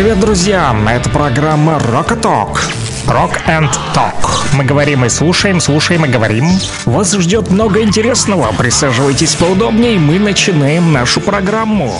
[0.00, 0.74] Привет, друзья!
[0.88, 2.58] Это программа Rock Talk.
[3.06, 4.30] Rock and Talk.
[4.54, 6.46] Мы говорим и слушаем, слушаем и говорим.
[6.86, 8.50] Вас ждет много интересного.
[8.56, 11.92] Присаживайтесь поудобнее, мы начинаем нашу программу.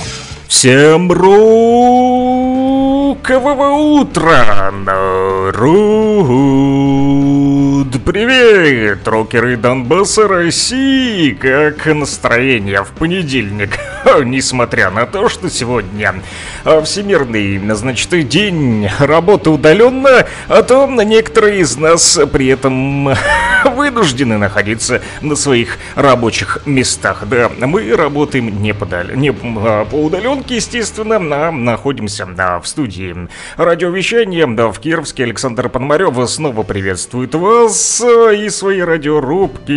[0.48, 1.50] Всем рукового
[4.00, 4.72] утра,
[7.84, 8.02] народ!
[8.04, 11.30] Привет, рокеры Донбасса России!
[11.30, 13.78] Как настроение в понедельник?
[14.24, 16.14] Несмотря на то, что сегодня
[16.84, 23.10] всемирный, значит, день работы удаленно, а то некоторые из нас при этом
[23.76, 27.24] вынуждены находиться на своих рабочих местах.
[27.28, 33.28] Да, мы работаем не, подали, не а, по удаленке, естественно, а находимся да, в студии
[33.56, 35.24] радиовещания да, в Кировске.
[35.24, 39.70] Александр Пономарев снова приветствует вас и свои радиорубки.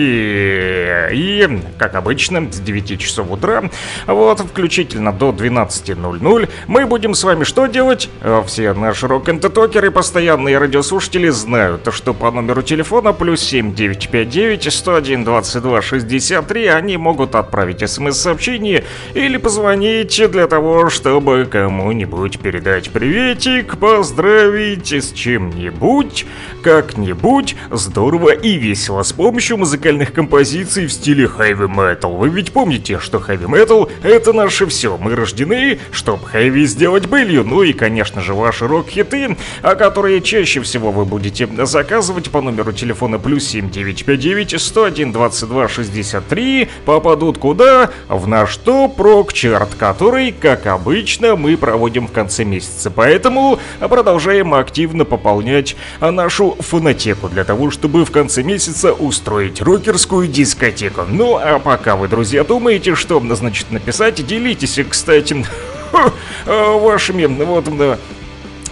[1.14, 3.70] И, как обычно, с 9 часов утра,
[4.08, 8.10] вот, включительно до 12.00, мы будем с вами что делать?
[8.48, 15.82] Все наши рок-н-токеры, постоянные радиослушатели знают, что по номеру телефона плюс 7 959 101 22
[15.82, 18.84] 63 они могут отправить смс-сообщение
[19.14, 26.26] или позвонить для того, чтобы кому-нибудь передать приветик, поздравить с чем-нибудь,
[26.64, 32.18] как-нибудь здорово и весело с помощью музыкальных композиций в стиле heavy metal.
[32.18, 34.98] Вы ведь помните, что heavy metal это наше все.
[34.98, 37.44] Мы рождены, чтобы heavy сделать былью.
[37.44, 43.20] Ну и, конечно же, ваши рок-хиты, которые чаще всего вы будете заказывать по номеру телефона
[43.20, 47.90] плюс 7 959 101 22 63 попадут куда?
[48.08, 52.90] В наш топ-рок-чарт, который, как обычно, мы проводим в конце месяца.
[52.90, 61.02] Поэтому продолжаем активно пополнять нашу фонотеку для того, чтобы в конце месяца устроить рокерскую дискотеку.
[61.10, 65.46] Ну, а пока вы, друзья, думаете, что, значит, написать, делитесь, кстати,
[66.46, 67.68] вашими вот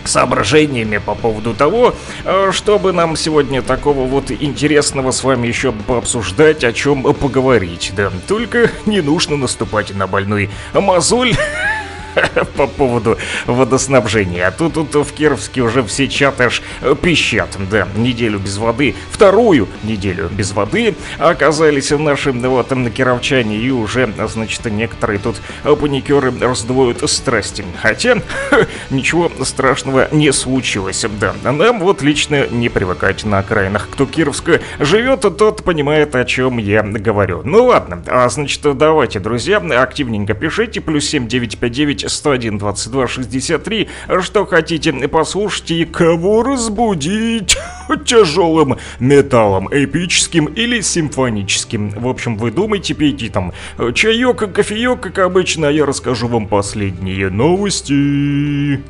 [0.06, 6.64] соображениями по поводу того, э, чтобы нам сегодня такого вот интересного с вами еще пообсуждать,
[6.64, 8.12] о чем поговорить, да.
[8.28, 11.36] Только не нужно наступать на больной мозоль
[12.56, 14.48] по поводу водоснабжения.
[14.48, 16.62] А тут, тут в Кировске уже все чаты аж
[17.02, 17.58] пищат.
[17.70, 23.70] Да, неделю без воды, вторую неделю без воды оказались в нашем вот на кировчане и
[23.70, 27.66] уже, значит, некоторые тут паникеры раздвоют страсти.
[27.82, 28.18] Хотя
[28.90, 31.06] ничего страшного не случилось.
[31.20, 33.90] Да, нам вот лично не привыкать на окраинах.
[33.92, 37.42] Кто Кировска живет, тот понимает, о чем я говорю.
[37.44, 40.82] Ну ладно, а значит, давайте, друзья, активненько пишите.
[40.82, 43.90] Плюс 7959 101 22 63.
[44.22, 47.58] Что хотите послушать и кого разбудить?
[48.06, 51.90] Тяжелым металлом, эпическим или симфоническим.
[51.90, 53.54] В общем, вы думаете, пейте там
[53.94, 58.82] чаек, кофеек, как обычно, а я расскажу вам последние новости.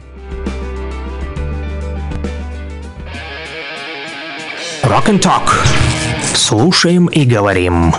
[4.84, 5.50] Rock and Talk.
[6.34, 7.94] Слушаем и говорим.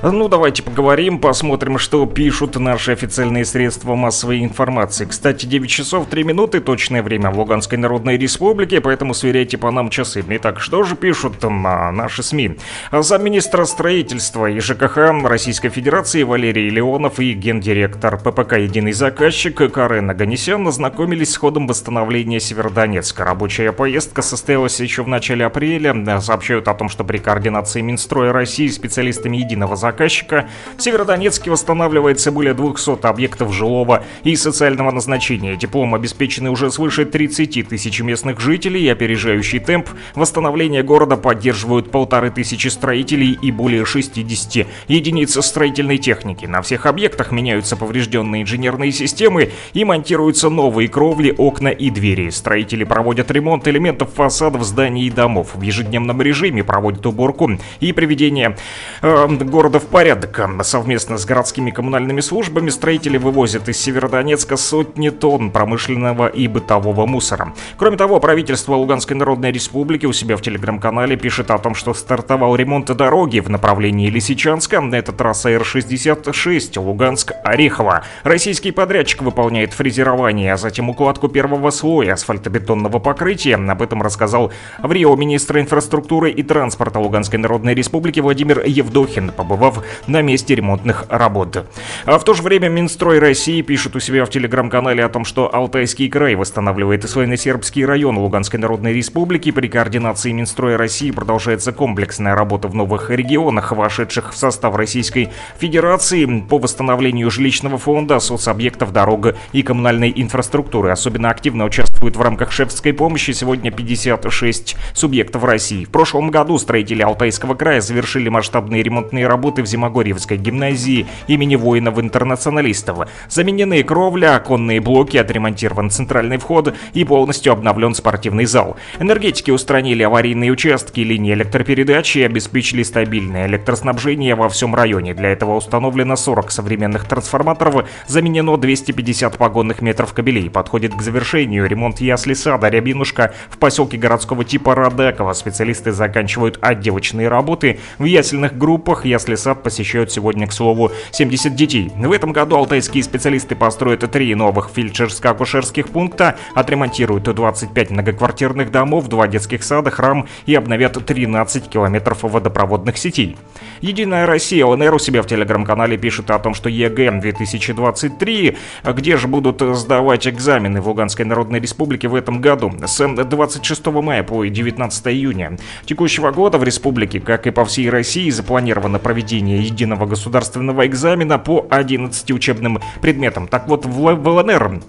[0.00, 5.06] Ну, давайте поговорим, посмотрим, что пишут наши официальные средства массовой информации.
[5.06, 9.90] Кстати, 9 часов 3 минуты, точное время в Луганской Народной Республике, поэтому сверяйте по нам
[9.90, 10.24] часы.
[10.28, 12.58] Итак, что же пишут там а, наши СМИ?
[12.92, 20.64] Замминистра строительства и ЖКХ Российской Федерации Валерий Леонов и гендиректор ППК «Единый заказчик» Карен Аганесян
[20.68, 23.24] ознакомились с ходом восстановления Северодонецка.
[23.24, 26.20] Рабочая поездка состоялась еще в начале апреля.
[26.20, 32.30] Сообщают о том, что при координации Минстроя России специалистами «Единого заказчика» заказчика, в Северодонецке восстанавливается
[32.30, 35.56] более 200 объектов жилого и социального назначения.
[35.56, 42.68] Теплом обеспечены уже свыше 30 тысяч местных жителей, опережающий темп восстановления города поддерживают полторы тысячи
[42.68, 46.44] строителей и более 60 единиц строительной техники.
[46.44, 52.28] На всех объектах меняются поврежденные инженерные системы и монтируются новые кровли, окна и двери.
[52.30, 55.54] Строители проводят ремонт элементов фасадов зданий и домов.
[55.54, 57.50] В ежедневном режиме проводят уборку
[57.80, 58.56] и приведение
[59.00, 60.40] э, города в порядок.
[60.62, 67.52] Совместно с городскими коммунальными службами строители вывозят из Северодонецка сотни тонн промышленного и бытового мусора.
[67.76, 72.56] Кроме того, правительство Луганской Народной Республики у себя в телеграм-канале пишет о том, что стартовал
[72.56, 74.82] ремонт дороги в направлении Лисичанска.
[74.92, 78.02] Это трасса Р-66 Луганск-Орехово.
[78.22, 83.56] Российский подрядчик выполняет фрезерование, а затем укладку первого слоя асфальтобетонного покрытия.
[83.56, 84.52] Об этом рассказал
[84.82, 90.54] в Рио министр инфраструктуры и транспорта Луганской Народной Республики Владимир Евдохин, побывав побывав на месте
[90.54, 91.66] ремонтных работ.
[92.04, 95.54] А в то же время Минстрой России пишет у себя в телеграм-канале о том, что
[95.54, 99.50] Алтайский край восстанавливает свойно-сербский район Луганской Народной Республики.
[99.50, 106.26] При координации Минстроя России продолжается комплексная работа в новых регионах, вошедших в состав Российской Федерации
[106.48, 110.90] по восстановлению жилищного фонда, соцобъектов, дорог и коммунальной инфраструктуры.
[110.90, 115.84] Особенно активно участвуют в рамках шефской помощи сегодня 56 субъектов России.
[115.84, 123.08] В прошлом году строители Алтайского края завершили масштабные ремонтные работы в Зимогорьевской гимназии имени воинов-интернационалистов.
[123.28, 128.76] Заменены кровля, оконные блоки, отремонтирован центральный вход и полностью обновлен спортивный зал.
[128.98, 135.14] Энергетики устранили аварийные участки линии электропередачи и обеспечили стабильное электроснабжение во всем районе.
[135.14, 140.50] Для этого установлено 40 современных трансформаторов, заменено 250 погонных метров кабелей.
[140.50, 145.32] Подходит к завершению ремонт ясли сада «Рябинушка» в поселке городского типа Радекова.
[145.32, 147.80] Специалисты заканчивают отделочные работы.
[147.98, 151.90] В ясельных группах ясли сад посещают сегодня, к слову, 70 детей.
[151.96, 159.26] В этом году алтайские специалисты построят три новых фельдшерско-акушерских пункта, отремонтируют 25 многоквартирных домов, два
[159.26, 163.38] детских сада, храм и обновят 13 километров водопроводных сетей.
[163.80, 169.28] Единая Россия ЛНР у себя в телеграм-канале пишет о том, что ЕГЭ 2023, где же
[169.28, 175.06] будут сдавать экзамены в Луганской Народной Республике в этом году, с 26 мая по 19
[175.06, 175.56] июня
[175.86, 181.66] текущего года в республике, как и по всей России, запланировано проведение единого государственного экзамена по
[181.70, 183.48] 11 учебным предметам.
[183.48, 184.80] Так вот, в ЛНР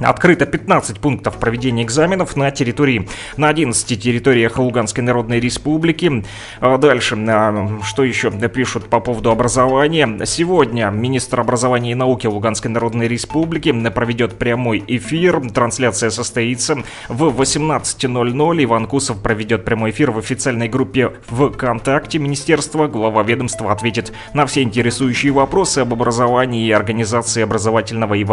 [0.00, 6.24] Открыто 15 пунктов проведения экзаменов на территории, на 11 территориях Луганской Народной Республики.
[6.60, 10.24] А дальше, а, что еще пишут по поводу образования.
[10.24, 15.40] Сегодня министр образования и науки Луганской Народной Республики проведет прямой эфир.
[15.50, 18.64] Трансляция состоится в 18.00.
[18.64, 22.86] Иван Кусов проведет прямой эфир в официальной группе ВКонтакте Министерства.
[22.86, 28.26] Глава ведомства ответит на все интересующие вопросы об образовании и организации образовательного и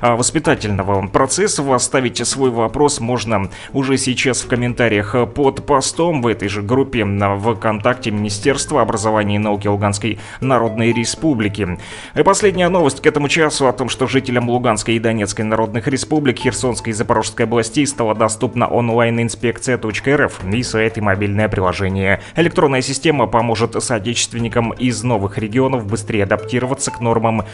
[0.00, 1.70] а, воспитательного процессов.
[1.70, 7.54] Оставить свой вопрос можно уже сейчас в комментариях под постом в этой же группе в
[7.54, 11.78] ВКонтакте Министерства образования и науки Луганской Народной Республики.
[12.14, 16.38] И последняя новость к этому часу о том, что жителям Луганской и Донецкой Народных Республик,
[16.38, 22.20] Херсонской и Запорожской областей стала доступна онлайн-инспекция.рф и сайт и мобильное приложение.
[22.36, 27.44] Электронная система поможет соотечественникам из новых регионов быстрее адаптироваться к нормам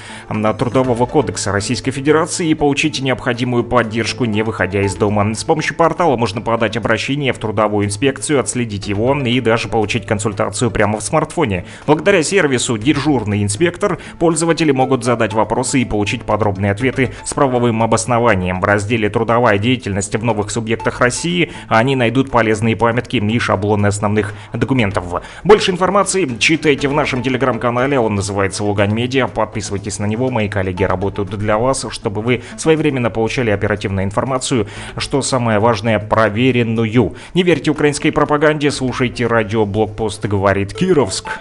[0.59, 5.35] Трудового кодекса Российской Федерации и получить необходимые необходимую поддержку, не выходя из дома.
[5.35, 10.71] С помощью портала можно подать обращение в трудовую инспекцию, отследить его и даже получить консультацию
[10.71, 11.67] прямо в смартфоне.
[11.87, 18.61] Благодаря сервису «Дежурный инспектор» пользователи могут задать вопросы и получить подробные ответы с правовым обоснованием.
[18.61, 24.33] В разделе «Трудовая деятельность в новых субъектах России» они найдут полезные памятки и шаблоны основных
[24.55, 25.05] документов.
[25.45, 29.29] Больше информации читайте в нашем телеграм-канале, он называется Лугань Медиа.
[29.29, 34.69] Подписывайтесь на него, мои коллеги работают для вас, чтобы вы своевременно получали получали оперативную информацию,
[34.97, 37.17] что самое важное, проверенную.
[37.35, 41.41] Не верьте украинской пропаганде, слушайте радио «Блокпост говорит Кировск».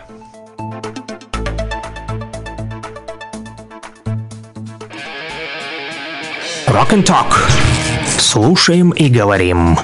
[6.68, 7.31] Rock and Talk.
[8.18, 9.78] Слушаем и говорим.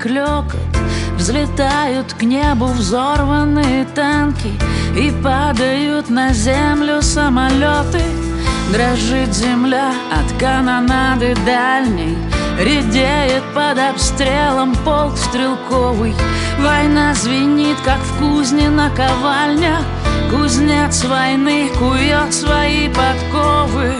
[0.00, 0.56] Клекот
[1.16, 4.50] Взлетают к небу взорванные танки
[4.96, 8.02] И падают на землю самолеты
[8.72, 12.16] Дрожит земля от канонады дальней
[12.58, 16.14] Редеет под обстрелом полк стрелковый.
[16.58, 19.78] Война звенит, как в кузне на ковальня
[20.30, 23.94] Кузнец войны кует свои подковы.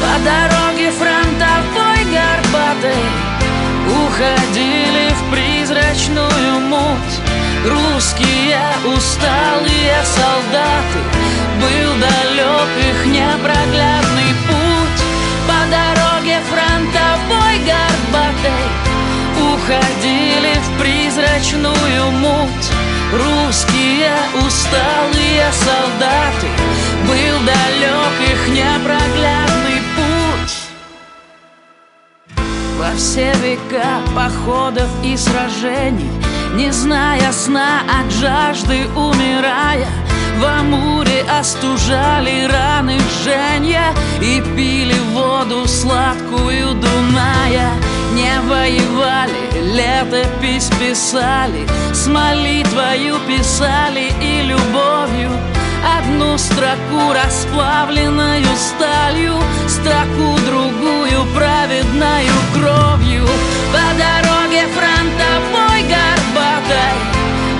[0.00, 3.29] По дороге фронтовой горбатой
[3.90, 7.16] Уходили в призрачную муть.
[7.66, 11.00] Русские усталые солдаты
[11.60, 15.02] Был далек их непроглядный путь.
[15.48, 18.66] По дороге фронтовой горбатой
[19.52, 22.70] Уходили в призрачную муть.
[23.12, 26.46] Русские усталые солдаты
[27.08, 29.59] Был далек их непроглядный
[32.90, 36.10] Во все века походов и сражений
[36.54, 39.86] Не зная сна от жажды умирая.
[40.38, 47.70] В Амуре остужали раны жженья И пили воду сладкую Дуная.
[48.12, 55.30] Не воевали, летопись писали С молитвою писали и любовью
[55.82, 59.34] Одну строку расплавленную сталью
[59.66, 63.26] Строку другую праведною кровью.
[63.72, 66.96] По дороге фронтовой горбатой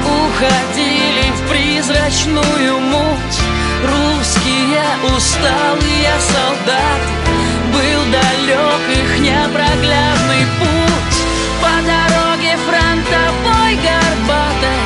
[0.04, 3.38] Уходили в призрачную муть.
[3.84, 4.84] Русские
[5.16, 7.08] усталые солдаты
[7.72, 11.18] Был далек их непроглядный путь.
[11.62, 14.80] По дороге фронтовой горбатой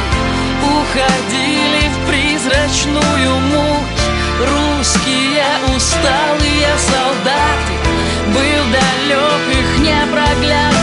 [0.62, 1.53] Уходили
[2.44, 4.04] в призрачную муть.
[4.40, 7.74] Русские усталые солдаты.
[8.26, 10.73] Был далек их непроглядный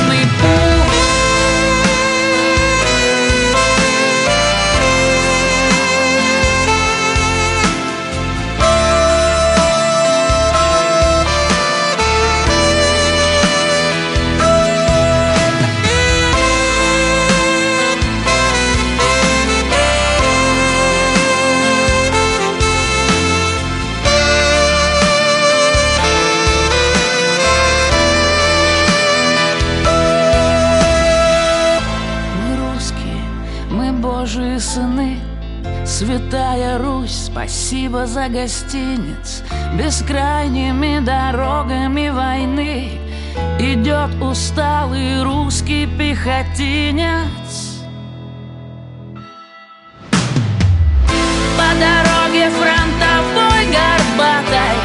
[36.01, 39.43] Святая Русь, спасибо за гостиниц.
[39.77, 42.89] Бескрайними дорогами войны
[43.59, 47.83] Идет усталый русский пехотинец.
[51.55, 54.77] По дороге фронтовой горбатой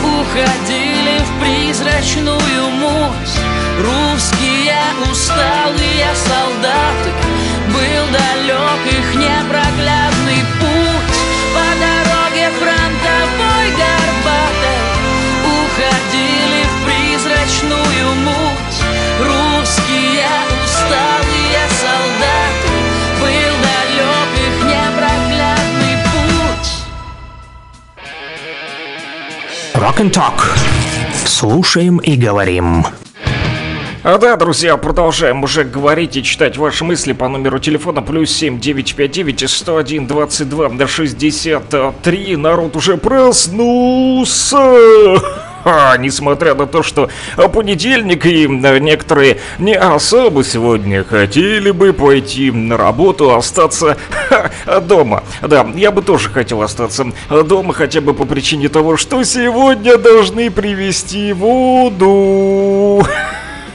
[0.00, 3.36] Уходили в призрачную муть.
[3.84, 7.10] Русские усталые солдаты
[7.74, 10.15] Был далек их непроглядный
[29.76, 30.40] Rock and Talk.
[31.26, 32.86] Слушаем и говорим.
[34.02, 38.58] А да, друзья, продолжаем уже говорить и читать ваши мысли по номеру телефона плюс 7
[38.58, 42.36] 959 101 22 до 63.
[42.36, 44.56] Народ уже проснулся.
[45.98, 47.10] Несмотря на то, что
[47.52, 53.96] понедельник и э, некоторые не особо сегодня хотели бы пойти на работу, остаться
[54.82, 55.24] дома.
[55.42, 60.50] Да, я бы тоже хотел остаться дома хотя бы по причине того, что сегодня должны
[60.50, 63.04] привезти воду.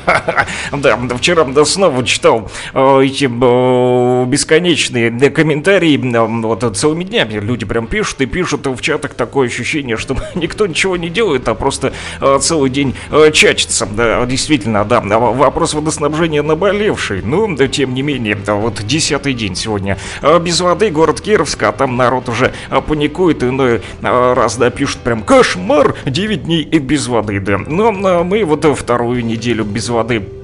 [0.72, 5.98] Да, вчера снова читал э, эти э, бесконечные э, комментарии.
[5.98, 10.98] Вот целыми днями люди прям пишут и пишут в чатах такое ощущение, что никто ничего
[10.98, 11.94] не делает, а просто
[12.40, 12.96] целый день
[13.34, 13.86] чачется.
[13.86, 15.02] Да, действительно, да.
[15.02, 17.22] в- Вопрос водоснабжения наболевший.
[17.22, 19.98] Да, тем не менее, вот десятый день сегодня
[20.42, 22.54] без воды, город Кировск, а там народ уже
[22.88, 27.58] паникует, иной раз, да, пишут прям кошмар, 9 дней и без воды, да.
[27.58, 30.41] Но э, мы вот вторую неделю без воды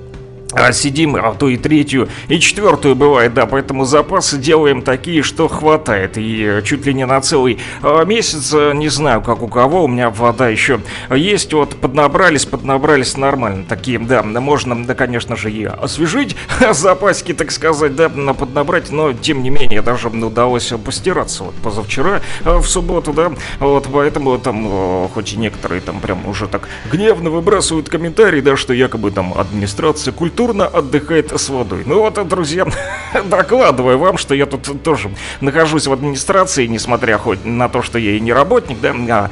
[0.53, 5.47] а сидим, а то и третью, и четвертую бывает, да, поэтому запасы делаем такие, что
[5.47, 9.47] хватает, и э, чуть ли не на целый э, месяц, э, не знаю, как у
[9.47, 15.35] кого, у меня вода еще есть, вот поднабрались, поднабрались нормально, такие, да, можно, да, конечно
[15.35, 16.37] же, и освежить
[16.71, 22.21] запасики, так сказать, да, на- поднабрать, но, тем не менее, даже удалось постираться, вот, позавчера,
[22.43, 27.89] в субботу, да, вот, поэтому там, хоть и некоторые там прям уже так гневно выбрасывают
[27.89, 31.81] комментарии, да, что якобы там администрация культурно отдыхает с водой.
[31.87, 32.67] Ну вот, друзья,
[33.25, 35.09] докладываю вам, что я тут тоже
[35.41, 39.29] нахожусь в администрации, несмотря хоть на то, что я и не работник, да, а,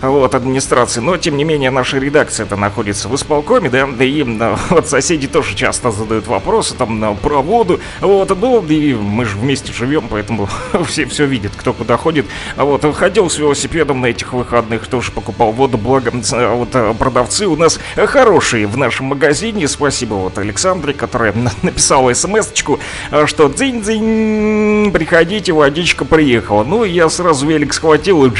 [0.00, 4.22] вот, администрации, но, тем не менее, наша редакция-то находится в исполкоме, да, да и
[4.70, 9.72] вот соседи тоже часто задают вопросы там про воду, вот, ну, и мы же вместе
[9.72, 10.48] живем, поэтому
[10.86, 12.26] все все видят, кто куда ходит,
[12.56, 16.94] а вот, ходил с велосипедом на этих выходных, тоже покупал воду, благо, а, вот, а,
[16.94, 22.78] продавцы у нас хорошие в нашем магазине, спасибо вот Александре, которая на- написала смс-очку,
[23.10, 28.30] а, что дзинь-дзинь, приходите, водичка приехала, ну, я сразу велик схватил и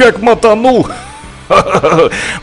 [0.00, 0.88] как мотанул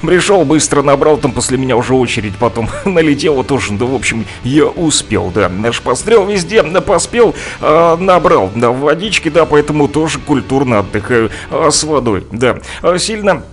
[0.02, 3.74] Пришел, быстро набрал, там после меня уже очередь потом налетела тоже.
[3.74, 5.50] Да, в общем, я успел, да.
[5.50, 11.84] Наш пострел везде поспел, э, набрал да, водички, да, поэтому тоже культурно отдыхаю э, с
[11.86, 12.60] водой, да.
[12.98, 13.44] Сильно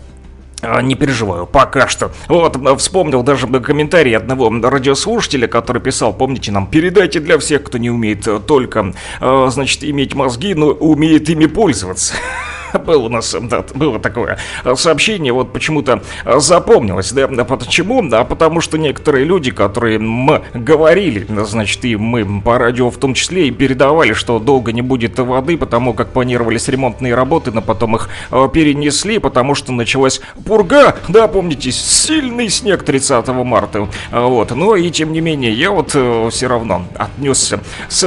[0.60, 2.10] а, не переживаю, пока что.
[2.26, 7.90] Вот, вспомнил даже комментарий одного радиослушателя, который писал, помните нам, передайте для всех, кто не
[7.90, 12.14] умеет только, значит, иметь мозги, но умеет ими пользоваться.
[12.86, 14.38] Было у нас, да, было такое
[14.74, 18.02] сообщение, вот почему-то запомнилось, да, почему?
[18.08, 23.14] Да, потому что некоторые люди, которые мы говорили, значит, и мы по радио в том
[23.14, 27.96] числе, и передавали, что долго не будет воды, потому как планировались ремонтные работы, но потом
[27.96, 34.76] их э, перенесли, потому что началась пурга, да, помните, сильный снег 30 марта, вот, но
[34.76, 38.04] и тем не менее, я вот э, все равно отнесся с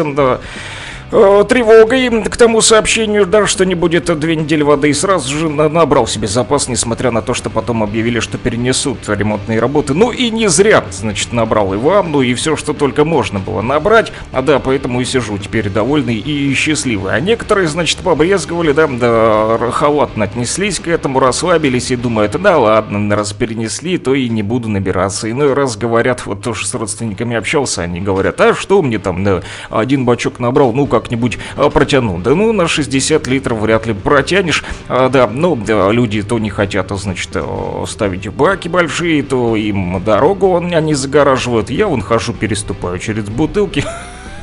[1.11, 5.49] э, тревогой к тому сообщению, да, что не будет две недели воды, и сразу же
[5.49, 9.93] набрал себе запас, несмотря на то, что потом объявили, что перенесут ремонтные работы.
[9.93, 14.11] Ну и не зря, значит, набрал и ванну, и все, что только можно было набрать.
[14.31, 17.13] А да, поэтому и сижу теперь довольный и счастливый.
[17.13, 23.15] А некоторые, значит, побрезговали, да, да, халатно отнеслись к этому, расслабились и думают, да ладно,
[23.15, 25.29] раз перенесли, то и не буду набираться.
[25.29, 29.41] Иной раз говорят, вот тоже с родственниками общался, они говорят, а что мне там, да,
[29.69, 32.17] один бачок набрал, ну как-нибудь а, протяну.
[32.19, 34.63] Да ну, на 60 литров вряд ли протянешь.
[34.87, 39.55] А, да, ну, да, люди то не хотят, а, значит, а, ставить баки большие, то
[39.55, 41.69] им дорогу он, они загораживают.
[41.69, 43.85] Я вон хожу, переступаю через бутылки.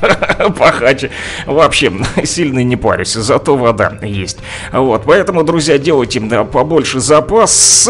[0.59, 1.11] пахать
[1.47, 1.93] вообще
[2.25, 4.39] сильно не парюсь, зато вода есть.
[4.73, 7.89] Вот, поэтому, друзья, делайте побольше запас.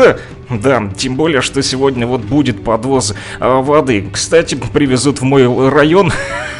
[0.50, 4.08] Да, тем более, что сегодня вот будет подвоз а, воды.
[4.12, 6.12] Кстати, привезут в мой район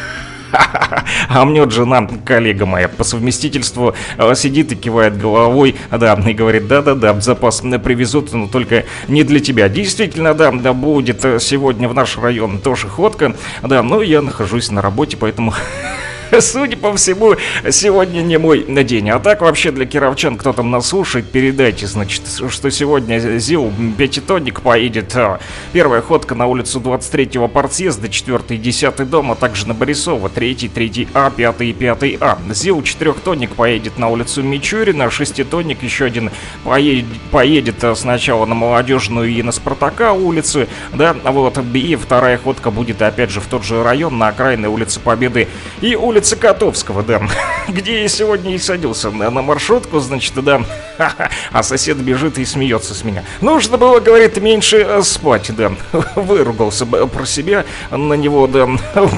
[1.28, 6.32] А мне вот жена, коллега моя по совместительству, э, сидит и кивает головой, да, и
[6.32, 9.68] говорит, да-да-да, запас привезут, но только не для тебя.
[9.68, 14.70] Действительно, да, да, будет э, сегодня в наш район тоже ходка, да, но я нахожусь
[14.70, 15.54] на работе, поэтому
[16.40, 17.36] судя по всему,
[17.70, 19.10] сегодня не мой день.
[19.10, 24.60] А так вообще для кировчан, кто там нас слушает, передайте, значит, что сегодня ЗИЛ пятитонник
[24.60, 25.14] поедет.
[25.16, 25.40] А,
[25.72, 30.68] первая ходка на улицу 23-го партсъезда, 4 и 10 дом, а также на Борисова, 3,
[30.68, 32.38] 3 А, 5 и 5 А.
[32.50, 36.30] ЗИЛ четырехтонник поедет на улицу Мичурина, шеститонник еще один
[36.64, 43.02] поедет, поедет сначала на Молодежную и на Спартака улицы, да, вот, и вторая ходка будет
[43.02, 45.48] опять же в тот же район, на окраине улицы Победы
[45.80, 47.20] и улицы улице Котовского, да,
[47.68, 50.62] где я сегодня и садился на, на маршрутку, значит, да,
[51.50, 53.24] а сосед бежит и смеется с меня.
[53.40, 55.72] Нужно было, говорит, меньше э, спать, да,
[56.14, 58.68] выругался про себя на него, да,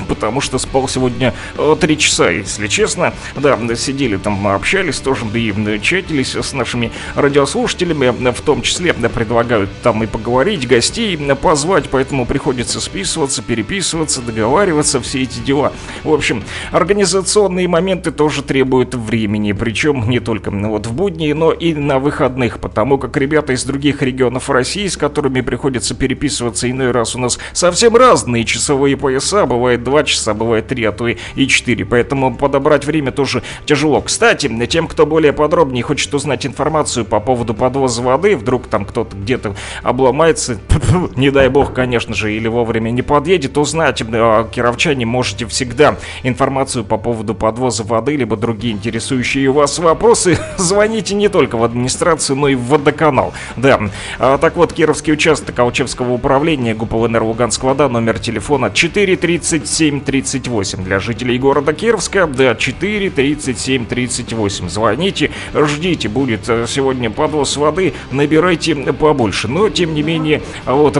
[0.09, 5.39] потому что спал сегодня э, три часа, если честно, да, сидели там, общались тоже, да
[5.39, 11.91] и чатились с нашими радиослушателями, в том числе, да, предлагают там и поговорить, гостей позвать,
[11.91, 15.75] поэтому приходится списываться, переписываться, договариваться, все эти дела.
[16.05, 16.43] В общем,
[16.87, 21.99] Организационные моменты тоже требуют времени, причем не только ну, вот в будни, но и на
[21.99, 27.19] выходных, потому как ребята из других регионов России, с которыми приходится переписываться иной раз у
[27.19, 31.17] нас совсем разные часовые пояса, бывает 2 часа, бывает 3, а то и
[31.49, 34.01] 4, поэтому подобрать время тоже тяжело.
[34.01, 39.17] Кстати, тем, кто более подробнее хочет узнать информацию по поводу подвоза воды, вдруг там кто-то
[39.17, 40.61] где-то обломается,
[41.17, 46.76] не дай бог, конечно же, или вовремя не подъедет, узнать, а, кировчане можете всегда информацию
[46.77, 52.37] информацию по поводу подвоза воды, либо другие интересующие вас вопросы, звоните не только в администрацию,
[52.37, 53.33] но и в водоканал.
[53.57, 53.81] Да,
[54.19, 61.01] а, так вот, Кировский участок Алчевского управления ГУП ЛНР Луганского, да, номер телефона 43738 для
[61.01, 64.69] жителей города Кировска, да, 43738.
[64.69, 69.49] Звоните, ждите, будет э, сегодня подвоз воды, набирайте побольше.
[69.49, 70.99] Но, тем не менее, вот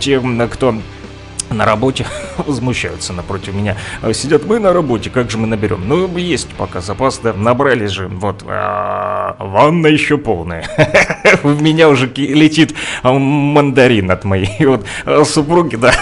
[0.00, 0.74] тем, кто
[1.50, 2.06] на работе
[2.38, 3.76] возмущаются напротив меня.
[4.02, 5.82] А сидят мы на работе, как же мы наберем?
[5.86, 8.08] Ну, есть пока запас, да, набрали же.
[8.08, 10.64] Вот, а, ванна еще полная.
[11.42, 14.86] В меня уже летит мандарин от моей вот
[15.26, 15.92] супруги, да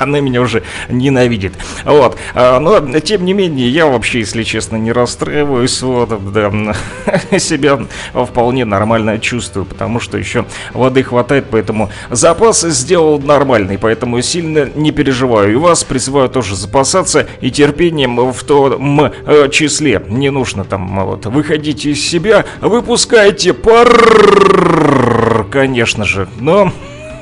[0.10, 1.52] она меня уже ненавидит.
[1.84, 2.16] Вот.
[2.34, 5.82] А, но, тем не менее, я вообще, если честно, не расстраиваюсь.
[5.82, 6.50] Вот, да,
[7.38, 7.78] себя
[8.12, 14.90] вполне нормально чувствую, потому что еще воды хватает, поэтому запас сделал нормальный, поэтому сильно не
[14.90, 15.52] переживаю.
[15.52, 20.02] И вас призываю тоже запасаться и терпением в том э, числе.
[20.08, 26.72] Не нужно там вот выходить из себя, выпускайте пар, конечно же, но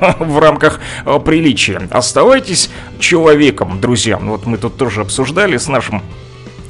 [0.19, 1.89] в рамках э, приличия.
[1.91, 4.19] Оставайтесь человеком, друзья.
[4.19, 6.03] Вот мы тут тоже обсуждали с нашим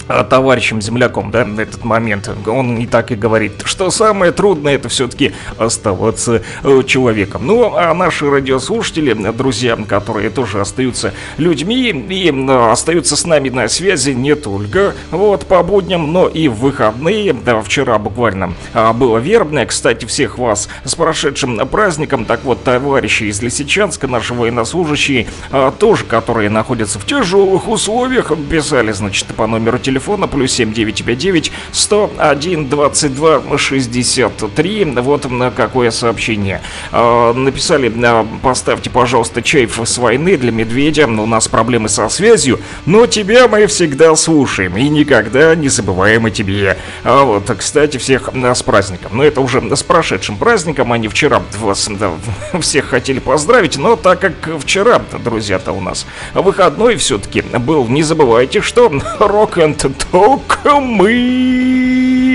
[0.09, 2.31] товарищем земляком, да, на этот момент.
[2.47, 7.47] Он и так и говорит, что самое трудное это все-таки оставаться э, человеком.
[7.47, 13.69] Ну, а наши радиослушатели, друзья, которые тоже остаются людьми и э, остаются с нами на
[13.69, 17.33] связи не только вот по будням, но и в выходные.
[17.33, 18.55] Да, вчера буквально
[18.95, 19.67] было вербное.
[19.67, 22.25] Кстати, всех вас с прошедшим праздником.
[22.25, 25.27] Так вот, товарищи из Лисичанска, наши военнослужащие,
[25.79, 32.69] тоже, которые находятся в тяжелых условиях, писали, значит, по номеру телефона телефона плюс 7959 101
[32.69, 34.85] 22 63.
[34.85, 36.61] Вот на какое сообщение.
[36.93, 41.07] А, написали, а, поставьте, пожалуйста, чайф с войны для медведя.
[41.09, 46.31] У нас проблемы со связью, но тебя мы всегда слушаем и никогда не забываем о
[46.31, 46.79] тебе.
[47.03, 49.17] А вот, кстати, всех с праздником.
[49.17, 50.93] Но это уже с прошедшим праздником.
[50.93, 52.13] Они вчера вас да,
[52.61, 58.61] всех хотели поздравить, но так как вчера, друзья-то у нас выходной все-таки был, не забывайте,
[58.61, 61.58] что рок-энд только мы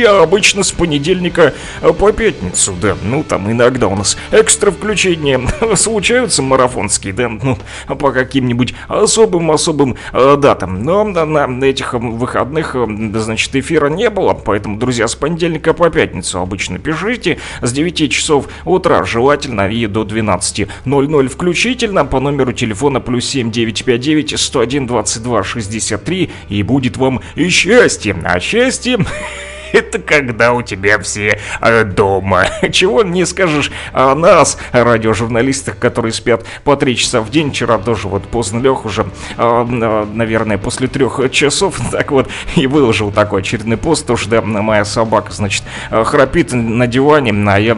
[0.01, 1.53] обычно с понедельника
[1.99, 2.95] по пятницу, да.
[3.03, 5.41] Ну, там иногда у нас экстра включения
[5.75, 7.57] случаются марафонские, да, ну,
[7.95, 10.83] по каким-нибудь особым-особым э, датам.
[10.83, 16.39] Но на, этих выходных, э, значит, эфира не было, поэтому, друзья, с понедельника по пятницу
[16.39, 23.25] обычно пишите с 9 часов утра, желательно, и до 12.00 включительно, по номеру телефона плюс
[23.25, 28.15] 7959 101 22 63, и будет вам счастье.
[28.23, 28.99] А счастье
[29.73, 32.45] это когда у тебя все э, дома.
[32.71, 37.51] Чего не скажешь о нас, радиожурналистах, которые спят по три часа в день.
[37.51, 39.05] Вчера тоже вот поздно лег уже,
[39.37, 41.79] э, наверное, после трех часов.
[41.93, 46.87] Так вот, и выложил такой очередной пост, тоже, да, моя собака, значит, э, храпит на
[46.87, 47.75] диване, а я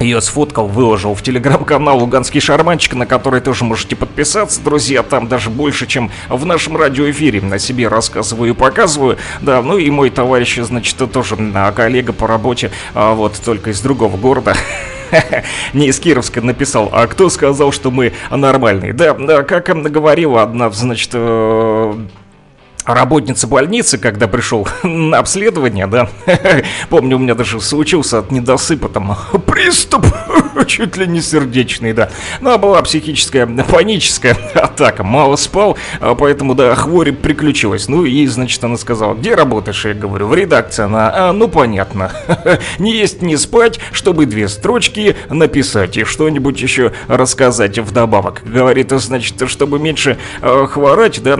[0.00, 5.02] ее сфоткал, выложил в телеграм-канал Луганский Шарманчик, на который тоже можете подписаться, друзья.
[5.02, 7.40] Там даже больше, чем в нашем радиоэфире.
[7.40, 9.18] На себе рассказываю и показываю.
[9.40, 13.80] Да, ну и мой товарищ, значит, тоже а, коллега по работе, а, вот только из
[13.80, 14.56] другого города.
[15.72, 18.92] не из Кировска написал, а кто сказал, что мы нормальные?
[18.92, 21.94] Да, да как говорила одна, значит, э,
[22.84, 26.08] работница больницы, когда пришел на обследование, да,
[26.88, 29.16] помню, у меня даже случился от недосыпа там
[29.46, 30.06] приступ,
[30.66, 36.74] чуть ли не сердечный, да, но была психическая паническая атака, мало спал, а поэтому, да,
[36.74, 41.32] хворь приключилась, ну и, значит, она сказала, где работаешь, я говорю, в редакции, она, а,
[41.32, 42.12] ну понятно,
[42.78, 49.48] не есть, не спать, чтобы две строчки написать и что-нибудь еще рассказать вдобавок, говорит, значит,
[49.48, 51.38] чтобы меньше э, хворать, да,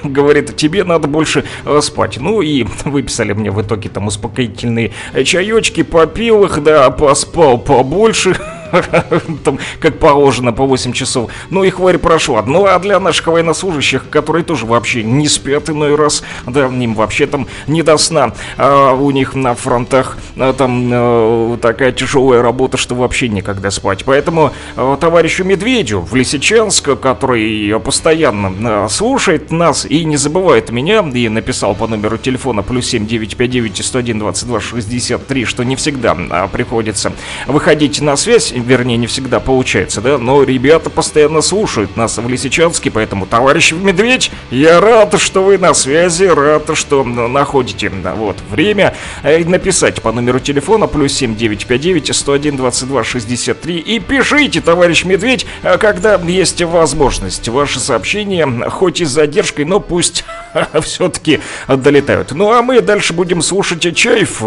[0.04, 2.18] говорит, тебе надо больше э, спать.
[2.20, 4.92] Ну и выписали мне в итоге там успокоительные
[5.24, 8.36] чаечки, попил их, да, поспал побольше.
[9.44, 11.30] там, как положено, по 8 часов.
[11.50, 12.42] Ну и хворь прошла.
[12.42, 17.26] Ну а для наших военнослужащих, которые тоже вообще не спят иной раз, да, им вообще
[17.26, 22.76] там не до сна, а у них на фронтах а, там а, такая тяжелая работа,
[22.76, 24.04] что вообще никогда спать.
[24.04, 31.00] Поэтому а, товарищу Медведю в Лисичанск, который постоянно а, слушает нас и не забывает меня,
[31.14, 37.12] и написал по номеру телефона плюс 7959 101 22 63, что не всегда а, приходится
[37.46, 42.90] выходить на связь, вернее, не всегда получается, да, но ребята постоянно слушают нас в Лисичанске,
[42.90, 49.44] поэтому, товарищ Медведь, я рад, что вы на связи, рад, что находите, вот, время э,
[49.44, 56.14] написать по номеру телефона плюс 7959 101 22 63 и пишите, товарищ Медведь, э, когда
[56.16, 57.48] есть возможность.
[57.48, 60.24] Ваши сообщения, хоть и с задержкой, но пусть
[60.82, 62.32] все-таки долетают.
[62.32, 64.42] Ну а мы дальше будем слушать Чайф.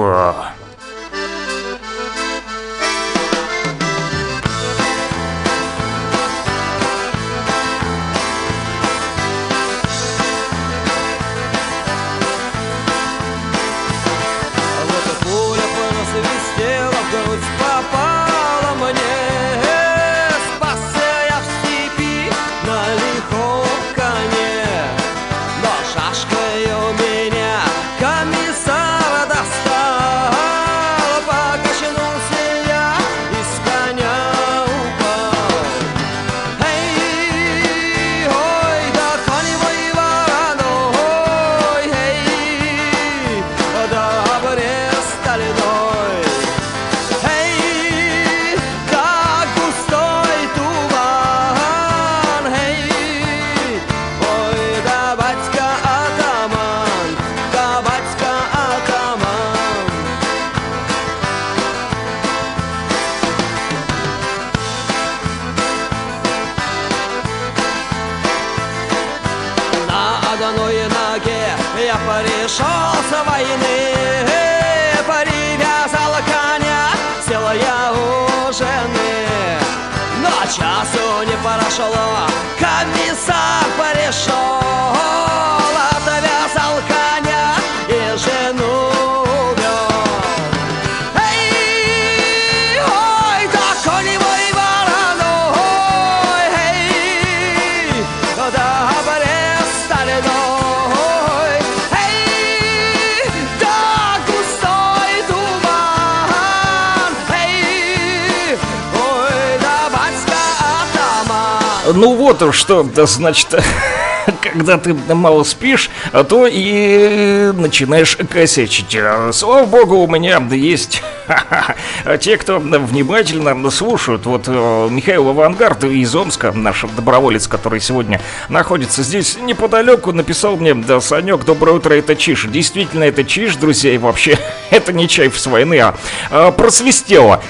[112.54, 113.48] Что, да, значит,
[114.42, 118.98] когда ты мало спишь, а то и начинаешь косячить.
[119.32, 121.02] Слава богу, у меня есть
[122.20, 124.26] те, кто внимательно слушают.
[124.26, 130.74] Вот э, Михаил Авангард из Омска, наш доброволец, который сегодня находится здесь неподалеку, написал мне,
[130.74, 132.46] да, Санек, доброе утро, это чиш.
[132.46, 134.38] Действительно, это чиш, друзья, и вообще,
[134.70, 135.96] это не чай с войны, а,
[136.30, 137.42] а просвистело.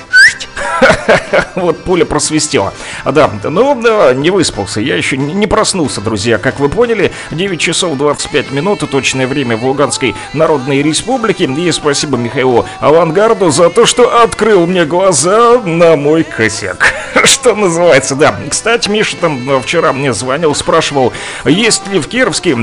[1.55, 2.73] Вот пуля просвистела.
[3.05, 4.81] Да, ну, да, не выспался.
[4.81, 6.37] Я еще не проснулся, друзья.
[6.37, 11.45] Как вы поняли, 9 часов 25 минут, точное время в Луганской Народной Республике.
[11.45, 16.93] И спасибо Михаилу Авангарду за то, что открыл мне глаза на мой косяк.
[17.23, 18.35] Что называется, да.
[18.49, 21.13] Кстати, Миша там э, вчера мне звонил, спрашивал,
[21.45, 22.57] есть ли в Кировске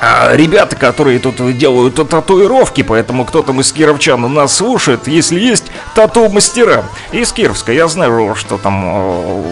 [0.00, 6.84] ребята, которые тут делают татуировки, поэтому кто там из кировчан нас слушает, если есть тату-мастера
[7.12, 9.42] из Кировска, я знаю, что там э,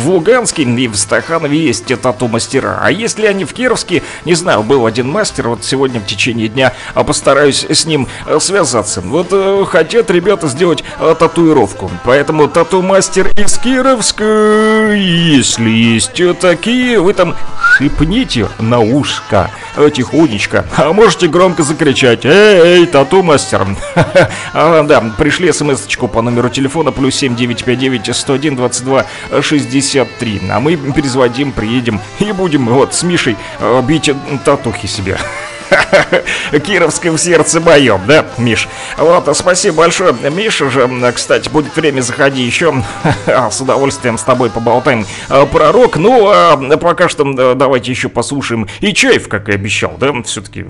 [0.00, 4.62] в Луганске и в Стаханове есть те тату-мастера, а если они в Кировске, не знаю,
[4.62, 9.00] был один мастер, вот сегодня в течение дня а постараюсь с ним э, связаться.
[9.00, 10.84] Вот э, хотят ребята сделать
[11.18, 17.36] татуировку, поэтому тату-мастер из Кировска, если есть такие, вы там
[17.76, 19.50] шипните на ушко
[19.94, 20.64] тихонечко.
[20.76, 23.66] А можете громко закричать «Эй, тату-мастер!»
[24.54, 29.06] А, Да, пришли смс-очку по номеру телефона плюс 7959 101 22
[29.40, 30.42] 63.
[30.50, 34.10] А мы перезвоним, приедем и будем вот с Мишей э, бить
[34.44, 35.18] татухи себе.
[36.66, 38.68] Кировское в сердце моем, да, Миш?
[38.96, 42.74] Вот, спасибо большое, Миша же, кстати, будет время, заходи еще,
[43.50, 48.08] с удовольствием с тобой поболтаем а, про рок, ну, а пока что да, давайте еще
[48.08, 50.64] послушаем и Чаев, как и обещал, да, все-таки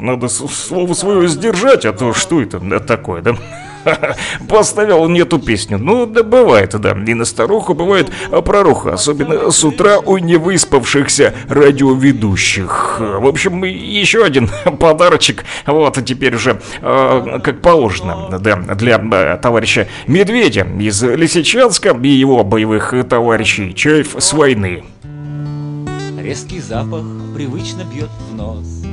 [0.00, 3.36] надо с- слово свое сдержать, а то что это такое, да?
[4.48, 5.78] Поставил не эту песню.
[5.78, 6.96] Ну, да бывает, да.
[7.06, 8.10] И на старуху бывает
[8.44, 8.94] проруха.
[8.94, 13.00] Особенно с утра у невыспавшихся радиоведущих.
[13.00, 14.48] В общем, еще один
[14.80, 15.44] подарочек.
[15.66, 18.38] Вот, теперь уже э, как положено.
[18.38, 23.74] Да, для э, товарища Медведя из Лисичанска и его боевых товарищей.
[23.74, 24.84] Чаев с войны.
[26.20, 28.84] Резкий запах привычно бьет в нос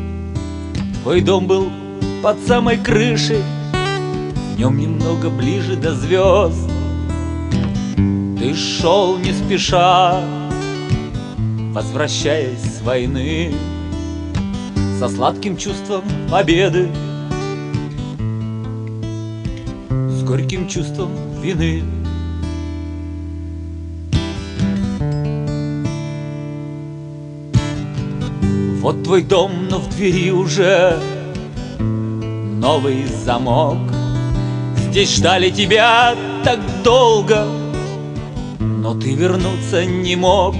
[1.03, 1.69] Твой дом был
[2.23, 3.43] под самой крышей
[4.55, 6.69] В нем немного ближе до звезд
[7.97, 10.23] Ты шел не спеша
[11.73, 13.53] Возвращаясь с войны
[14.97, 16.89] Со сладким чувством победы
[19.89, 21.09] С горьким чувством
[21.41, 21.83] вины
[28.79, 30.97] Вот твой дом, но в двери уже
[31.77, 33.94] новый замок.
[34.95, 37.45] Здесь ждали тебя так долго,
[38.59, 40.55] но ты вернуться не мог.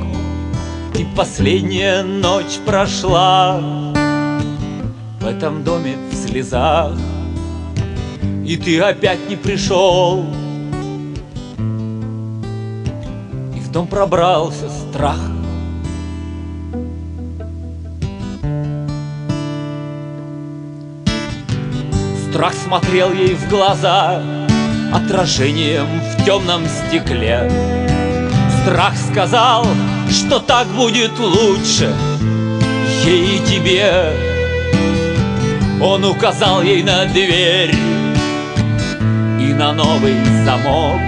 [1.00, 3.62] И последняя ночь прошла
[5.22, 6.98] в этом доме в слезах,
[8.46, 10.26] и ты опять не пришел.
[13.56, 15.35] И в дом пробрался страх.
[22.36, 24.22] Страх смотрел ей в глаза
[24.94, 27.50] Отражением в темном стекле.
[28.62, 29.66] Страх сказал,
[30.12, 31.96] что так будет лучше
[33.06, 34.12] Ей и тебе.
[35.82, 37.74] Он указал ей на дверь
[39.40, 41.00] И на новый замок.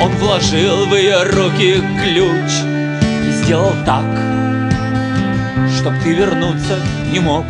[0.00, 2.52] Он вложил в ее руки ключ
[3.26, 4.04] И сделал так,
[5.76, 6.78] чтоб ты вернуться
[7.10, 7.44] не мог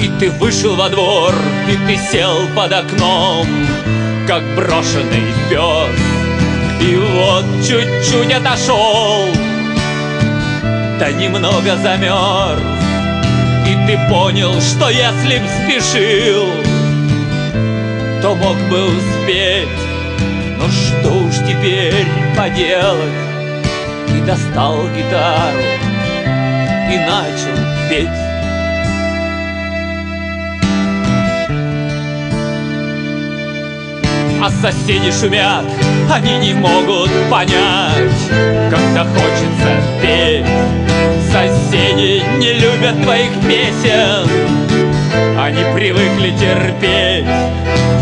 [0.00, 1.34] И ты вышел во двор,
[1.68, 3.46] и ты сел под окном,
[4.28, 6.18] как брошенный пес.
[6.80, 9.26] И вот чуть-чуть отошел,
[11.00, 12.62] да немного замерз.
[13.66, 16.46] И ты понял, что если б спешил,
[18.22, 19.68] то мог бы успеть.
[20.58, 22.06] Но что уж теперь
[22.36, 23.12] поделать,
[24.16, 25.58] И достал гитару
[26.90, 27.56] и начал
[27.88, 28.27] петь
[34.40, 35.64] А соседи шумят,
[36.12, 37.96] они не могут понять.
[38.70, 40.46] Когда хочется петь
[41.32, 44.28] Соседи не любят твоих песен.
[45.36, 47.26] Они привыкли терпеть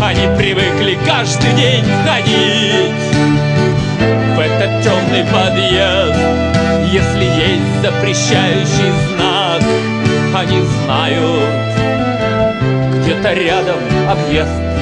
[0.03, 2.93] Они привыкли каждый день ходить.
[4.37, 6.19] В этот темный подъезд
[6.93, 9.63] Если есть запрещающий знак
[10.35, 11.51] Они знают
[13.01, 13.79] Где-то рядом
[14.11, 14.76] объезд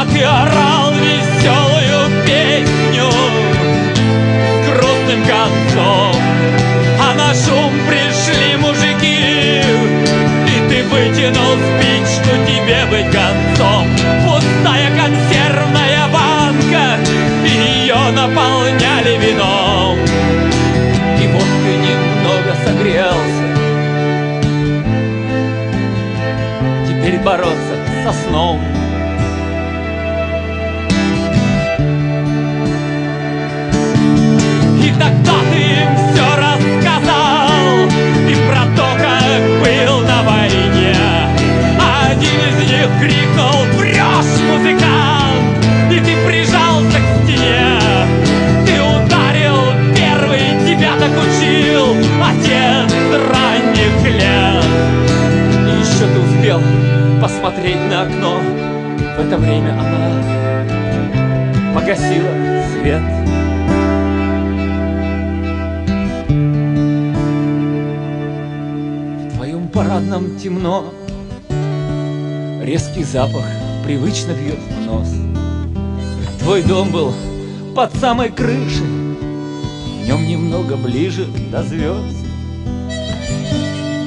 [0.00, 3.10] А ты орал веселую песню
[4.62, 6.14] С грустным концом.
[7.00, 9.60] А на шум пришли мужики
[10.46, 13.88] И ты вытянул спичку тебе быть концом.
[14.24, 17.00] Пустая консервная банка
[17.44, 19.98] И ее наполняли вином.
[21.20, 23.46] И вот ты немного согрелся.
[26.86, 28.77] Теперь бороться со сном
[43.00, 47.78] крикнул «Врешь, музыкант!» И ты прижался к стене
[48.66, 49.60] Ты ударил
[49.96, 52.92] первый, тебя так учил Отец
[53.32, 54.64] ранних лет.
[55.66, 56.60] И еще ты успел
[57.22, 58.40] посмотреть на окно.
[59.16, 60.22] В это время она
[61.74, 62.30] погасила
[62.72, 63.02] свет.
[69.24, 70.92] В твоем парадном темно
[72.70, 73.46] Резкий запах
[73.82, 75.08] привычно бьет в нос.
[76.38, 77.14] Твой дом был
[77.74, 82.14] под самой крышей В нем немного ближе до звезд.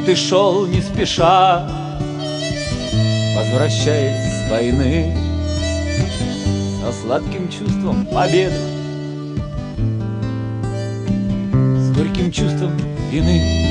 [0.05, 1.67] Ты шел не спеша
[3.35, 5.17] Возвращаясь с войны
[6.83, 8.61] Со сладким чувством победы
[11.79, 12.77] С горьким чувством
[13.09, 13.70] вины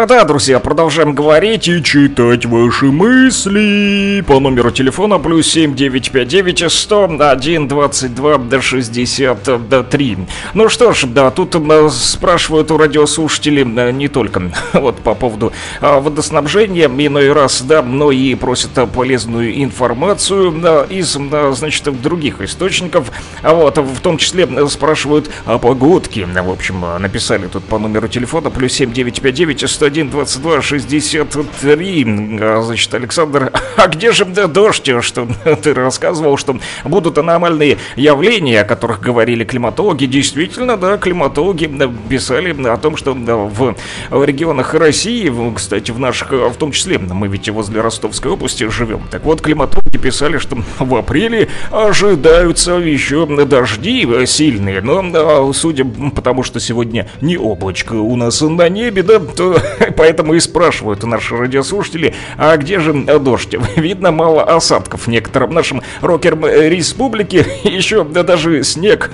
[0.00, 7.66] А да, друзья, продолжаем говорить и читать ваши мысли по номеру телефона плюс 7959 101
[7.66, 10.18] 22 до 63.
[10.54, 11.56] Ну что ж, да, тут
[11.90, 18.12] спрашивают у радиослушателей э, не только вот по поводу э, водоснабжения иной раз, да, но
[18.12, 21.18] и просят полезную информацию из,
[21.56, 23.10] значит, других источников.
[23.42, 26.24] А вот, в том числе э, спрашивают о погодке.
[26.24, 32.38] В общем, э, написали тут по номеру телефона плюс 7959 101 22 63.
[32.40, 34.90] А, Значит, Александр, а где же дождь?
[35.00, 35.28] Что
[35.62, 40.06] ты рассказывал, что будут аномальные явления, о которых говорили климатологи.
[40.06, 41.70] Действительно, да, климатологи
[42.08, 47.48] писали о том, что в регионах России, кстати, в наших, в том числе, мы ведь
[47.48, 49.02] возле Ростовской области живем.
[49.10, 54.80] Так вот, климатологи писали, что в апреле ожидаются еще дожди сильные.
[54.80, 59.56] Но, да, судя по тому, что сегодня не облачко у нас на небе, да, то
[59.96, 63.54] поэтому и спрашивают наши радиослушатели, а где же дождь?
[63.76, 67.46] Видно, мало осадков в некотором нашем рокером республике.
[67.64, 69.10] Еще да, даже снег,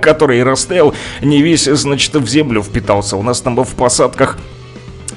[0.00, 3.16] который растаял, не весь, значит, в землю впитался.
[3.16, 4.38] У нас там в посадках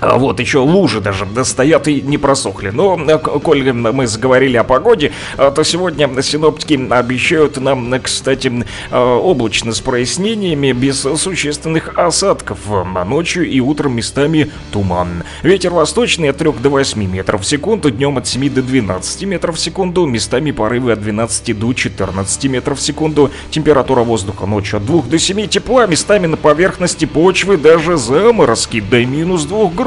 [0.02, 2.70] Вот, еще лужи даже да, стоят и не просохли.
[2.70, 8.66] Но, э, коль мы заговорили о погоде, а, то сегодня синоптики обещают нам, э, кстати,
[8.92, 12.60] э, облачно с прояснениями, без существенных осадков.
[12.70, 15.24] А Ночью и утром местами туман.
[15.42, 19.56] Ветер восточный от 3 до 8 метров в секунду, днем от 7 до 12 метров
[19.56, 23.32] в секунду, местами порывы от 12 до 14 метров в секунду.
[23.50, 29.04] Температура воздуха ночью от 2 до 7 тепла, местами на поверхности почвы даже заморозки до
[29.06, 29.87] минус 2 градусов.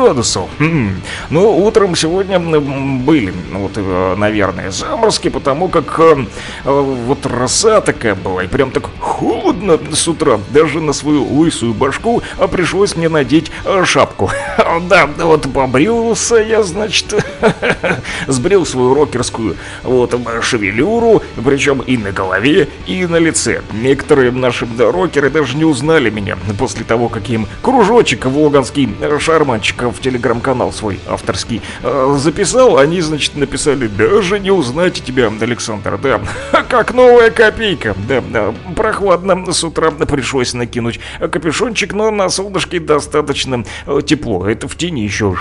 [0.58, 1.00] Хм.
[1.30, 6.26] Ну, утром сегодня были, ну, вот, э, наверное, заморозки, потому как э,
[6.64, 11.74] э, вот роса такая была, и прям так холодно с утра, даже на свою лысую
[11.74, 13.50] башку а пришлось мне надеть
[13.84, 14.30] шапку.
[14.88, 17.14] Да, вот побрился я, значит,
[18.26, 23.62] сбрил свою рокерскую вот шевелюру, причем и на голове, и на лице.
[23.72, 28.88] Некоторые наши рокеры даже не узнали меня после того, как я им кружочек в луганский
[29.18, 32.78] шарманчик в телеграм-канал свой авторский э, записал.
[32.78, 36.20] Они, значит, написали, даже не узнаете тебя, Александр, да,
[36.68, 37.94] как новая копейка.
[38.08, 44.46] Да, да, прохладно с утра пришлось накинуть капюшончик, но на солнышке достаточно э, тепло.
[44.46, 45.36] Это в тени еще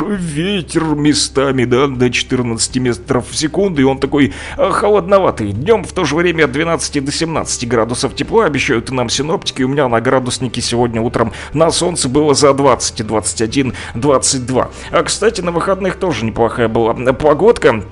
[0.00, 5.52] ветер местами, да, до 14 метров в секунду, и он такой э, холодноватый.
[5.52, 9.62] Днем в то же время от 12 до 17 градусов тепла обещают нам синоптики.
[9.62, 14.70] У меня на градуснике сегодня утром на солнце было за 20, 21, 22.
[14.90, 17.84] А, кстати, на выходных тоже неплохая была погодка.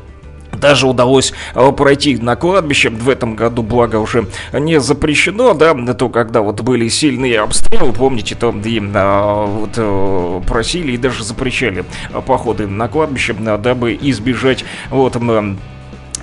[0.62, 2.88] Даже удалось э, пройти на кладбище.
[2.88, 8.34] В этом году, благо уже не запрещено, да, то когда вот были сильные обстрелы, помните,
[8.34, 11.84] то и а, вот э, просили и даже запрещали
[12.26, 15.16] походы на кладбище, дабы избежать вот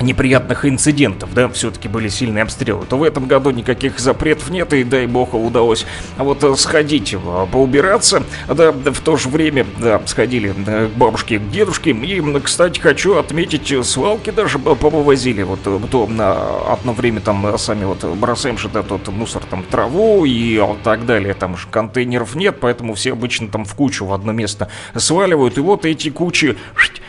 [0.02, 4.84] неприятных инцидентов, да, все-таки были сильные обстрелы, то в этом году никаких запретов нет, и
[4.84, 5.86] дай бог удалось
[6.18, 7.18] вот э, сходить, э,
[7.52, 13.18] поубираться, да, в то же время, да, сходили к бабушке, к дедушке, и, кстати, хочу
[13.18, 18.70] отметить, э, свалки даже повывозили, вот, то на одно время там сами вот бросаем же,
[18.70, 23.48] да, тот мусор, там, траву и так далее, там же контейнеров нет, поэтому все обычно
[23.48, 26.58] там в кучу в одно место сваливают, и вот эти кучи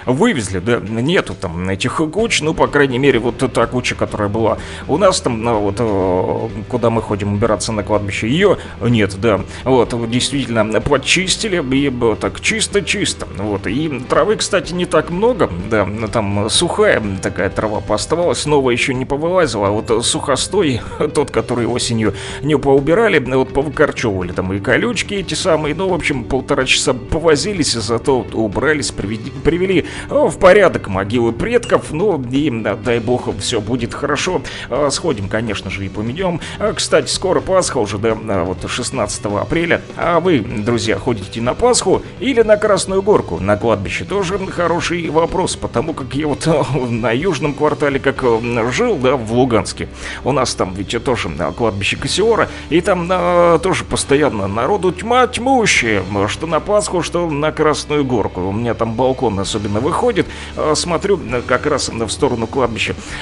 [0.07, 4.57] вывезли, да, нету там этих куч, ну, по крайней мере, вот та куча, которая была
[4.89, 9.43] у нас там, ну, вот, э, куда мы ходим убираться на кладбище, ее нет, да,
[9.64, 15.87] вот, действительно, подчистили, и было так чисто-чисто, вот, и травы, кстати, не так много, да,
[16.11, 20.81] там сухая такая трава поставалась, новая еще не повылазила, а вот сухостой,
[21.14, 26.24] тот, который осенью не поубирали, вот повыкорчевывали там и колючки эти самые, ну, в общем,
[26.24, 33.61] полтора часа повозились, зато убрались, привели в порядок могилы предков, ну, и, дай бог, все
[33.61, 34.43] будет хорошо.
[34.68, 36.41] Э, Сходим, конечно же, и поменем.
[36.59, 39.83] А, Кстати, скоро Пасха уже, да, а, вот 16 апреля.
[39.97, 44.05] А вы, друзья, ходите на Пасху или на Красную Горку на кладбище?
[44.05, 46.49] Тоже хороший вопрос, потому как я вот
[46.91, 48.25] на южном квартале, как
[48.73, 49.89] жил, да, в Луганске,
[50.25, 55.27] у нас там ведь тоже на кладбище Кассиора, и там э, тоже постоянно народу тьма
[55.27, 58.41] тьмущая, что на Пасху, что на Красную Горку.
[58.41, 60.27] У меня там балкон особенно выходит,
[60.75, 62.60] смотрю как раз в сторону кладбища,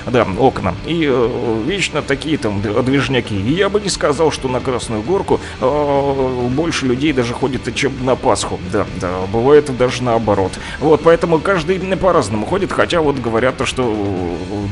[0.07, 3.36] да, окна, и э, вечно такие там движняки.
[3.36, 7.93] И я бы не сказал, что на Красную Горку э, больше людей даже ходит, чем
[8.05, 10.53] на Пасху, да, да, бывает даже наоборот.
[10.80, 13.82] Вот, поэтому каждый по-разному ходит, хотя вот говорят, то, что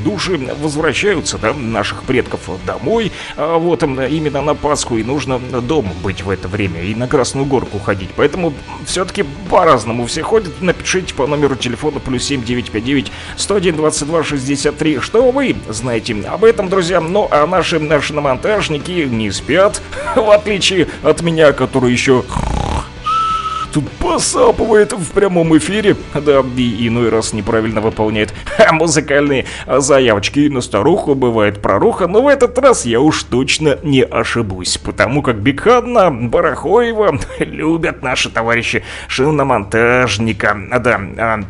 [0.05, 6.23] души возвращаются, да, наших предков домой, а вот именно на Пасху, и нужно дома быть
[6.23, 8.11] в это время, и на Красную Горку ходить.
[8.17, 8.53] Поэтому
[8.85, 10.61] все-таки по-разному все ходят.
[10.61, 15.01] Напишите по номеру телефона плюс 7959 101 22 63.
[15.01, 17.01] Что вы знаете об этом, друзья?
[17.01, 19.82] Ну, а наши, наши монтажники не спят,
[20.16, 22.24] в отличие от меня, который еще
[23.72, 28.32] тут посапывает в прямом эфире, да, и иной раз неправильно выполняет
[28.72, 30.49] музыкальные заявочки.
[30.49, 35.36] На старуху бывает проруха, но в этот раз я уж точно не ошибусь, потому как
[35.36, 40.57] Бекханна, Барахоева любят наши товарищи шиномонтажника.
[40.80, 41.44] Да,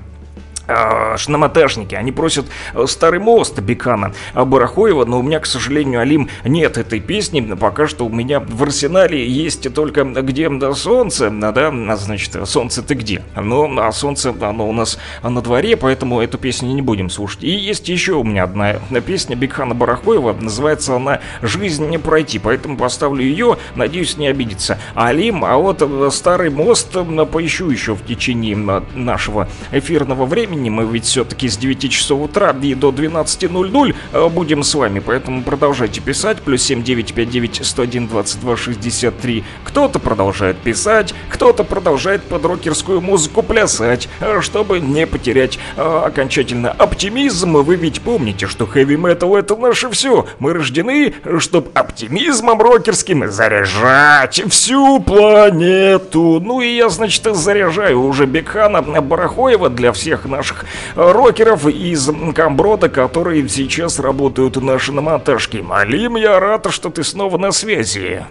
[0.66, 6.00] а, шиномонтажники, они просят э, старый мост Бекана а, Барахоева, но у меня, к сожалению,
[6.00, 11.52] Алим, нет этой песни, пока что у меня в арсенале есть только «Где солнце», а,
[11.52, 16.38] да, значит, «Солнце ты где?», но а солнце, оно у нас на дворе, поэтому эту
[16.38, 17.44] песню не будем слушать.
[17.44, 22.76] И есть еще у меня одна песня Бекхана Барахоева, называется она «Жизнь не пройти», поэтому
[22.76, 24.78] поставлю ее, надеюсь, не обидится.
[24.94, 30.55] Алим, а вот э, старый мост э, поищу еще в течение э, нашего эфирного времени,
[30.56, 30.70] времени.
[30.70, 35.42] Мы ведь все-таки с 9 часов утра и до 12.00 э, будем с вами, поэтому
[35.42, 36.38] продолжайте писать.
[36.38, 39.44] Плюс 7959 101 22 63.
[39.64, 46.70] Кто-то продолжает писать, кто-то продолжает под рокерскую музыку плясать, э, чтобы не потерять э, окончательно
[46.70, 47.52] оптимизм.
[47.56, 50.26] Вы ведь помните, что хэви-метал это наше все.
[50.38, 56.40] Мы рождены, чтобы оптимизмом рокерским заряжать всю планету.
[56.42, 62.88] Ну и я, значит, заряжаю уже Бекхана Барахоева для всех наших э, рокеров из Камброда,
[62.88, 65.64] которые сейчас работают на монтажке.
[65.70, 68.24] Алим, я рад, что ты снова на связи.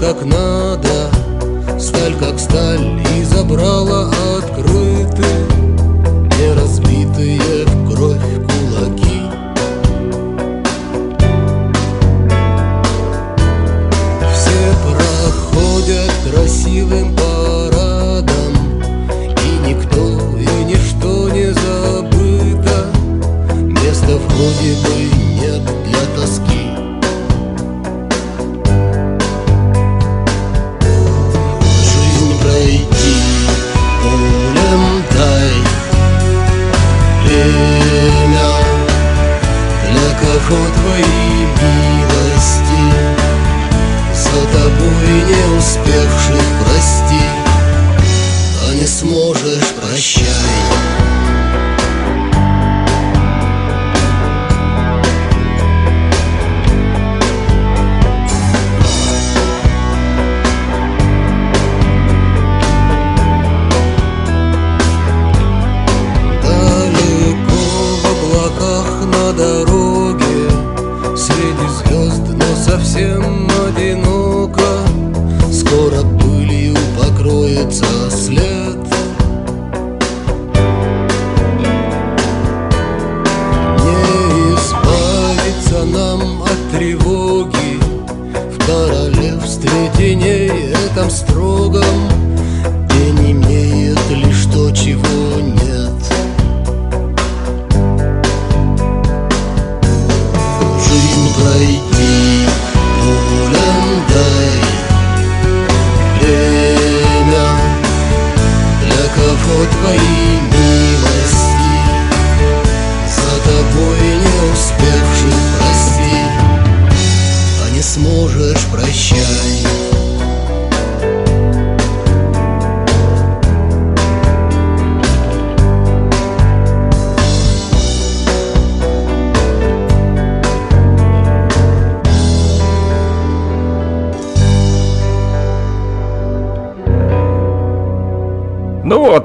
[0.00, 1.10] Как надо.
[1.78, 4.10] Сталь как сталь и забрала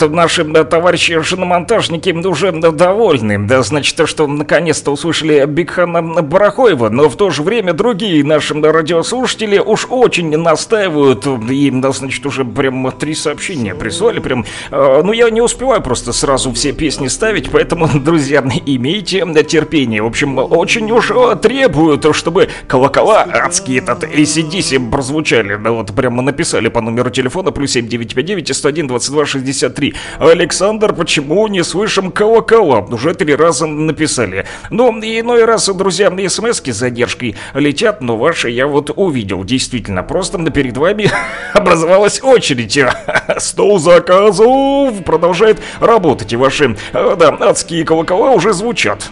[0.01, 3.39] вот, наши да, товарищи шиномонтажники уже довольны.
[3.39, 8.53] Да, значит, то, что наконец-то услышали Бигхана Барахоева, но в то же время другие наши
[8.53, 11.25] радиослушатели уж очень настаивают.
[11.25, 14.19] Им, да, значит, уже прям три сообщения прислали.
[14.19, 20.01] Прям, э, ну, я не успеваю просто сразу все песни ставить, поэтому, друзья, имейте терпение.
[20.01, 25.55] В общем, очень уж требуют, чтобы колокола адские этот ACDC прозвучали.
[25.57, 29.84] Да вот прямо написали по номеру телефона плюс 7959 101 22 63.
[30.19, 32.79] Александр, почему не слышим колокола?
[32.79, 34.45] Уже три раза написали.
[34.69, 39.43] Ну, иной раз, друзья, смс с задержкой летят, но ваши я вот увидел.
[39.43, 41.11] Действительно, просто перед вами
[41.53, 42.79] образовалась очередь.
[43.37, 49.11] Стол заказов продолжает работать, и ваши, э, да, адские колокола уже звучат.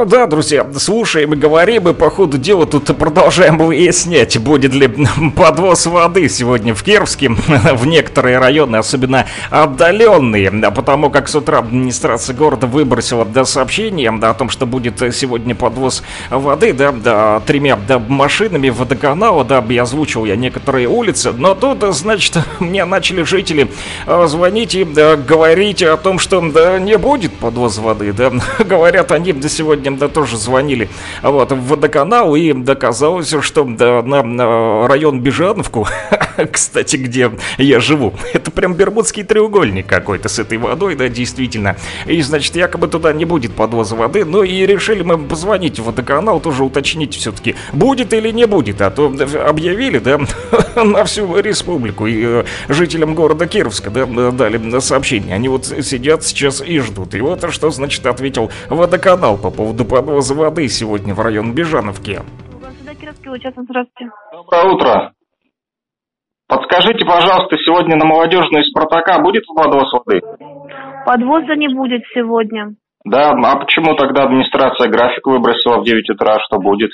[0.00, 4.88] А, да, друзья, слушаем и говорим, и по ходу дела тут продолжаем выяснять, будет ли
[5.34, 7.30] подвоз воды сегодня в Кировске,
[7.74, 14.34] в некоторые районы, особенно отдаленные, потому как с утра администрация города выбросила до сообщения о
[14.34, 20.26] том, что будет сегодня подвоз воды, да, да тремя да, машинами водоканала, да, я озвучил
[20.26, 23.68] я некоторые улицы, но тут, значит, мне начали жители
[24.06, 28.30] а, звонить и да, говорить о том, что да, не будет подвоз воды, да,
[28.64, 30.88] говорят они до сегодня да, тоже звонили
[31.22, 35.86] вот, в водоканал, и доказалось, что да, на, на район Бежановку,
[36.52, 41.76] кстати, где я живу, это прям Бермудский треугольник какой-то с этой водой, да, действительно.
[42.06, 46.40] И, значит, якобы туда не будет подвоза воды, ну и решили мы позвонить в водоканал,
[46.40, 49.12] тоже уточнить все-таки, будет или не будет, а то
[49.46, 50.20] объявили, да,
[50.76, 56.60] на всю республику, и э, жителям города Кировска, да, дали сообщение, они вот сидят сейчас
[56.60, 57.14] и ждут.
[57.14, 62.20] И вот что, значит, ответил водоканал по поводу подвоза воды сегодня в район Бежановки.
[64.32, 65.12] Доброе утро.
[66.48, 70.20] Подскажите, пожалуйста, сегодня на молодежную Спартака будет подвоз воды?
[71.04, 72.74] Подвоза не будет сегодня.
[73.04, 76.90] Да, а почему тогда администрация график выбросила в 9 утра, что будет?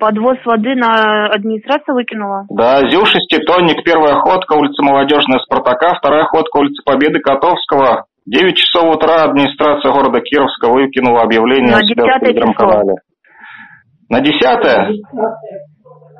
[0.00, 2.46] Подвоз воды на администрацию выкинула?
[2.50, 8.96] Да, ЗИЛ шеститонник, первая ходка, улица Молодежная Спартака, вторая ходка, улица Победы Котовского, 9 часов
[8.96, 12.94] утра администрация города Кировска выкинула объявление на себя в телеграм-канале.
[14.08, 14.98] На 10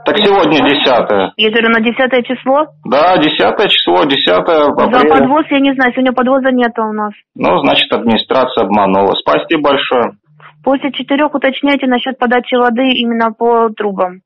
[0.05, 2.67] Так сегодня 10 Я говорю, на 10 число?
[2.85, 4.75] Да, 10 число, 10 апреля.
[4.75, 7.13] За подвоз я не знаю, сегодня подвоза нет у нас.
[7.37, 9.13] Ну, значит, администрация обманула.
[9.15, 10.17] Спасибо большое.
[10.65, 14.21] После четырех уточняйте насчет подачи воды именно по трубам.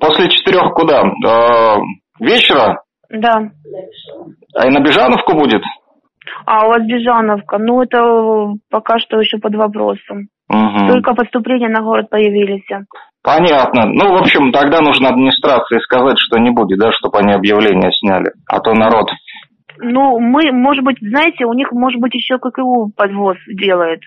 [0.00, 1.02] После четырех куда?
[1.02, 1.76] Э,
[2.20, 2.82] вечера?
[3.10, 3.50] Да.
[4.54, 5.62] А и на Бежановку будет?
[6.46, 10.28] А у вас Бежановка, ну это пока что еще под вопросом.
[10.48, 10.88] Угу.
[10.88, 12.64] Только поступления на город появились.
[13.22, 13.84] Понятно.
[13.86, 18.32] Ну, в общем, тогда нужно администрации сказать, что не будет, да, чтобы они объявление сняли.
[18.46, 19.10] А то народ...
[19.80, 24.00] Ну, мы, может быть, знаете, у них, может быть, еще ККУ подвоз делает.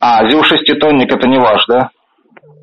[0.00, 1.90] А, ЗИЛ-шеститонник это не ваш, да?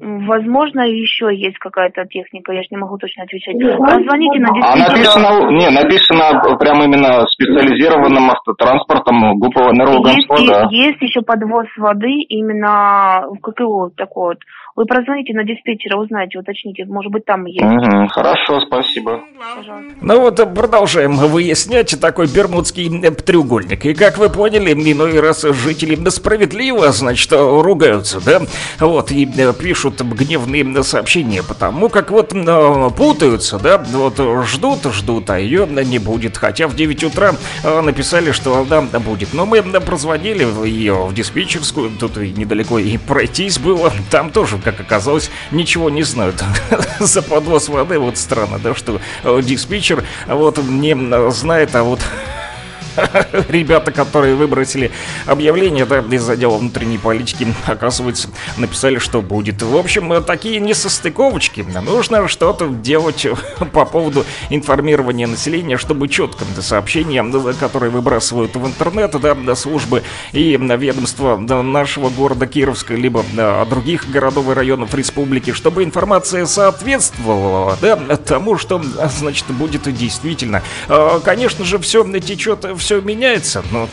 [0.02, 3.56] Возможно, еще есть какая-то техника, я же не могу точно отвечать.
[3.78, 10.68] Позвоните на А написано, не, написано прям именно специализированным автотранспортом ГУПа Энергогонства, есть, да.
[10.72, 14.38] Есть еще подвоз воды именно в ККО такой вот.
[14.80, 17.61] Вы прозвоните на диспетчера, узнаете, уточните, может быть, там есть.
[17.61, 19.19] Угу, хорошо, спасибо.
[19.57, 19.93] Пожалуйста.
[19.99, 23.86] Ну вот, продолжаем выяснять такой бермудский треугольник.
[23.86, 28.39] И как вы поняли, иной раз жители справедливо, значит, ругаются, да?
[28.80, 29.27] Вот, и
[29.61, 32.30] пишут гневные сообщения, потому как вот
[32.95, 33.80] путаются, да?
[33.80, 36.38] Вот ждут, ждут, а ее не будет.
[36.38, 37.34] Хотя в 9 утра
[37.65, 39.34] написали, что да, будет.
[39.34, 43.91] Но мы прозвонили ее в диспетчерскую, тут недалеко и пройтись было.
[44.09, 46.43] Там тоже как оказалось, ничего не знают
[46.99, 47.99] за подвоз воды.
[47.99, 50.95] Вот странно, да, что э, диспетчер вот не
[51.32, 51.99] знает, а вот
[53.50, 54.91] ребята, которые выбросили
[55.26, 59.62] объявление да, из отдела внутренней политики, оказывается, написали, что будет.
[59.62, 61.62] В общем, такие несостыковочки.
[61.62, 63.28] Нужно что-то делать
[63.74, 67.24] по поводу информирования населения, чтобы четко сообщения,
[67.60, 73.24] которые выбрасывают в интернет, да, до службы и ведомства нашего города Кировска, либо
[73.70, 78.82] других городов и районов республики, чтобы информация соответствовала да, тому, что,
[79.18, 80.64] значит, будет действительно.
[80.88, 83.88] А, конечно же, все течет, все все меняется, но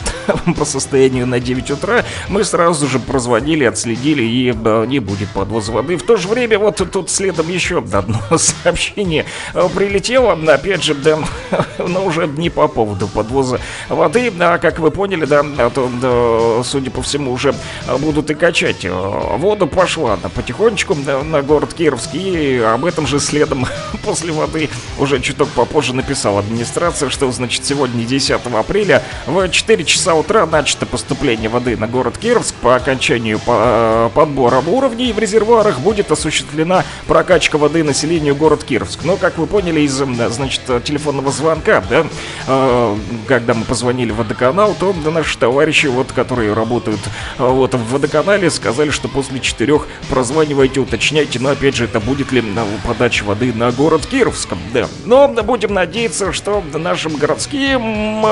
[0.57, 4.51] по состоянию на 9 утра мы сразу же прозвонили, отследили и
[4.87, 5.97] не будет подвоза воды.
[5.97, 11.19] В то же время вот тут следом еще одно сообщение э, прилетело, опять же, да,
[11.77, 16.63] но уже не по поводу подвоза воды, а как вы поняли, да, а то, да,
[16.63, 17.53] судя по всему, уже
[17.99, 18.83] будут и качать.
[18.83, 18.89] Э,
[19.37, 23.67] воду пошла да, потихонечку да, на город Кировск, и об этом же следом
[24.03, 29.83] после воды уже чуток попозже написала администрация, что, значит, сегодня 10 апреля апреля в 4
[29.85, 32.53] часа утра начато поступление воды на город Кировск.
[32.55, 39.03] По окончанию э, подбора уровней в резервуарах будет осуществлена прокачка воды населению город Кировск.
[39.03, 42.05] Но, как вы поняли из, значит, телефонного звонка, да,
[42.47, 42.95] э,
[43.27, 46.99] когда мы позвонили в водоканал, то наши товарищи, вот, которые работают
[47.39, 52.31] э, вот в водоканале, сказали, что после четырех прозванивайте, уточняйте, но опять же, это будет
[52.31, 52.43] ли
[52.85, 54.87] подача воды на город Кировск, да.
[55.05, 58.25] Но будем надеяться, что нашим городским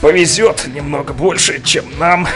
[0.00, 2.26] повезет немного больше, чем нам.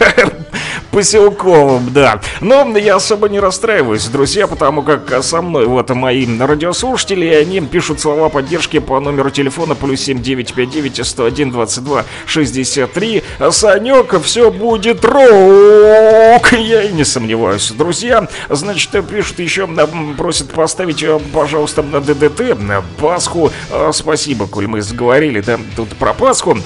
[0.90, 2.20] Поселковым, да.
[2.40, 8.00] Но я особо не расстраиваюсь, друзья, потому как со мной вот мои радиослушатели, они пишут
[8.00, 13.22] слова поддержки по номеру телефона плюс 7959 101 22 63.
[13.50, 16.52] Санек, все будет рок!
[16.52, 17.70] Я и не сомневаюсь.
[17.70, 19.68] Друзья, значит, пишут еще,
[20.16, 23.52] просят поставить, э, пожалуйста, на ДДТ, на Пасху.
[23.70, 26.58] Э, Спасибо, коль мы заговорили, да, тут про Пасху.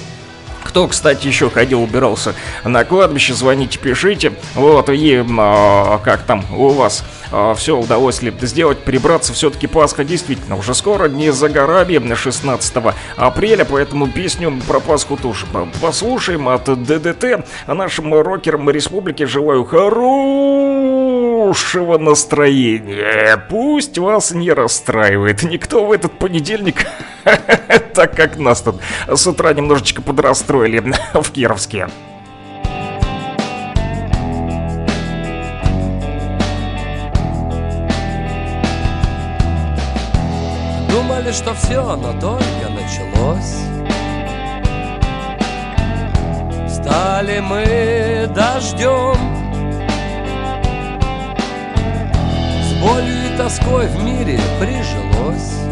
[0.73, 4.33] Кто, кстати, еще ходил, убирался на кладбище, звоните, пишите.
[4.55, 7.05] Вот, и а, как там у вас
[7.57, 9.35] все удалось ли сделать, прибраться.
[9.35, 12.75] Все-таки Пасха действительно уже скоро, не за горами, 16
[13.17, 15.45] апреля, поэтому песню про Пасху тоже
[15.83, 17.45] послушаем от ДДТ.
[17.67, 20.39] А нашим рокерам республики желаю хорошего
[21.99, 23.45] настроения.
[23.51, 26.87] Пусть вас не расстраивает никто в этот понедельник,
[27.95, 30.81] так как нас тут с утра немножечко подрастроили
[31.15, 31.89] в Кировске.
[40.91, 43.73] Думали, что все, но только началось.
[46.69, 49.17] Стали мы дождем
[52.61, 55.63] С болью и тоской в мире прижилось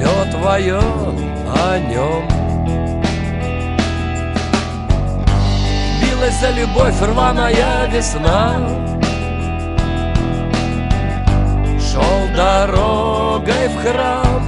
[0.00, 2.26] Все твое о нем
[6.00, 8.66] Билась за любовь рваная весна.
[11.78, 14.42] Шел дорогой в храм.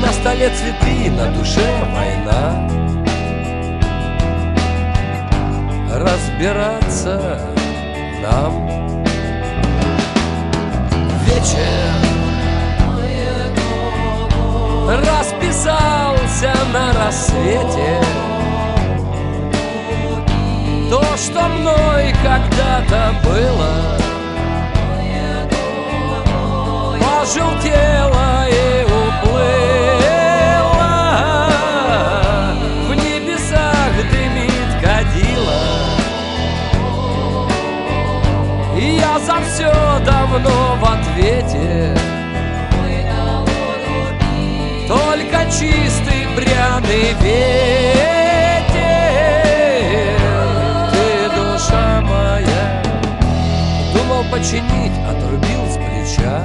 [0.00, 2.68] На столе цветы, на душе война.
[5.92, 7.38] Разбираться
[8.22, 8.97] нам
[11.28, 11.68] Вечер
[14.88, 18.00] Расписался на рассвете.
[20.88, 23.98] То, что мной когда-то было
[26.98, 29.50] Пожелтело и уплыло.
[32.88, 35.62] В небесах дымит кадила.
[38.78, 39.70] Я за все
[40.06, 41.07] давно в ответе
[45.58, 48.68] чистый пряный ветер.
[50.92, 52.82] Ты душа моя.
[53.92, 56.36] Думал починить, отрубил с плеча.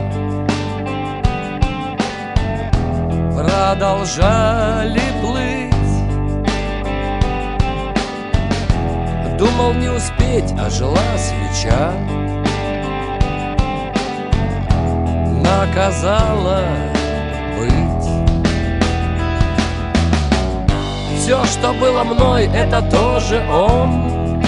[3.38, 5.74] Продолжали плыть.
[9.38, 11.92] Думал не успеть, а жила свеча.
[15.44, 16.64] Наказала
[17.60, 17.93] быть
[21.24, 24.44] Все, что было мной, это тоже он.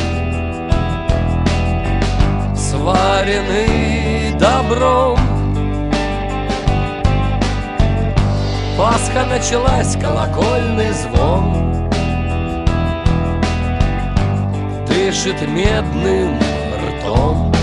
[2.54, 5.18] Сваренный добром.
[8.78, 11.90] Пасха началась, колокольный звон.
[14.86, 16.38] Дышит медным
[17.00, 17.54] ртом.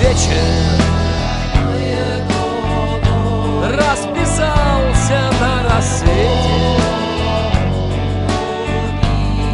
[0.00, 0.66] Вечер
[4.26, 6.80] Расписался на рассвете.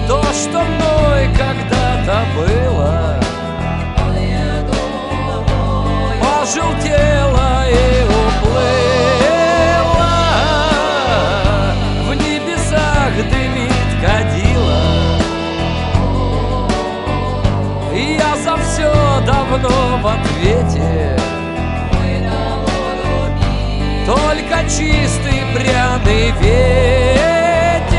[0.09, 3.21] То, что мной когда-то было
[6.21, 8.55] Пожелтело и уплыло.
[12.09, 14.83] В небесах дымит кадила.
[17.95, 18.93] Я за все
[19.27, 21.12] давно в ответе
[24.69, 27.93] Чистый пряный ветер.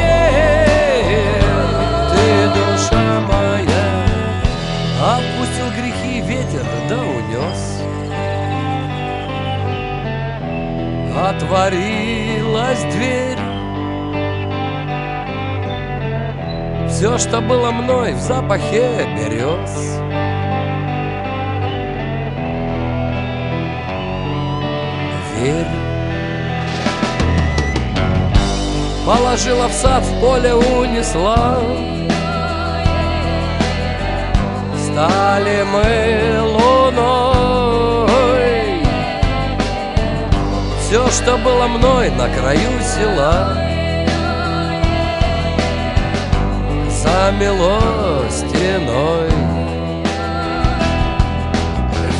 [2.09, 3.87] Ты душа моя
[5.15, 7.61] Отпустил грехи ветер, да унес.
[11.15, 13.43] Отворилась дверь.
[16.89, 19.99] Все, что было мной в запахе берез
[25.41, 25.82] Верь
[29.05, 31.59] Положила в сад, в поле унесла.
[34.81, 36.93] Стали мы луной.
[40.79, 43.57] Все, что было мной на краю села
[46.89, 47.81] Замело
[48.29, 49.29] стеной.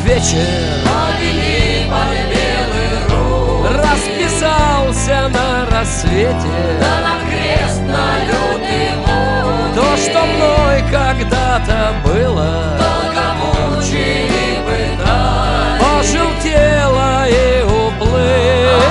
[0.03, 0.83] Вечер
[3.63, 6.51] Расписался Расплескался на рассвете.
[6.79, 13.25] Да на крест на лютый муки То, что мной когда-то было Долго
[13.75, 18.83] мучили пытали Пожелтело и уплыло.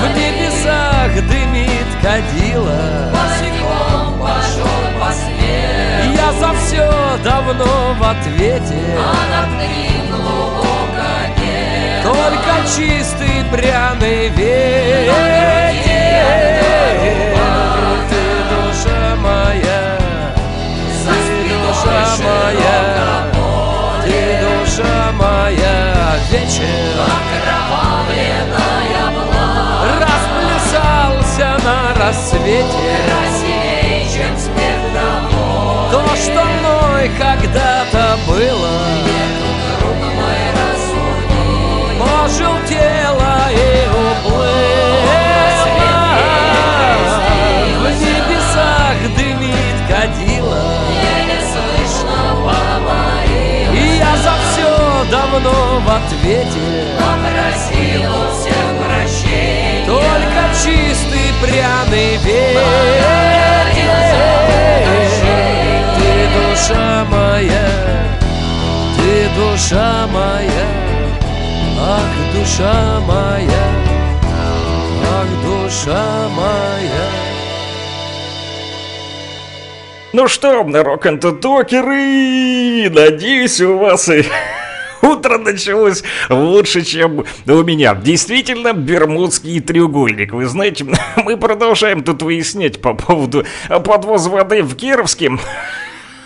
[0.00, 3.12] В небесах дымит кадила.
[3.12, 6.16] Босиком пошел по свету.
[6.16, 6.90] Я за все
[7.22, 8.78] давно в ответе.
[8.98, 10.49] А над ним Только
[12.76, 15.12] чистый пряный ветер
[18.08, 19.98] Ты душа моя
[21.04, 22.78] Ты душа моя
[24.04, 25.90] Ты душа моя
[26.30, 26.94] Вечер.
[29.98, 32.94] Расплясался на рассвете.
[35.90, 39.19] То, что мной когда-то было
[55.30, 56.96] давно в ответе.
[56.98, 63.66] Попросил у всех прощения Только чистый пряный ветер
[65.96, 67.68] Ты душа моя,
[68.96, 70.68] ты душа моя
[71.82, 73.66] Ах, душа моя,
[75.10, 76.04] ах, душа
[76.36, 77.06] моя.
[80.12, 84.26] Ну что, рок-н-токеры, надеюсь, у вас и
[85.02, 87.94] утро началось лучше, чем у меня.
[87.94, 90.32] Действительно, Бермудский треугольник.
[90.32, 90.86] Вы знаете,
[91.16, 93.44] мы продолжаем тут выяснять по поводу
[93.84, 95.32] подвоза воды в Кировске.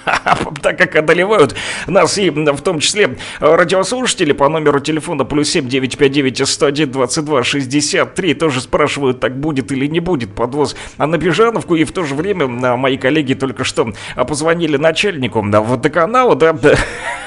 [0.62, 1.54] Так как одолевают
[1.86, 8.34] нас и в том числе радиослушатели по номеру телефона плюс 7 959 101 22 63
[8.34, 11.74] тоже спрашивают, так будет или не будет подвоз на Бежановку.
[11.74, 16.56] И в то же время а, мои коллеги только что а, позвонили начальнику водоканала, да,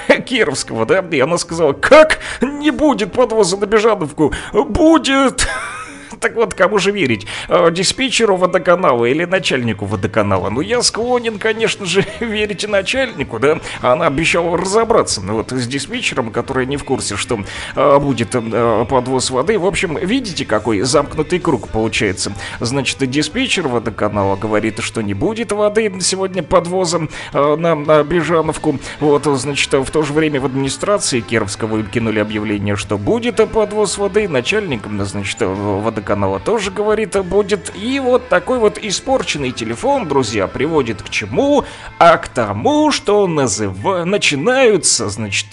[0.25, 4.34] Кировского, да, и она сказала, как не будет подвоза на Бежановку?
[4.53, 5.47] Будет!
[6.20, 7.28] Так вот, кому же верить?
[7.47, 10.49] Э, Диспетчеру водоканала или начальнику водоканала?
[10.49, 13.60] Ну, я склонен, конечно же, верить начальнику, да?
[13.82, 17.39] Она обещала разобраться ну, вот с диспетчером, который не в курсе, что
[17.76, 19.60] э, будет э, подвоз воды.
[19.60, 22.34] В общем, видите, какой замкнутый круг получается?
[22.60, 28.80] Значит, диспетчер водоканала говорит, что не будет воды сегодня подвозом э, на, на Бежановку.
[28.99, 34.28] Вот, значит, в то же время в администрации Кировска выкинули объявление, что будет подвоз воды.
[34.28, 35.97] Начальник, значит, водоканала
[36.39, 37.74] тоже говорит, будет.
[37.76, 41.66] И вот такой вот испорченный телефон, друзья, приводит к чему?
[42.00, 44.04] А к тому, что называ...
[44.04, 45.48] начинаются, значит,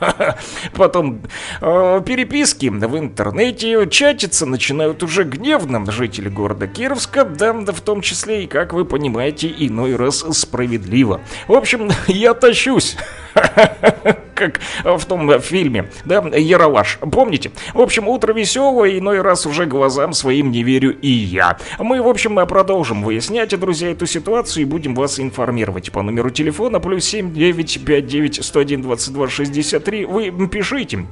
[0.74, 1.20] Потом
[1.60, 8.00] э, переписки в интернете, чатиться начинают уже гневно жители города Кировска, да, да в том
[8.00, 11.20] числе и, как вы понимаете, иной раз справедливо.
[11.48, 12.96] В общем, я тащусь.
[14.34, 17.50] Как в том фильме, да, Яралаш, помните?
[17.74, 21.58] В общем, утро веселое, иной раз уже глазам своим не верю и я.
[21.78, 26.80] Мы, в общем, продолжим выяснять, друзья, эту ситуацию и будем вас информировать по номеру телефона
[26.80, 30.04] плюс 7 959 101 22 63.
[30.06, 31.06] Вы пишите.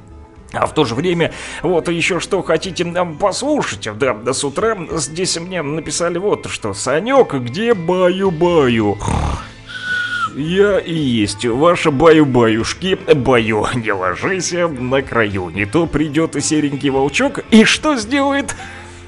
[0.53, 4.79] А в то же время, вот еще что хотите нам послушать, да, да с утра
[4.93, 6.73] здесь мне написали вот что.
[6.73, 8.97] Санек, где баю-баю?
[10.39, 12.97] Я и есть ваша баю-баюшки.
[13.13, 15.51] Баю, не ложись на краю.
[15.51, 18.55] Не то придет серенький волчок и что сделает?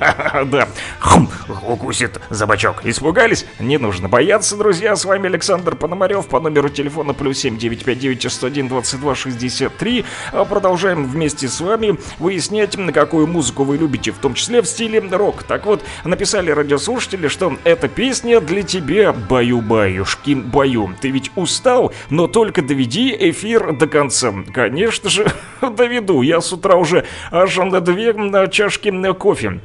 [0.46, 1.28] Да, хм,
[1.66, 2.84] укусит за бочок.
[2.84, 3.46] Испугались?
[3.58, 4.96] Не нужно бояться, друзья.
[4.96, 10.04] С вами Александр Пономарев по номеру телефона плюс 7 959 101 22 63.
[10.48, 15.42] Продолжаем вместе с вами выяснять, какую музыку вы любите, в том числе в стиле рок.
[15.42, 20.94] Так вот, написали радиослушатели, что эта песня для тебя, баю-баюшки, баю.
[21.00, 24.32] Ты ведь устал, но только доведи эфир до конца.
[24.52, 25.30] Конечно же,
[25.60, 26.22] доведу.
[26.22, 28.14] Я с утра уже аж на две
[28.50, 29.60] чашки кофе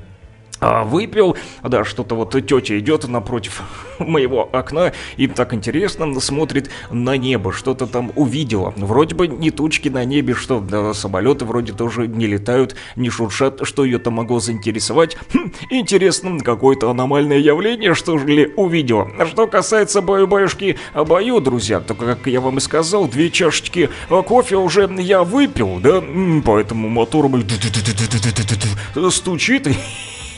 [0.61, 3.61] выпил, да, что-то вот тетя идет напротив
[3.99, 8.73] моего окна и так интересно смотрит на небо, что-то там увидела.
[8.77, 13.67] Вроде бы не тучки на небе, что да, самолеты вроде тоже не летают, не шуршат,
[13.67, 15.17] что ее там могло заинтересовать.
[15.33, 19.09] Хм, интересно, какое-то аномальное явление, что же ли увидела.
[19.19, 24.21] А Что касается баю-баюшки баю, друзья, то, как я вам и сказал, две чашечки а,
[24.21, 26.03] кофе уже я выпил, да,
[26.43, 27.25] поэтому мотор
[29.09, 29.67] стучит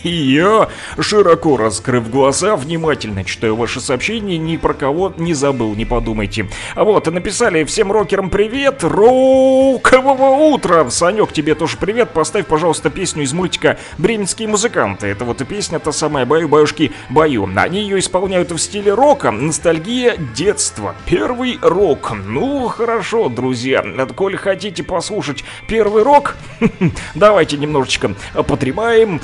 [0.04, 0.70] и я,
[1.00, 6.48] широко раскрыв глаза, внимательно читаю ваши сообщения, ни про кого не забыл, не подумайте.
[6.76, 10.90] А вот, и написали всем рокерам привет, рокового утра.
[10.90, 15.08] Санек, тебе тоже привет, поставь, пожалуйста, песню из мультика «Бременские музыканты».
[15.08, 17.50] Это вот и песня та самая «Баю-баюшки, баю».
[17.56, 20.96] Они ее исполняют в стиле рока, ностальгия детства.
[21.06, 22.12] Первый рок.
[22.26, 23.84] Ну, хорошо, друзья,
[24.16, 26.36] коль хотите послушать первый рок,
[27.16, 28.14] давайте немножечко
[28.48, 29.20] подремаем.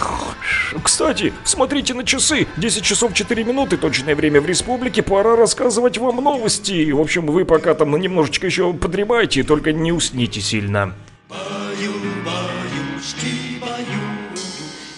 [0.84, 2.48] Кстати, смотрите на часы.
[2.58, 5.02] 10 часов 4 минуты, точное время в республике.
[5.02, 6.92] Пора рассказывать вам новости.
[6.92, 10.94] В общем, вы пока там немножечко еще подремайте, только не усните сильно.
[11.30, 14.02] Баюшки, баю,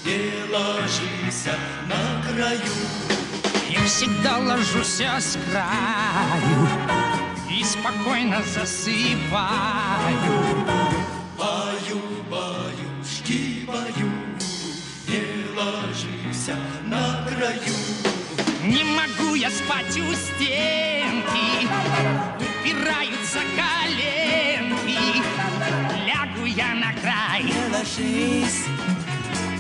[0.06, 1.48] не ложись
[1.88, 2.60] на краю.
[3.70, 6.68] Я всегда ложусь с краю
[7.50, 8.96] и спокойно засыпаю.
[16.46, 17.74] Ложись на краю.
[18.64, 21.68] Не могу я спать у стенки,
[22.40, 25.22] упираются коленки.
[26.06, 28.66] Лягу я на край, Не ложись,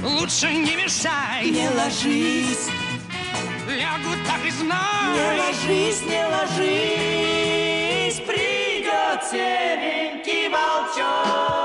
[0.03, 1.49] лучше не мешай.
[1.49, 2.69] не ложись,
[3.67, 5.39] Лягу так и не знай.
[5.39, 11.64] ложись, не ложись, придет серенький волчок.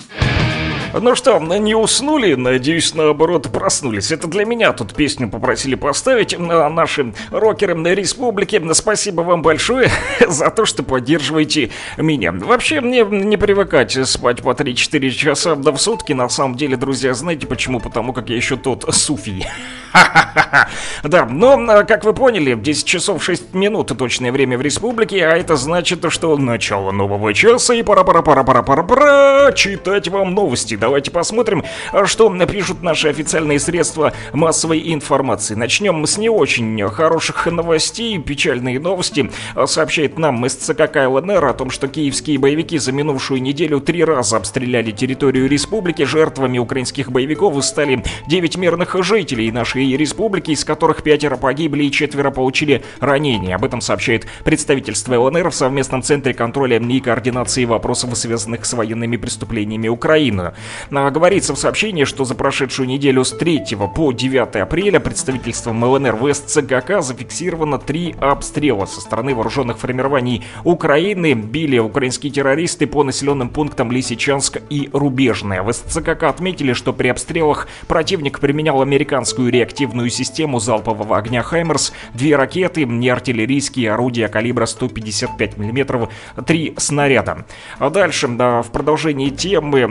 [0.93, 2.33] Ну что, не уснули?
[2.33, 4.11] Надеюсь, наоборот, проснулись.
[4.11, 8.61] Это для меня тут песню попросили поставить а, наши рокеры на республике.
[8.73, 9.89] Спасибо вам большое
[10.27, 12.31] за то, что поддерживаете меня.
[12.31, 16.13] Вообще, мне не привыкать спать по 3-4 часа в сутки.
[16.13, 17.79] На самом деле, друзья, знаете почему?
[17.79, 19.45] Потому как я еще тот суфий.
[21.03, 25.35] Да, но, а, как вы поняли, 10 часов 6 минут точное время в республике, а
[25.35, 30.75] это значит, что начало нового часа и пора-пора-пора-пора-пора-пора читать вам новости.
[30.81, 35.53] Давайте посмотрим, а, что пишут наши официальные средства массовой информации.
[35.53, 38.17] Начнем с не очень хороших новостей.
[38.17, 43.43] Печальные новости а, сообщает нам из ЦК КЛНР о том, что киевские боевики за минувшую
[43.43, 46.01] неделю три раза обстреляли территорию республики.
[46.01, 52.31] Жертвами украинских боевиков стали 9 мирных жителей нашей республики, из которых пятеро погибли и четверо
[52.31, 53.53] получили ранения.
[53.53, 59.17] Об этом сообщает представительство ЛНР в совместном центре контроля и координации вопросов, связанных с военными
[59.17, 60.53] преступлениями Украины.
[60.91, 66.15] А, Говорится в сообщении, что за прошедшую неделю с 3 по 9 апреля представительством ЛНР
[66.15, 71.33] в СЦГК зафиксировано три обстрела со стороны вооруженных формирований Украины.
[71.33, 75.63] Били украинские террористы по населенным пунктам Лисичанск и Рубежное.
[75.63, 82.35] В СЦКК отметили, что при обстрелах противник применял американскую реактивную систему залпового огня «Хаймерс», две
[82.35, 86.09] ракеты, неартиллерийские орудия калибра 155 мм,
[86.45, 87.45] три снаряда.
[87.79, 89.87] А дальше, да, в продолжении темы о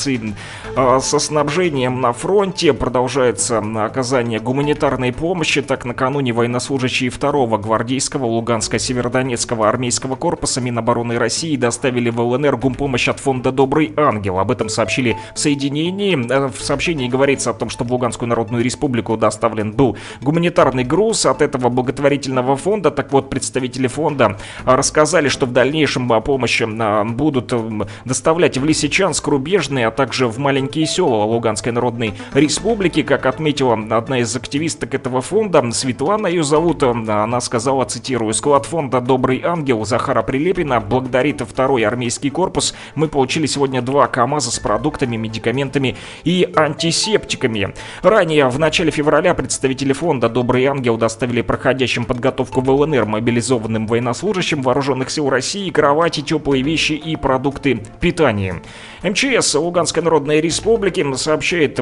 [0.00, 0.34] ситуации
[0.76, 5.62] а, со снабжением на фронте продолжается оказание гуманитарной помощи.
[5.62, 13.20] Так, накануне военнослужащие 2-го гвардейского Луганско-Северодонецкого армейского корпуса Минобороны России доставили в ЛНР гумпомощь от
[13.20, 14.38] фонда «Добрый ангел».
[14.38, 16.16] Об этом сообщили в соединении.
[16.30, 21.26] Э, В сообщении говорится о том, что в Луганскую Народную Республику доставлен был гуманитарный груз
[21.26, 22.90] от этого благотворительного фонда.
[22.90, 27.52] Так вот, представители фонда а, рассказали, что в дальнейшем а, помощь а, будут
[28.04, 33.02] доставлять в Лисичанск, Рубежный, а также в маленькие села Луганской Народной Республики.
[33.02, 39.00] Как отметила одна из активисток этого фонда, Светлана ее зовут, она сказала, цитирую, «Склад фонда
[39.00, 42.72] «Добрый ангел» Захара Прилепина благодарит второй армейский корпус.
[42.94, 47.74] Мы получили сегодня два КАМАЗа с продуктами, медикаментами и антисептиками.
[48.02, 54.62] Ранее, в начале февраля, представители фонда «Добрый ангел» доставили проходящим подготовку в ЛНР мобилизованным военнослужащим
[54.62, 58.62] вооруженных сил России кровати, теплые вещи и продукты питания.
[59.02, 61.80] МЧС Луганской Народной Республики сообщает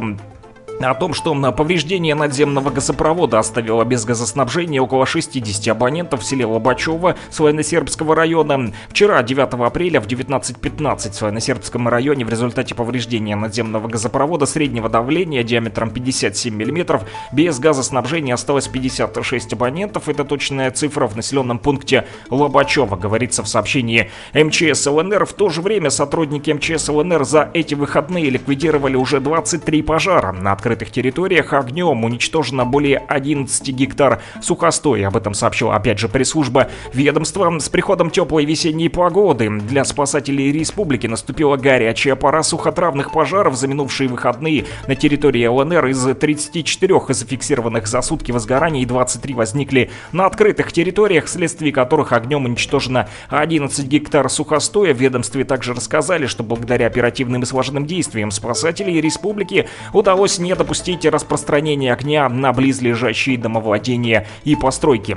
[0.81, 6.47] о том, что на повреждение надземного газопровода оставило без газоснабжения около 60 абонентов в селе
[6.47, 8.73] Лобачево Славяно-Сербского района.
[8.89, 15.43] Вчера, 9 апреля в 19.15 в Славяно-Сербском районе в результате повреждения надземного газопровода среднего давления
[15.43, 17.01] диаметром 57 мм
[17.33, 20.09] без газоснабжения осталось 56 абонентов.
[20.09, 25.27] Это точная цифра в населенном пункте Лобачево, говорится в сообщении МЧС ЛНР.
[25.27, 30.33] В то же время сотрудники МЧС ЛНР за эти выходные ликвидировали уже 23 пожара.
[30.33, 31.55] На открытых территориях.
[31.55, 35.09] Огнем уничтожено более 11 гектар сухостоя.
[35.09, 37.59] Об этом сообщила опять же пресс-служба ведомства.
[37.59, 44.11] С приходом теплой весенней погоды для спасателей республики наступила горячая пора сухотравных пожаров за минувшие
[44.11, 45.87] выходные на территории ЛНР.
[45.87, 53.09] Из 34 зафиксированных за сутки возгораний 23 возникли на открытых территориях, вследствие которых огнем уничтожено
[53.31, 54.93] 11 гектар сухостоя.
[54.93, 61.07] В ведомстве также рассказали, что благодаря оперативным и слаженным действиям спасателей республики удалось не допустить
[61.07, 65.17] распространения огня на близлежащие домовладения и постройки.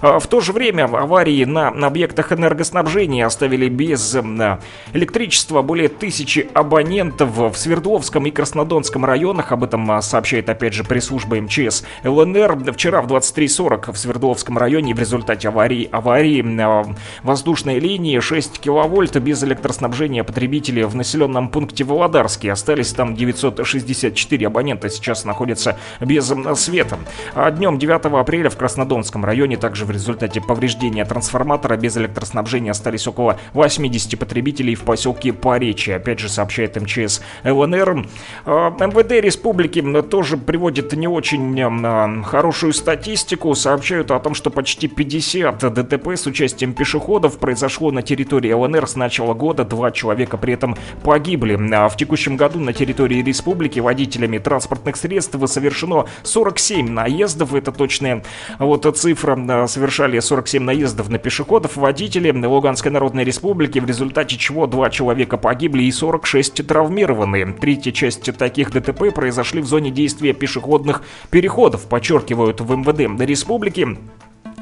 [0.00, 4.60] А В то же время аварии на объектах энергоснабжения оставили без м,
[4.92, 9.52] электричества более тысячи абонентов в Свердловском и Краснодонском районах.
[9.52, 12.72] Об этом а, сообщает опять же пресс-служба МЧС ЛНР.
[12.72, 16.84] Вчера в 23.40 в Свердловском районе в результате аварии, аварии а,
[17.22, 22.52] воздушной линии 6 киловольт без электроснабжения потребители в населенном пункте Володарске.
[22.52, 26.98] Остались там 964 абонента сейчас находятся без света.
[27.34, 33.06] А днем 9 апреля в Краснодонском районе также в результате повреждения трансформатора без электроснабжения остались
[33.06, 35.96] около 80 потребителей в поселке Поречье.
[35.96, 38.06] Опять же сообщает МЧС ЛНР.
[38.44, 43.54] А, МВД республики тоже приводит не очень а, хорошую статистику.
[43.54, 48.96] Сообщают о том, что почти 50 ДТП с участием пешеходов произошло на территории ЛНР с
[48.96, 49.64] начала года.
[49.64, 51.58] Два человека при этом погибли.
[51.72, 57.54] А В текущем году на территории республики водителями транспортных средств совершено 47 наездов.
[57.54, 58.22] Это точная
[58.58, 59.66] вот цифра.
[59.66, 65.82] Совершали 47 наездов на пешеходов водители Луганской Народной Республики, в результате чего два человека погибли
[65.82, 67.52] и 46 травмированы.
[67.54, 73.98] Третья часть таких ДТП произошли в зоне действия пешеходных переходов, подчеркивают в МВД республики.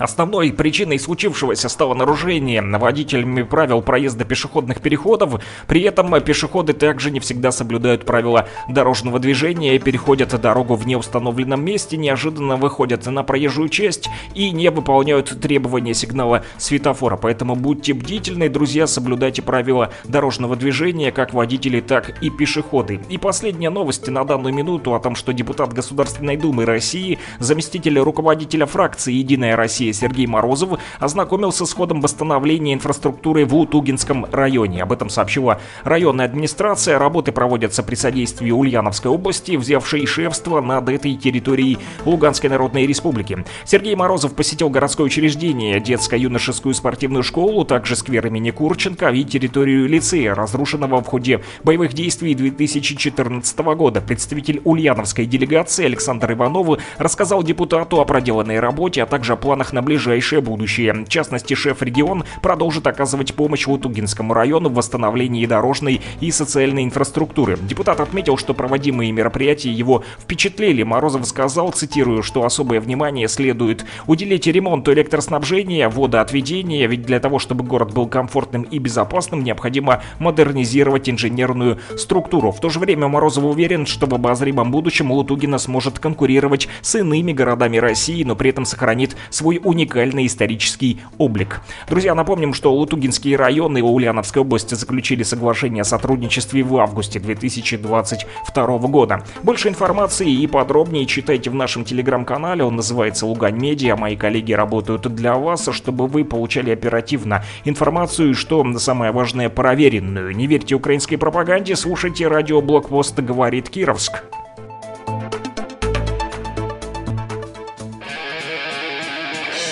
[0.01, 5.43] Основной причиной случившегося стало нарушение водителями правил проезда пешеходных переходов.
[5.67, 11.99] При этом пешеходы также не всегда соблюдают правила дорожного движения переходят дорогу в неустановленном месте,
[11.99, 17.19] неожиданно выходят на проезжую часть и не выполняют требования сигнала светофора.
[17.19, 23.01] Поэтому будьте бдительны, друзья, соблюдайте правила дорожного движения, как водители, так и пешеходы.
[23.11, 28.65] И последняя новость на данную минуту о том, что депутат Государственной Думы России, заместитель руководителя
[28.65, 34.83] фракции «Единая Россия» Сергей Морозов ознакомился с ходом восстановления инфраструктуры в Утугинском районе.
[34.83, 36.99] Об этом сообщила районная администрация.
[36.99, 43.45] Работы проводятся при содействии Ульяновской области, взявшей шефство над этой территорией Луганской Народной Республики.
[43.65, 50.35] Сергей Морозов посетил городское учреждение, детско-юношескую спортивную школу, также сквер имени Курченко и территорию лицея,
[50.35, 54.01] разрушенного в ходе боевых действий 2014 года.
[54.01, 59.80] Представитель ульяновской делегации Александр Иванов рассказал депутату о проделанной работе, а также о планах на
[59.83, 60.93] ближайшее будущее.
[60.93, 67.59] В частности, шеф-регион продолжит оказывать помощь Лутугинскому району в восстановлении дорожной и социальной инфраструктуры.
[67.61, 70.83] Депутат отметил, что проводимые мероприятия его впечатлили.
[70.83, 77.65] Морозов сказал, цитирую, что особое внимание следует уделить ремонту электроснабжения, водоотведения, ведь для того, чтобы
[77.65, 82.51] город был комфортным и безопасным, необходимо модернизировать инженерную структуру.
[82.51, 87.33] В то же время Морозов уверен, что в обозримом будущем Лутугина сможет конкурировать с иными
[87.33, 91.61] городами России, но при этом сохранит свой уникальный исторический облик.
[91.89, 98.79] Друзья, напомним, что Лутугинские районы и Ульяновской области заключили соглашение о сотрудничестве в августе 2022
[98.89, 99.25] года.
[99.43, 103.97] Больше информации и подробнее читайте в нашем телеграм-канале, он называется Лугань Медиа.
[103.97, 110.35] Мои коллеги работают для вас, чтобы вы получали оперативно информацию что самое важное, проверенную.
[110.35, 114.23] Не верьте украинской пропаганде, слушайте радио Блокпост говорит Кировск.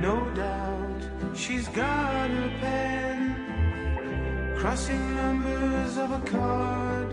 [0.00, 7.12] No doubt she's got her pen, crossing numbers of a card.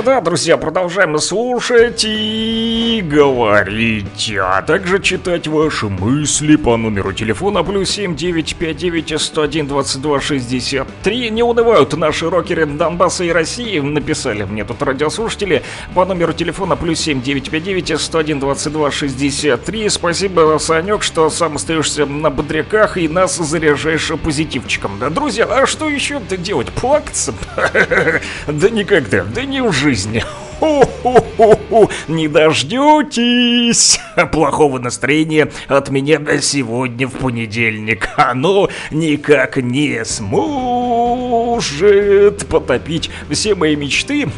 [0.00, 7.62] А Да, друзья, продолжаем слушать и говорить, а также читать ваши мысли по номеру телефона
[7.62, 11.30] плюс 7959 101 22 63.
[11.30, 15.62] Не унывают наши рокеры Донбасса и России, написали мне тут радиослушатели
[15.94, 19.88] по номеру телефона плюс 7959 101 22 63.
[19.90, 24.98] Спасибо, Санек, что сам остаешься на бодряках и нас заряжаешь позитивчиком.
[24.98, 26.68] Да, друзья, а что еще-то делать?
[26.68, 27.34] Плакаться?
[28.46, 30.22] Да никогда, да не в жизни.
[32.08, 33.98] Не дождетесь
[34.30, 38.10] плохого настроения от меня сегодня в понедельник.
[38.16, 41.66] Оно никак не сможет
[42.46, 44.28] потопить все мои мечты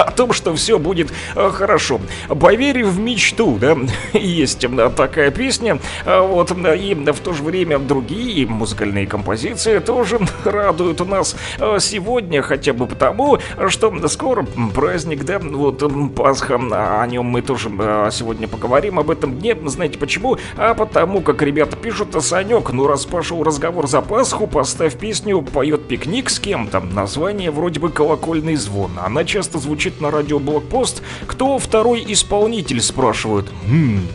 [0.06, 2.00] о том, что все будет э, хорошо.
[2.28, 3.76] Поверь в мечту, да,
[4.12, 4.66] есть
[4.96, 11.36] такая песня, А вот, и в то же время другие музыкальные композиции тоже радуют нас
[11.58, 15.82] э, сегодня, хотя бы потому, что скоро праздник, да, вот
[16.14, 20.38] Пасха, а о нем мы тоже э, сегодня поговорим об этом дне, знаете почему?
[20.56, 25.88] А потому, как ребята пишут, Санек, ну раз пошел разговор за Пасху, поставь песню «Поет
[25.88, 31.58] пикник с кем-то», название вроде бы «Колокольный звон», она часто звучит на радио Блокпост, кто
[31.58, 33.50] второй исполнитель, спрашивают.
[33.66, 34.06] Хм,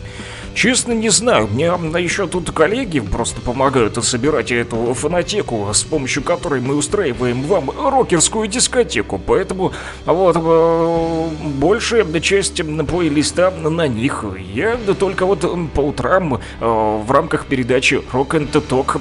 [0.56, 1.48] Честно, не знаю.
[1.48, 1.66] Мне
[2.02, 8.48] еще тут коллеги просто помогают собирать эту фонотеку, с помощью которой мы устраиваем вам рокерскую
[8.48, 9.18] дискотеку.
[9.18, 9.74] Поэтому
[10.06, 11.28] вот э,
[11.58, 14.24] большая часть плейлиста на них.
[14.54, 18.98] Я только вот по утрам э, в рамках передачи Rock and Talk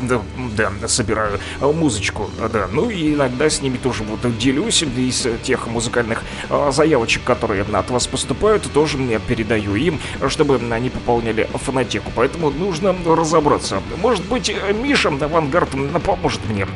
[0.58, 2.30] да, да, собираю музычку.
[2.52, 7.64] Да, ну и иногда с ними тоже вот делюсь из тех музыкальных э, заявочек, которые
[7.64, 12.12] от вас поступают, тоже мне передаю им, чтобы они пополняли фонотеку.
[12.16, 13.82] Поэтому нужно разобраться.
[14.02, 15.70] Может быть, Миша Авангард
[16.06, 16.68] поможет мне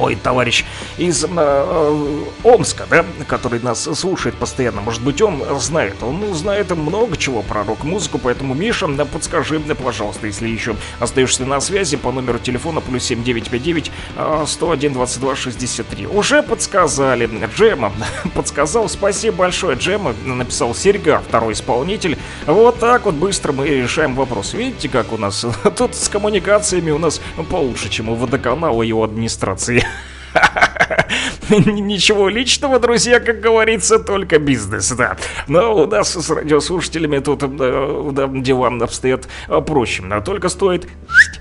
[0.00, 0.64] мой товарищ
[0.96, 4.80] из э, э, Омска, да, который нас слушает постоянно.
[4.80, 6.02] Может быть, он знает.
[6.02, 11.44] Он знает много чего про рок-музыку, поэтому, Миша, да, подскажи мне, пожалуйста, если еще остаешься
[11.44, 16.06] на связи по номеру телефона плюс 7959 э, 101 22 63.
[16.06, 17.28] Уже подсказали.
[17.54, 17.92] Джема
[18.34, 18.88] подсказал.
[18.88, 20.14] Спасибо большое, Джема.
[20.24, 22.16] Написал Серега, второй исполнитель.
[22.46, 24.54] Вот так вот быстро мы решаем вопрос.
[24.54, 25.44] Видите, как у нас
[25.76, 27.20] тут с коммуникациями у нас
[27.50, 29.84] получше, чем у водоканала и его администрации.
[31.50, 35.16] Ничего личного, друзья, как говорится, только бизнес, да.
[35.48, 40.02] Но у нас с радиослушателями тут э, да, дела обстоят э, проще.
[40.24, 40.88] Только стоит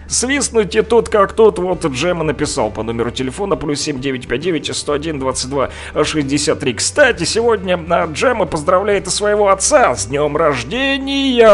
[0.10, 5.70] свистнуть и тут как тут вот Джема написал по номеру телефона плюс 7959 101 22
[6.04, 6.74] 63.
[6.74, 11.48] Кстати, сегодня э, Джема поздравляет своего отца с днем рождения.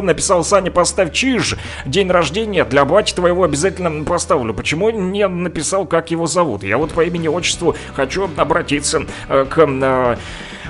[0.00, 1.56] Написал Саня, поставь чиж.
[1.84, 4.54] День рождения для бати твоего обязательно поставлю.
[4.54, 6.62] Почему не написал, как его зовут?
[6.62, 10.16] Я вот по имени отчеству хочу обратиться э, к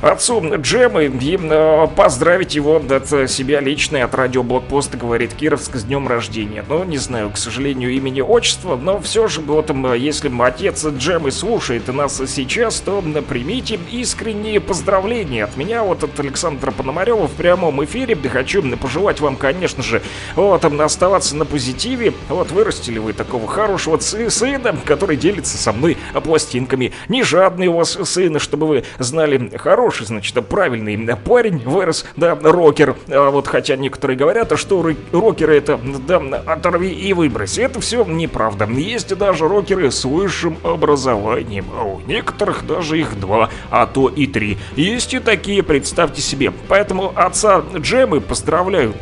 [0.02, 5.76] э, отцу Джемы и э, поздравить его от себя лично от радио Блокпоста, говорит Кировск,
[5.76, 6.64] с днем рождения.
[6.68, 11.88] Ну, не знаю, к сожалению, имени, отчества, но все же, вот, если отец Джемы слушает
[11.88, 18.16] нас сейчас, то примите искренние поздравления от меня, вот от Александра Пономарева в прямом эфире.
[18.16, 20.02] Хочу пожелать вам, конечно же,
[20.34, 22.12] вот, оставаться на позитиве.
[22.28, 26.92] Вот, вырастили вы такого хорошего сына, который делится со мной пластинками.
[27.08, 32.96] Не жадный у вас сын, чтобы вы знали, хороший, значит, правильный парень вырос, да, рокер.
[33.08, 37.58] А вот хотя некоторые говорят, что ры- рокеры это, да, оторви и выбрось.
[37.58, 38.66] Это все неправда.
[38.66, 41.66] Есть даже рокеры с высшим образованием.
[41.78, 44.58] А у некоторых даже их два, а то и три.
[44.76, 46.52] Есть и такие, представьте себе.
[46.68, 48.94] Поэтому отца Джемы поздравляю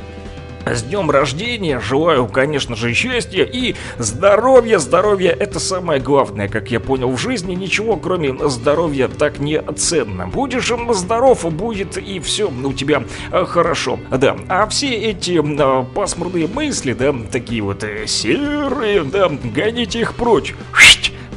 [0.66, 4.78] с днем рождения, желаю, конечно же, счастья и здоровья.
[4.78, 7.54] Здоровье это самое главное, как я понял в жизни.
[7.54, 10.26] Ничего, кроме здоровья, так не ценно.
[10.26, 13.98] Будешь здоров, будет и все у тебя э, хорошо.
[14.10, 20.14] Да, а все эти э, пасмурные мысли, да, такие вот э, серые, да, гоните их
[20.14, 20.54] прочь.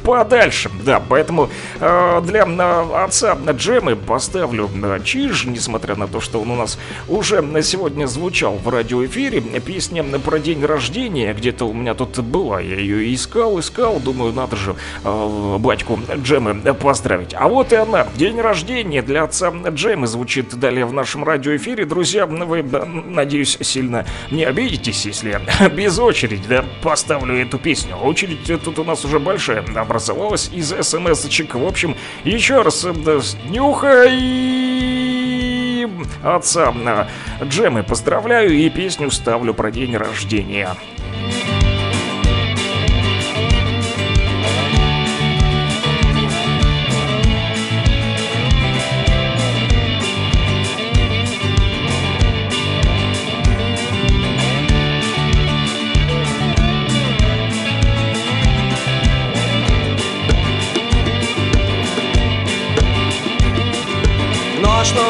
[0.04, 0.70] Подальше.
[0.84, 1.48] Да, поэтому
[1.80, 6.78] э, для э, отца Джемы поставлю э, чиж, несмотря на то, что он у нас
[7.08, 9.40] уже на сегодня звучал в радиоэфире.
[9.64, 12.60] Песня про день рождения где-то у меня тут была.
[12.60, 13.98] Я ее искал, искал.
[13.98, 17.34] Думаю, надо же э, батьку Джемы поздравить.
[17.34, 18.06] А вот и она.
[18.14, 21.86] День рождения для отца Джемы звучит далее в нашем радиоэфире.
[21.86, 27.96] Друзья, вы, да, надеюсь, сильно не обидитесь, если я без очереди да, поставлю эту песню.
[27.96, 29.62] Очередь тут у нас уже большая
[29.94, 31.54] образовалась из смс-очек.
[31.54, 32.92] В общем, еще раз, э,
[33.48, 34.64] нюхай
[36.24, 37.06] отца э,
[37.44, 40.76] Джемы поздравляю и песню ставлю про день рождения.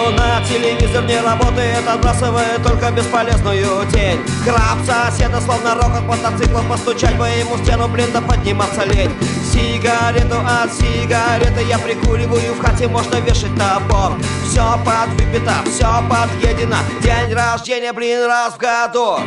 [0.05, 4.21] Луна, телевизор не работает, отбрасывает только бесполезную тень.
[4.45, 9.11] Краб соседа, словно рокот мотоцикла, постучать бы ему стену, блин, да подниматься лень.
[9.51, 14.19] Сигарету от сигареты я прикуриваю, в хате можно вешать топор.
[14.47, 19.21] Все подвыпито, все подъедено, день рождения, блин, раз в году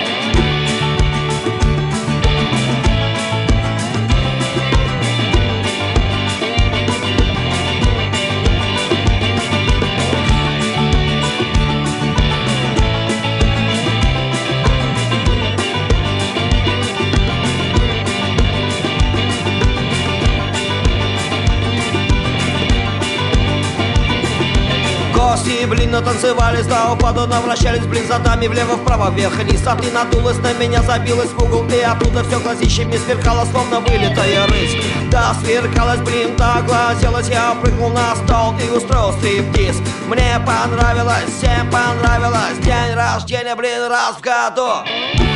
[25.47, 30.81] Гости, блин, натанцевались до упаду Навращались, блин, задами влево-вправо, вверх-вниз А ты надулась на меня,
[30.81, 34.75] забилась в угол И оттуда все глазищами сверкало, словно вылитая рысь.
[35.09, 39.77] Да, сверкалась, блин, да, глазелась Я прыгнул на стол и устроил стриптиз.
[40.07, 45.26] Мне понравилось, всем понравилось День рождения, блин, раз в году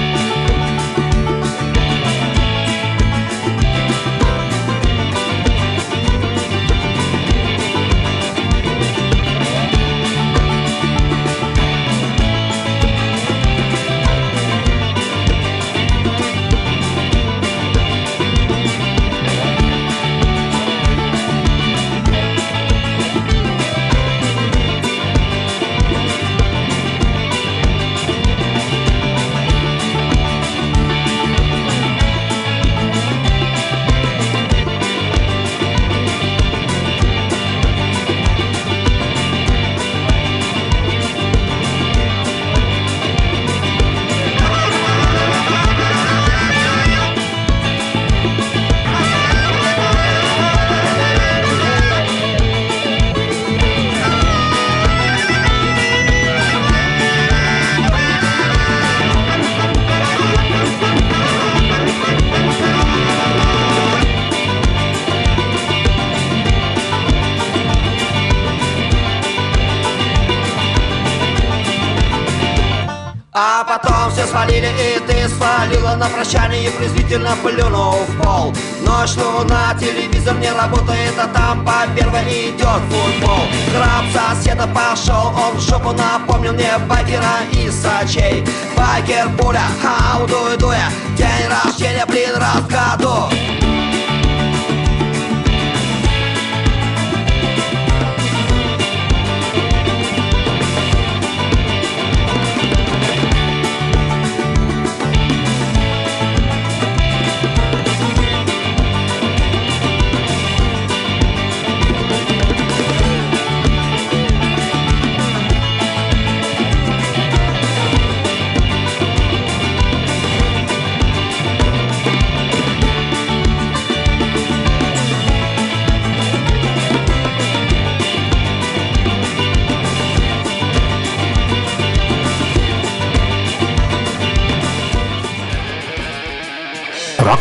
[74.31, 75.95] свалили, и ты свалила.
[75.95, 78.53] На прощание презрительно плюнул в пол.
[78.85, 83.43] Ночь, луна, телевизор не работает А там по первой идет футбол.
[83.73, 88.45] Краб соседа пошел, он в жопу напомнил мне Багера и Сачей.
[88.75, 92.63] Багер, пуля, хау, дуй, дуя День рождения, блин, раз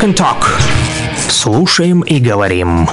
[0.01, 0.60] Rock and Talk.
[1.28, 2.89] Слушаем и говорим.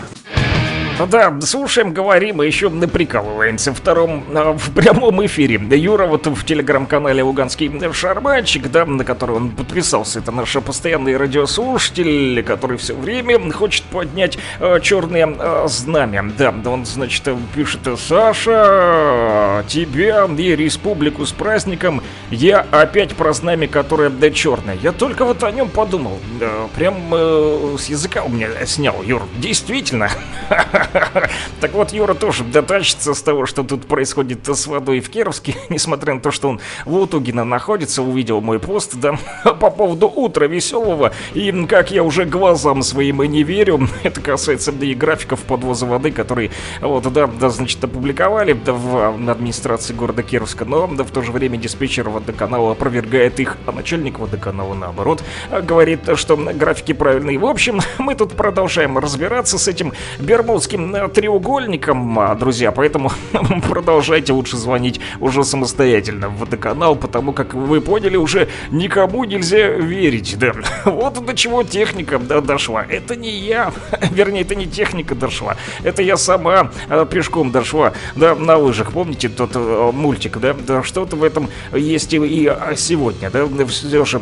[1.05, 3.71] Да, слушаем, говорим и еще прикалываемся.
[3.71, 5.61] Втором, а, в прямом эфире.
[5.77, 10.19] Юра вот в телеграм-канале Луганский Шарманчик, да, на который он подписался.
[10.19, 16.31] Это наш постоянный радиослушатель, который все время хочет поднять э, черное э, знамя.
[16.35, 22.01] Да, он, значит, пишет, Саша, тебя и республику с праздником.
[22.31, 24.75] Я опять про знамя, которое да, черное.
[24.81, 26.19] Я только вот о нем подумал.
[26.39, 29.23] Да, прям э, с языка у меня снял, Юр.
[29.37, 30.09] Действительно.
[31.61, 36.13] Так вот, Юра тоже дотачится с того, что тут происходит с водой в Кировске, несмотря
[36.13, 41.13] на то, что он в Лутугино находится, увидел мой пост, да, по поводу утра веселого,
[41.33, 45.85] и как я уже глазам своим и не верю, это касается да и графиков подвоза
[45.85, 46.51] воды, которые,
[46.81, 51.31] вот, да, да, значит, опубликовали да, в администрации города Кировска, но да, в то же
[51.31, 55.23] время диспетчер водоканала опровергает их, а начальник водоканала, наоборот,
[55.63, 57.37] говорит, что графики правильные.
[57.37, 63.11] В общем, мы тут продолжаем разбираться с этим бермудским э, треугольником, а, друзья, поэтому
[63.67, 70.37] продолжайте лучше звонить уже самостоятельно в водоканал, потому как вы поняли, уже никому нельзя верить,
[70.39, 70.53] да.
[70.85, 72.83] Вот до чего техника да, дошла.
[72.87, 73.71] Это не я,
[74.11, 78.91] вернее, это не техника дошла, это я сама э, пешком дошла, да, на лыжах.
[78.91, 80.53] Помните тот э, мультик, да?
[80.53, 84.21] да что-то в этом есть и, и сегодня, да, все же,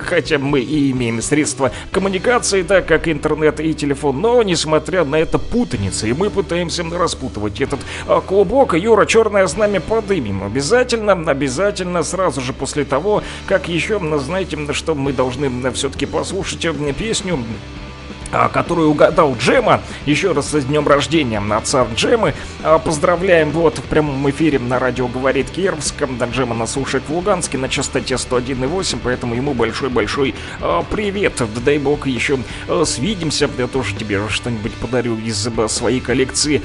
[0.00, 5.38] хотя мы и имеем средства коммуникации, да, как интернет и телефон, но несмотря на это
[5.78, 8.74] путаница, и мы пытаемся распутывать этот а, клубок.
[8.74, 10.42] Юра, черное знамя подымем.
[10.44, 16.72] Обязательно, обязательно, сразу же после того, как еще, знаете, что мы должны все-таки послушать э,
[16.92, 17.38] песню
[18.32, 19.80] а, которую угадал Джема.
[20.06, 22.34] Еще раз с днем рождения отца Джемы.
[22.62, 25.94] А, поздравляем вот в прямом эфире на радио «Говорит Кировск».
[26.18, 31.34] Да, Джема нас слушает в Луганске на частоте 101,8, поэтому ему большой-большой а, привет.
[31.38, 32.38] Да дай бог еще
[32.84, 33.48] свидимся.
[33.58, 36.62] Я тоже тебе что-нибудь подарю из своей коллекции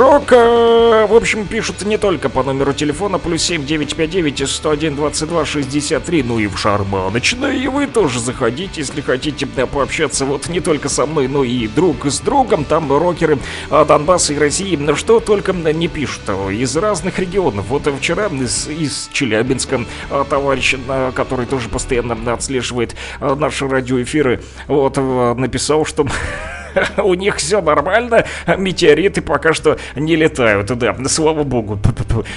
[0.00, 1.06] рока.
[1.06, 6.38] В общем, пишут не только по номеру телефона плюс 7 959 101 22 63, ну
[6.38, 7.52] и в шарманочное.
[7.52, 12.06] И вы тоже заходите, если хотите пообщаться вот не только со мной, но и друг
[12.06, 12.64] с другом.
[12.64, 13.38] Там рокеры
[13.70, 17.66] а, Донбасса и России, что только не пишут а, из разных регионов.
[17.68, 20.76] Вот вчера из, из Челябинска а, товарищ,
[21.14, 26.06] который тоже постоянно отслеживает наши радиоэфиры, вот написал, что
[26.98, 28.24] у них все нормально,
[28.56, 31.78] метеориты пока что не летают, да, слава богу.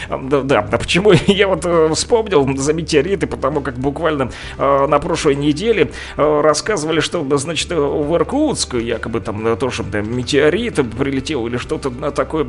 [0.10, 5.00] Да, да, а почему я вот э, вспомнил за метеориты, потому как буквально э, на
[5.00, 11.90] прошлой неделе э, рассказывали, что, значит, в Иркутск якобы там тоже метеорит прилетел или что-то
[12.12, 12.46] такое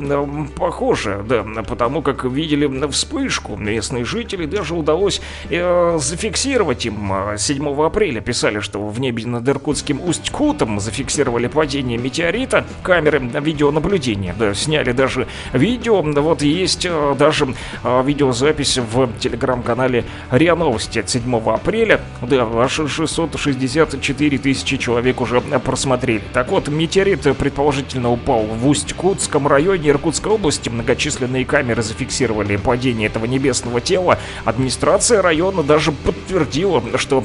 [0.57, 3.55] похожее, да, потому как видели вспышку.
[3.55, 10.79] Местные жители, даже удалось зафиксировать им 7 апреля, писали, что в небе над Иркутским Усть-Кутом
[10.79, 14.33] зафиксировали падение падения метеорита камеры видеонаблюдения.
[14.39, 16.01] Да, сняли даже видео.
[16.01, 17.53] Вот есть э, даже
[17.83, 21.99] э, видеозапись в телеграм-канале РИА Новости от 7 апреля.
[22.21, 26.21] Да, аж 664 тысячи человек уже просмотрели.
[26.31, 30.69] Так вот, метеорит предположительно упал в Усть-Кутском районе Иркутской области.
[30.69, 34.17] Многочисленные камеры зафиксировали падение этого небесного тела.
[34.45, 37.21] Администрация района даже подтвердила, что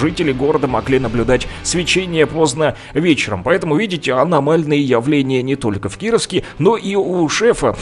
[0.00, 3.42] жители города могли наблюдать свечение поздно вечером.
[3.42, 7.74] Поэтому, видите, видите аномальные явления не только в Кировске, но и у шефа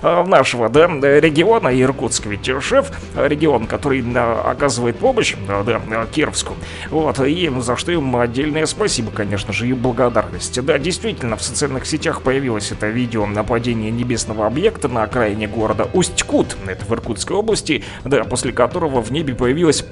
[0.00, 4.04] нашего да, региона, Иркутск ведь шеф, регион, который
[4.44, 6.54] оказывает помощь да, Кировску.
[6.88, 10.64] Вот, и за что ему отдельное спасибо, конечно же, и благодарность.
[10.64, 16.56] Да, действительно, в социальных сетях появилось это видео нападения небесного объекта на окраине города Усть-Кут,
[16.68, 19.84] это в Иркутской области, да, после которого в небе появилась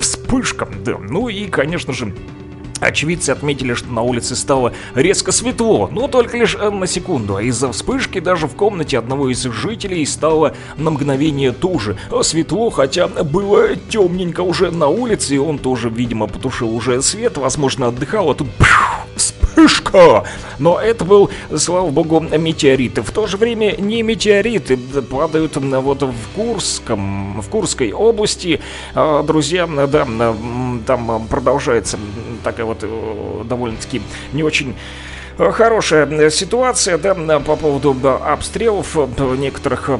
[0.00, 2.14] вспышка, да, ну и, конечно же,
[2.80, 7.42] Очевидцы отметили, что на улице стало резко светло, но только лишь э, на секунду, а
[7.42, 11.96] из-за вспышки даже в комнате одного из жителей стало на мгновение туже.
[12.22, 17.88] Светло, хотя было темненько уже на улице, и он тоже, видимо, потушил уже свет, возможно,
[17.88, 18.48] отдыхал, а тут
[19.56, 20.24] вспышка!
[20.58, 23.02] Но это был, слава богу, метеориты.
[23.02, 28.60] В то же время не метеориты падают вот в Курском, в Курской области.
[28.94, 30.06] А, друзья, да,
[30.86, 31.98] там продолжается
[32.44, 34.02] такая вот э, довольно-таки
[34.32, 34.74] не очень
[35.38, 37.94] Хорошая ситуация, да, по поводу
[38.24, 38.96] обстрелов
[39.38, 39.90] некоторых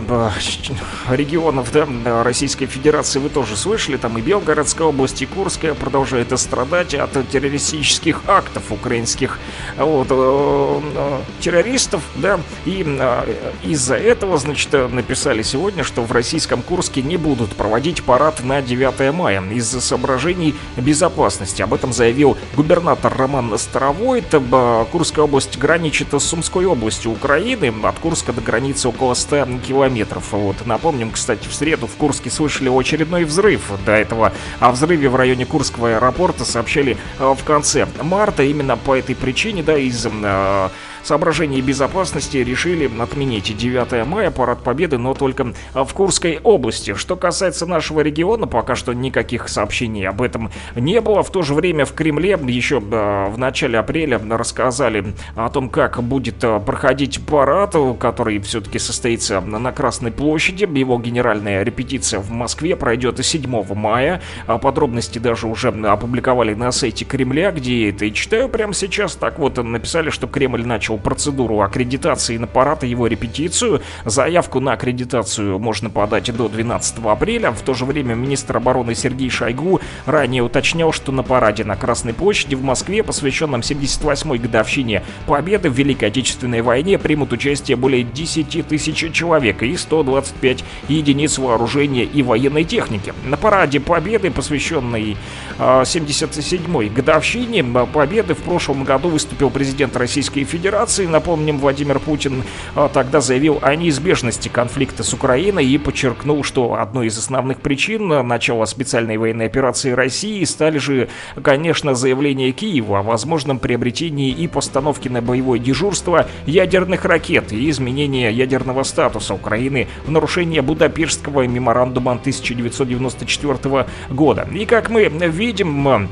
[1.10, 6.94] регионов, да, Российской Федерации вы тоже слышали, там и Белгородская область, и Курская продолжает страдать
[6.94, 9.38] от террористических актов украинских
[9.76, 16.12] вот, э, э, террористов, да, и э, из-за этого, значит, э, написали сегодня, что в
[16.12, 21.60] российском Курске не будут проводить парад на 9 мая из-за соображений безопасности.
[21.60, 24.30] Об этом заявил губернатор Роман Старовойт.
[24.40, 27.74] Б- Курская область граничит с Сумской областью Украины.
[27.82, 30.30] От Курска до границы около 100 километров.
[30.30, 30.64] Вот.
[30.64, 33.72] Напомним, кстати, в среду в Курске слышали очередной взрыв.
[33.84, 38.44] До этого о взрыве в районе Курского аэропорта сообщали э, в конце марта.
[38.44, 40.68] Именно по этой причине, да, из э,
[41.06, 46.94] соображений безопасности решили отменить 9 мая, парад победы, но только в Курской области.
[46.94, 51.22] Что касается нашего региона, пока что никаких сообщений об этом не было.
[51.22, 56.02] В то же время в Кремле еще э, в начале апреля рассказали о том, как
[56.02, 60.68] будет э, проходить парад, который все-таки состоится на на Красной площади.
[60.78, 64.22] Его генеральная репетиция в Москве пройдет 7 мая.
[64.46, 69.16] А Подробности даже уже опубликовали на сайте Кремля, где я это и читаю прямо сейчас.
[69.16, 73.82] Так вот, написали, что Кремль начал процедуру аккредитации на парад и его репетицию.
[74.04, 77.50] Заявку на аккредитацию можно подать до 12 апреля.
[77.50, 82.14] В то же время министр обороны Сергей Шойгу ранее уточнял, что на параде на Красной
[82.14, 88.66] площади в Москве, посвященном 78-й годовщине Победы в Великой Отечественной войне, примут участие более 10
[88.66, 93.12] тысяч человек и 125 единиц вооружения и военной техники.
[93.24, 95.16] На параде Победы, посвященной
[95.58, 100.85] э, 77-й годовщине э, Победы, в прошлом году выступил президент Российской Федерации.
[101.08, 102.44] Напомним, Владимир Путин
[102.74, 108.08] э, тогда заявил о неизбежности конфликта с Украиной и подчеркнул, что одной из основных причин
[108.26, 111.08] начала специальной военной операции России стали же,
[111.42, 118.32] конечно, заявления Киева о возможном приобретении и постановке на боевое дежурство ядерных ракет и изменение
[118.32, 124.48] ядерного статуса Украины в нарушение Будапештского меморандума 1994 года.
[124.54, 126.08] И как мы видим,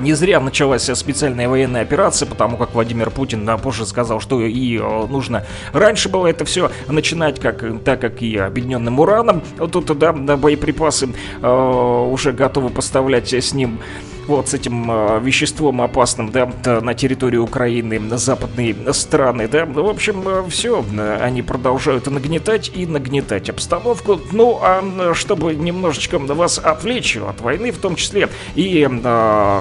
[0.00, 4.78] Не зря началась специальная военная операция, потому как Владимир Путин а, позже сказал, что и
[4.78, 9.42] э, нужно раньше было это все начинать, как, так как и объединенным ураном.
[9.58, 11.10] Вот Тут, да, боеприпасы
[11.42, 13.80] э, уже готовы поставлять с ним
[14.28, 16.50] вот с этим э, веществом опасным, да,
[16.80, 19.64] на территорию Украины, на западные страны, да.
[19.66, 20.84] В общем, все,
[21.20, 24.20] они продолжают нагнетать и нагнетать обстановку.
[24.32, 28.88] Ну, а чтобы немножечко вас отвлечь от войны в том числе, и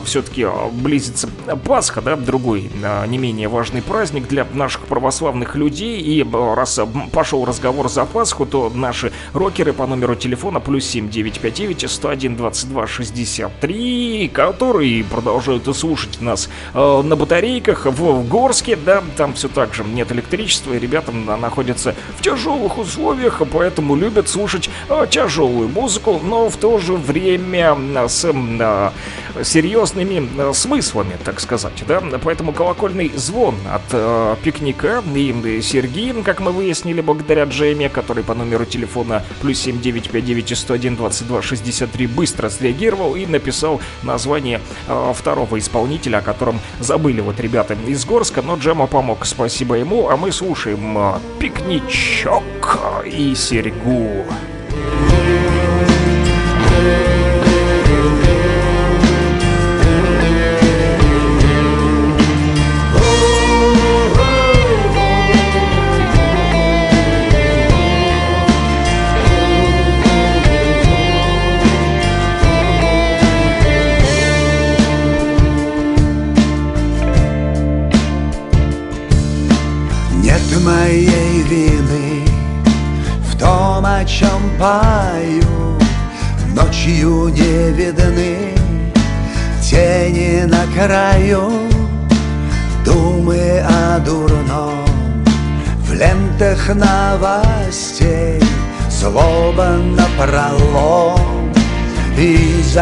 [0.06, 1.30] все-таки близится
[1.66, 6.78] Пасха, да, другой э, не менее важный праздник для наших православных людей, и э, раз
[6.80, 12.88] э, пошел разговор за Пасху, то наши рокеры по номеру телефона плюс 7959 101 22
[12.88, 19.74] 63, которые продолжают слушать нас э, на батарейках в, в Горске, да, там все так
[19.74, 19.84] же.
[19.84, 26.50] Нет электричества, и ребята находятся в тяжелых условиях, поэтому любят слушать э, тяжелую музыку, но
[26.50, 28.92] в то же время э, с э,
[29.44, 36.40] серьезными э, смыслами, так сказать, да, поэтому колокольный звон от э, пикника и Сергей, как
[36.40, 43.16] мы выяснили благодаря Джейме, который по номеру телефона плюс 7959 101 22 63 быстро среагировал
[43.16, 44.45] и написал название
[44.88, 50.10] э, второго исполнителя, о котором забыли вот ребята из Горска, но Джема помог, спасибо ему,
[50.10, 54.26] а мы слушаем э, пикничок и Серегу.
[56.82, 57.15] Нет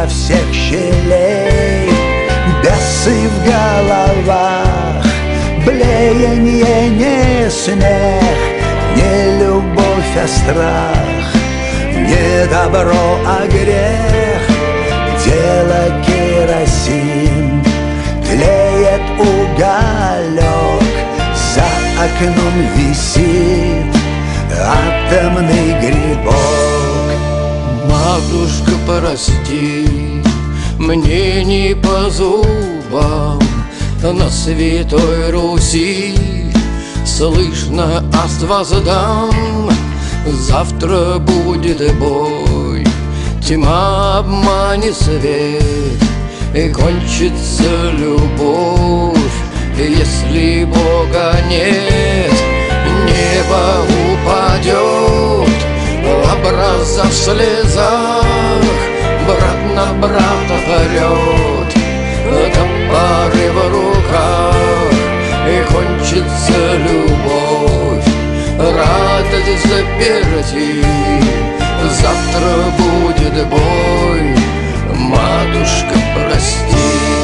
[0.04, 1.90] изо всех щелей
[2.62, 5.06] Бесы в головах
[5.66, 8.38] Блеяние не смех,
[8.96, 11.34] не любовь, а страх,
[11.96, 14.44] не добро, а грех.
[15.24, 17.64] Дело керосин,
[18.26, 20.84] тлеет уголек,
[21.34, 21.64] за
[22.04, 23.96] окном висит
[24.60, 26.84] атомный грибок.
[27.90, 29.93] Матушка, прости,
[30.84, 33.39] мне не по зубам.
[34.01, 36.14] На Святой Руси
[37.05, 39.69] Слышно аст воздам.
[40.26, 42.85] Завтра будет бой
[43.45, 45.64] Тьма обманет свет
[46.53, 49.18] И кончится любовь.
[49.77, 52.31] Если Бога нет
[53.05, 55.49] Небо упадет
[56.31, 58.23] Образа в слезах
[59.26, 61.74] Брат на брата орет
[62.54, 64.56] Топоры в руках
[65.48, 68.08] И кончится любовь.
[68.58, 70.86] Радость заперти
[72.02, 74.36] Завтра будет бой.
[74.95, 77.23] Матушка, прости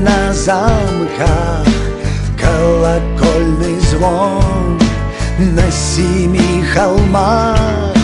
[0.00, 1.64] На замках.
[2.36, 4.80] Колокольный звон
[5.38, 7.94] На семи холмах.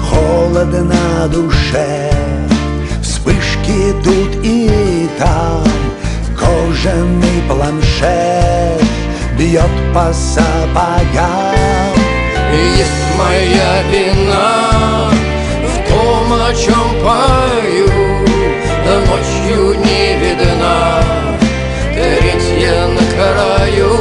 [0.00, 2.10] Холодно на душе
[3.02, 5.64] Вспышки тут и там.
[6.38, 8.84] Кожаный планшет
[9.36, 11.54] Бьет по сапогам.
[12.76, 15.10] Есть моя вина
[15.66, 18.04] в том, о чем пою.
[18.84, 21.03] Ночью не видна
[23.14, 23.96] краю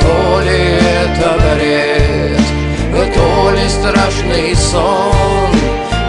[0.00, 0.60] То ли
[1.04, 5.52] это бред, то ли страшный сон.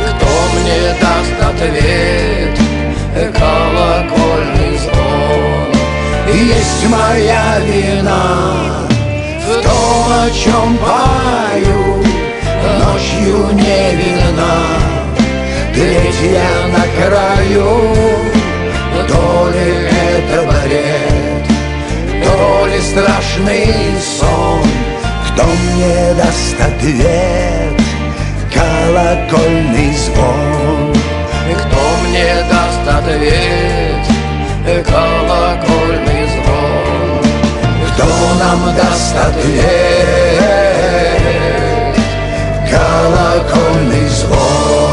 [0.07, 2.57] Кто мне даст ответ,
[3.37, 5.67] колокольный звон.
[6.33, 8.87] Есть моя вина
[9.45, 12.03] в том, о чем пою.
[12.79, 14.55] Ночью не видна
[15.73, 17.71] Третья на краю.
[19.07, 21.30] То ли это бред
[22.23, 23.73] То ли страшный
[24.19, 24.63] сон.
[25.27, 27.81] Кто мне даст ответ?
[28.53, 30.93] Колокольный звон.
[31.53, 34.05] Кто мне даст ответ,
[34.85, 37.21] колокольный звон.
[37.93, 38.05] Кто
[38.39, 40.41] нам даст ответ?
[42.69, 44.90] Колокольный звон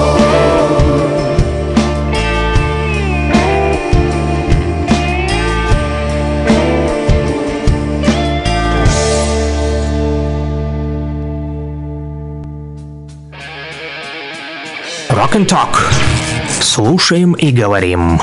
[15.39, 15.79] and Talk.
[16.61, 18.21] Слушаем и говорим.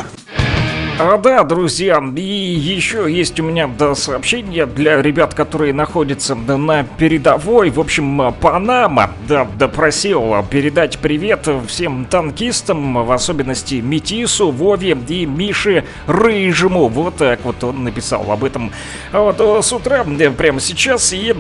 [1.00, 6.58] А, да, друзья, и еще есть у меня да, сообщение для ребят, которые находятся да,
[6.58, 7.70] на передовой.
[7.70, 15.86] В общем, Панама да, допросил передать привет всем танкистам, в особенности Метису, Вове и Мише
[16.08, 16.90] Рыжему.
[16.90, 18.72] Вот так вот он написал об этом
[19.14, 20.06] вот, э, с утра,
[20.38, 21.34] прямо сейчас, и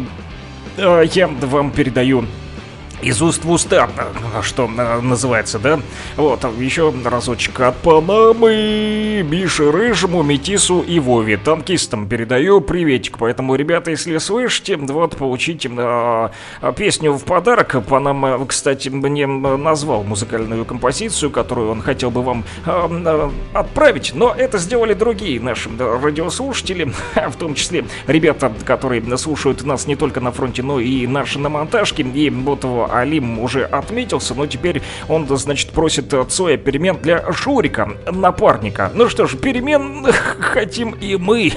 [0.78, 2.26] э, я вам передаю
[3.06, 5.80] из уст в уста, э, что э, называется, да?
[6.18, 13.20] Вот, еще разочек от Панамы, Мише Рыжему, Метису и Вове, танкистам передаю приветик.
[13.20, 16.30] Поэтому, ребята, если слышите, вот, получите э,
[16.76, 17.76] песню в подарок.
[17.88, 24.34] Панама, кстати, мне назвал музыкальную композицию, которую он хотел бы вам э, э, отправить, но
[24.36, 30.32] это сделали другие наши радиослушатели, в том числе ребята, которые слушают нас не только на
[30.32, 32.02] фронте, но и наши на монтажке.
[32.02, 32.64] И вот
[33.00, 38.92] Алим уже отметился, но теперь он, значит, просит Цоя перемен для Шурика, напарника.
[38.94, 40.06] Ну что ж, перемен
[40.40, 41.52] хотим и мы.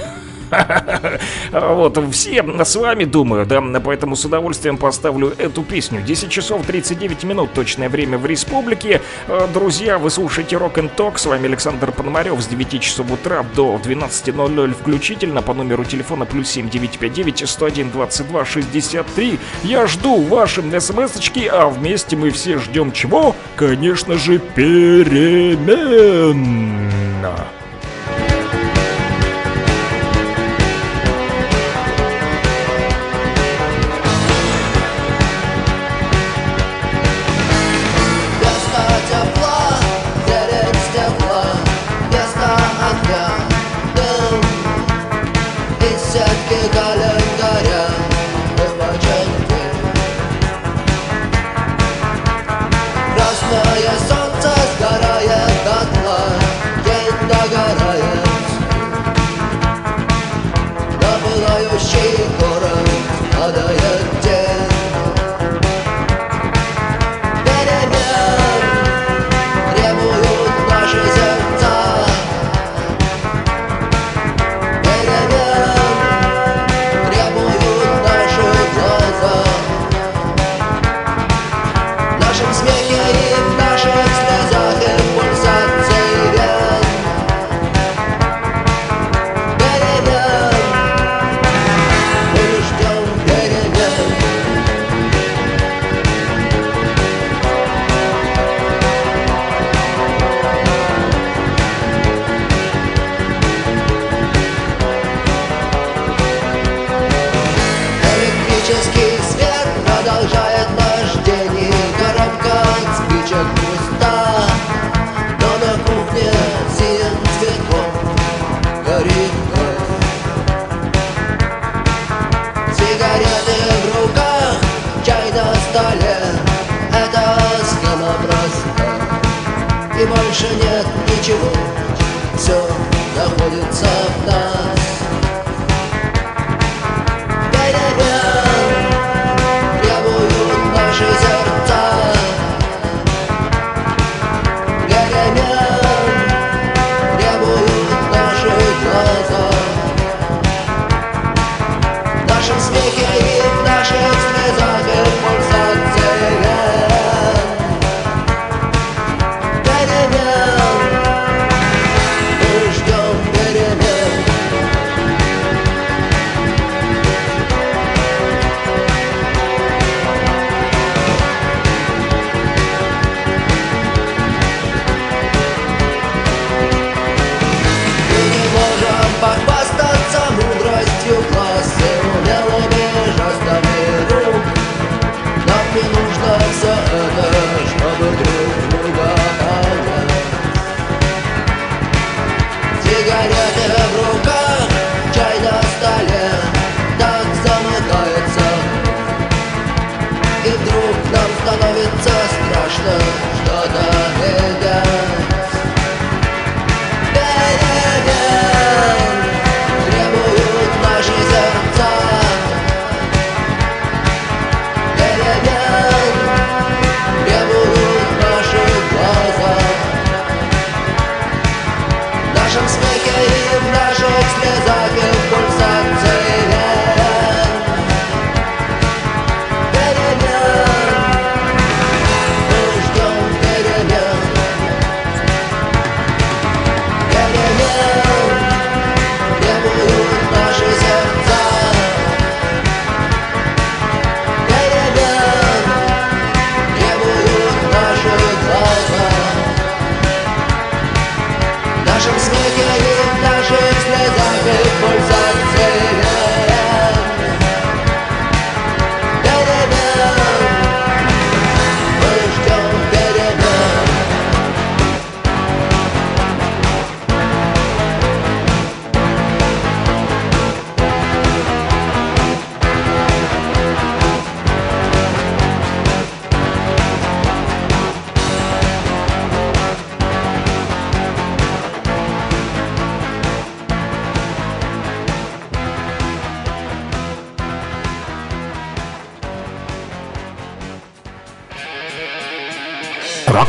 [1.51, 6.01] Вот, все с вами, думаю, да, поэтому с удовольствием поставлю эту песню.
[6.01, 9.01] 10 часов 39 минут, точное время в республике.
[9.27, 13.45] Э, Друзья, вы слушаете Rock and Talk, с вами Александр Пономарев с 9 часов утра
[13.55, 19.39] до 12.00 включительно по номеру телефона плюс 7959 101 22 63.
[19.63, 23.35] Я жду ваши смс-очки, а вместе мы все ждем чего?
[23.55, 25.59] Конечно же, перемен.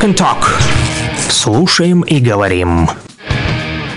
[0.01, 0.45] Rock and Talk.
[1.29, 2.89] Слушаем и говорим.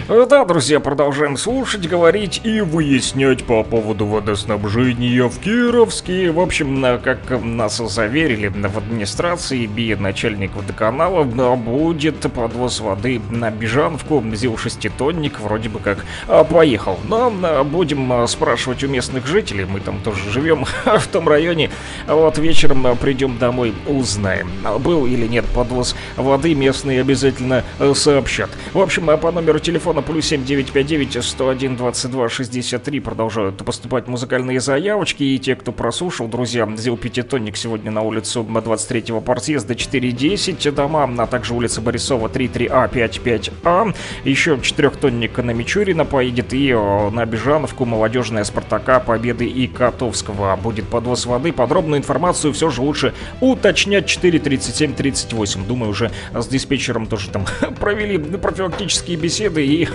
[0.10, 6.30] Да, друзья, продолжаем слушать, говорить и выяснять по поводу водоснабжения в Кировске.
[6.30, 13.50] В общем, как нас заверили в администрации, би начальник водоканала, да, будет подвоз воды на
[13.50, 14.22] Бежанку.
[14.34, 17.00] ЗИЛ шеститонник вроде бы как а, поехал.
[17.08, 21.70] Но а, будем а, спрашивать у местных жителей, мы там тоже живем в том районе.
[22.08, 24.50] А Вот вечером придем домой, узнаем,
[24.80, 28.50] был или нет подвоз воды, местные обязательно э, сообщат.
[28.74, 35.22] В общем, а по номеру телефона плюс 7959 101 22 63 продолжают поступать музыкальные заявочки.
[35.22, 41.28] И те, кто прослушал, друзья, взял пятитонник сегодня на улицу 23-го подъезда 410 дома, а
[41.28, 43.95] также улица Борисова 33А 55А.
[44.24, 50.56] Еще четырехтонник на Мичурина поедет и э, на Бежановку молодежная Спартака Победы и Котовского.
[50.56, 51.54] Будет подвоз воды.
[51.54, 55.68] Подробную информацию все же лучше уточнять 437 38.
[55.68, 57.45] Думаю, уже с диспетчером тоже там
[57.80, 58.18] провели
[58.64, 59.88] профилактические беседы и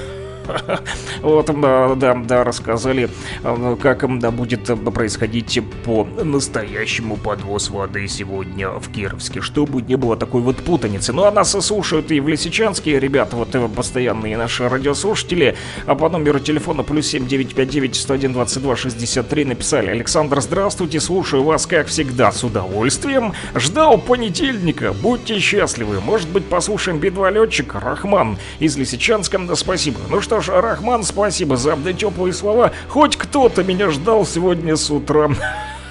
[1.23, 3.09] вот, да, да, да, рассказали,
[3.43, 9.83] э, как м, да, будет э, происходить по настоящему подвоз воды сегодня в Кировске, чтобы
[9.83, 11.13] не было такой вот путаницы.
[11.13, 16.09] Ну, а нас слушают и в Лисичанске, ребята, вот э, постоянные наши радиослушатели, а по
[16.09, 22.45] номеру телефона плюс 7959 101 22 63 написали Александр, здравствуйте, слушаю вас, как всегда, с
[22.45, 23.33] удовольствием.
[23.55, 26.01] Ждал понедельника, будьте счастливы.
[26.01, 29.99] Может быть, послушаем Би-2 летчик Рахман из Лисичанска, да спасибо.
[30.11, 32.73] Ну что ж, Рахман, спасибо за теплые слова.
[32.89, 35.31] Хоть кто-то меня ждал сегодня с утра.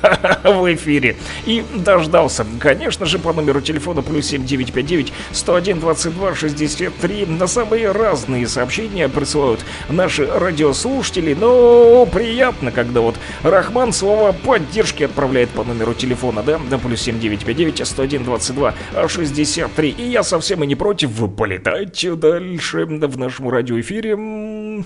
[0.44, 1.16] в эфире.
[1.46, 2.46] И дождался.
[2.60, 9.66] Конечно же, по номеру телефона плюс 7959 101 22 63 на самые разные сообщения присылают
[9.90, 11.34] наши радиослушатели.
[11.34, 17.88] Но приятно, когда вот Рахман слова поддержки отправляет по номеру телефона, да, да, плюс 7959
[17.88, 18.74] 101 22
[19.08, 19.90] 63.
[19.90, 24.86] И я совсем и не против полетать дальше в нашем радиоэфире.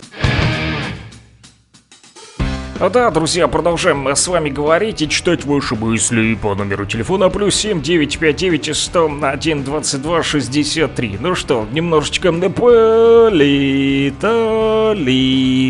[2.81, 7.53] А Да, друзья, продолжаем с вами говорить и читать ваши мысли по номеру телефона плюс
[7.53, 11.17] 7 959 101 22 63.
[11.19, 13.37] Ну что, немножечко полетали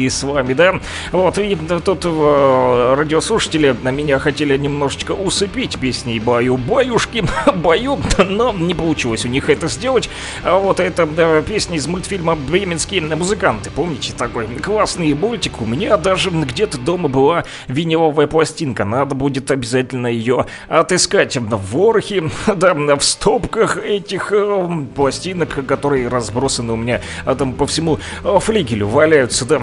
[0.07, 0.79] с вами, да?
[1.11, 7.25] Вот, и тут э, радиослушатели на меня хотели немножечко усыпить песней «Баю, баюшки,
[7.55, 10.09] баю», но не получилось у них это сделать.
[10.43, 13.69] А вот это да, песня из мультфильма «Бременские музыканты».
[13.69, 15.61] Помните такой классный мультик?
[15.61, 18.85] У меня даже где-то дома была виниловая пластинка.
[18.85, 26.73] Надо будет обязательно ее отыскать в ворохе, да, в стопках этих э, пластинок, которые разбросаны
[26.73, 29.61] у меня а, там по всему э, флигелю валяются, да.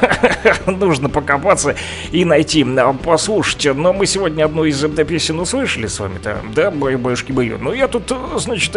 [0.66, 1.74] Нужно покопаться
[2.12, 3.74] и найти, а, послушать.
[3.74, 7.58] Но мы сегодня одну из э, песен услышали с вами-то, да, баюшки баю.
[7.58, 8.72] Но я тут, э, значит,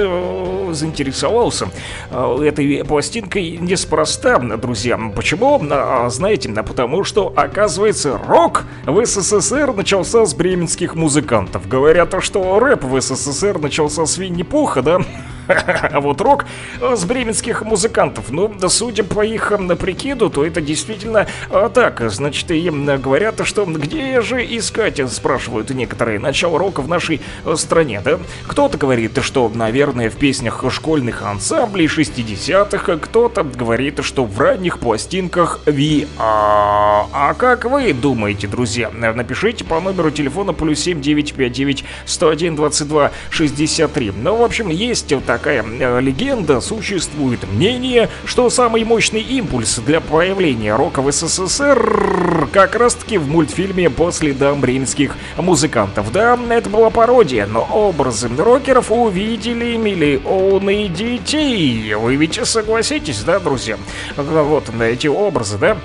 [0.72, 1.70] заинтересовался
[2.12, 4.98] этой пластинкой неспроста, друзья.
[5.16, 5.62] Почему?
[5.70, 11.68] А, Знаете, потому что, оказывается, рок в СССР начался с бременских музыкантов.
[11.68, 15.02] Говорят, что рэп в СССР начался с Винни-Пуха, да?
[15.50, 16.46] А вот рок
[16.80, 18.32] с бременских музыкантов.
[18.32, 22.02] Ну, судя по их прикиду, то это действительно а, так.
[22.12, 28.02] Значит, им говорят, что где же искать, спрашивают некоторые, начало рока в нашей э, стране,
[28.04, 28.20] да?
[28.48, 35.62] Кто-то говорит, что, наверное, в песнях школьных ансамблей 60-х, кто-то говорит, что в ранних пластинках
[35.66, 36.08] Ви.
[36.18, 38.90] А, а как вы думаете, друзья?
[38.92, 44.14] Напишите по номеру телефона плюс 7 959 101 22 63.
[44.16, 50.02] Ну, в общем, есть вот такая э, легенда, существует мнение, что самый мощный импульс для
[50.02, 56.12] появления рока в СССР как раз-таки в мультфильме по следам бременских музыкантов.
[56.12, 61.94] Да, это была пародия, но образы рокеров увидели миллионы детей.
[61.94, 63.78] Вы ведь согласитесь, да, друзья?
[64.18, 65.78] Вот эти образы, да?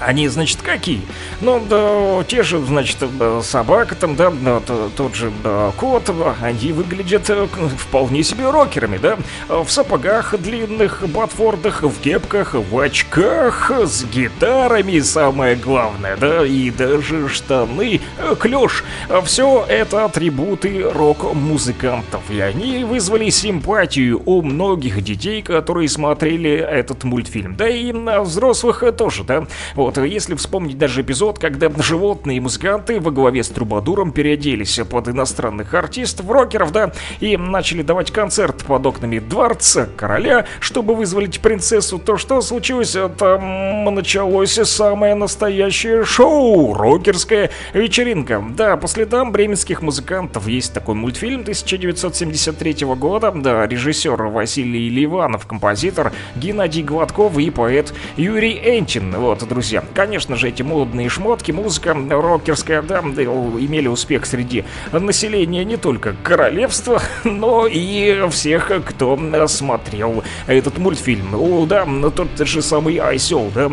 [0.00, 1.02] Они, значит, какие?
[1.40, 4.30] Ну, да, те же, значит, э, собака там, да,
[4.60, 7.46] т- тот же да, кот, э, они выглядят э,
[7.78, 9.16] вполне себе рокерами, да?
[9.48, 17.28] В сапогах длинных, ботфордах, в кепках, в очках, с гитарами, самое главное, да, и даже
[17.28, 18.00] штаны,
[18.38, 18.84] клеш.
[19.24, 27.56] Все это атрибуты рок-музыкантов, и они вызвали симпатию у многих детей, которые смотрели этот мультфильм.
[27.56, 29.46] Да и на взрослых тоже, да?
[29.74, 35.08] Вот, если вспомнить даже эпизод, когда животные и музыканты во главе с Трубадуром переоделись под
[35.08, 41.98] иностранных артистов, рокеров, да, и начали давать концерт под окнами дворца короля, чтобы вызволить принцессу,
[41.98, 42.96] то что случилось?
[43.18, 48.44] Там началось самое настоящее шоу, рокерская вечеринка.
[48.50, 56.12] Да, по следам бременских музыкантов есть такой мультфильм 1973 года, да, режиссер Василий Ливанов, композитор
[56.36, 59.14] Геннадий Гладков и поэт Юрий Энчин.
[59.16, 65.76] Вот, друзья, конечно же, эти модные шмотки, музыка рокерская, да, имели успех среди населения не
[65.76, 71.34] только королевства, но и всех, кто смотрел этот мультфильм.
[71.34, 73.70] О, да, тот же самый Айсел, да,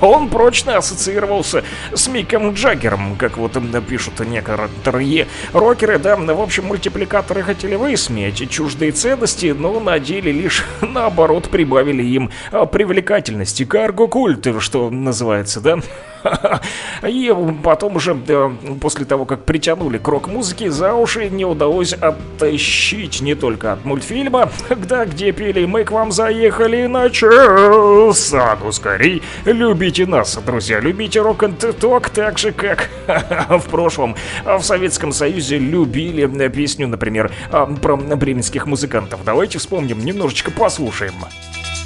[0.00, 6.66] он прочно ассоциировался с Миком Джаггером, как вот м, пишут некоторые рокеры, да, в общем,
[6.66, 14.60] мультипликаторы хотели высмеять чуждые ценности, но на деле лишь наоборот прибавили им а, привлекательности, карго-культ,
[14.60, 15.78] что называется, да.
[17.06, 23.20] И потом уже, да, после того, как притянули к рок-музыке, за уши не удалось оттащить
[23.20, 24.50] не только от мультфильма,
[24.88, 30.80] да, где пели «Мы к вам заехали на час», а ну скорей, любите нас, друзья,
[30.80, 32.88] любите рок н ток так же, как
[33.48, 39.24] в прошлом в Советском Союзе любили э, песню, например, а, про бременских музыкантов.
[39.24, 41.14] Давайте вспомним, немножечко послушаем.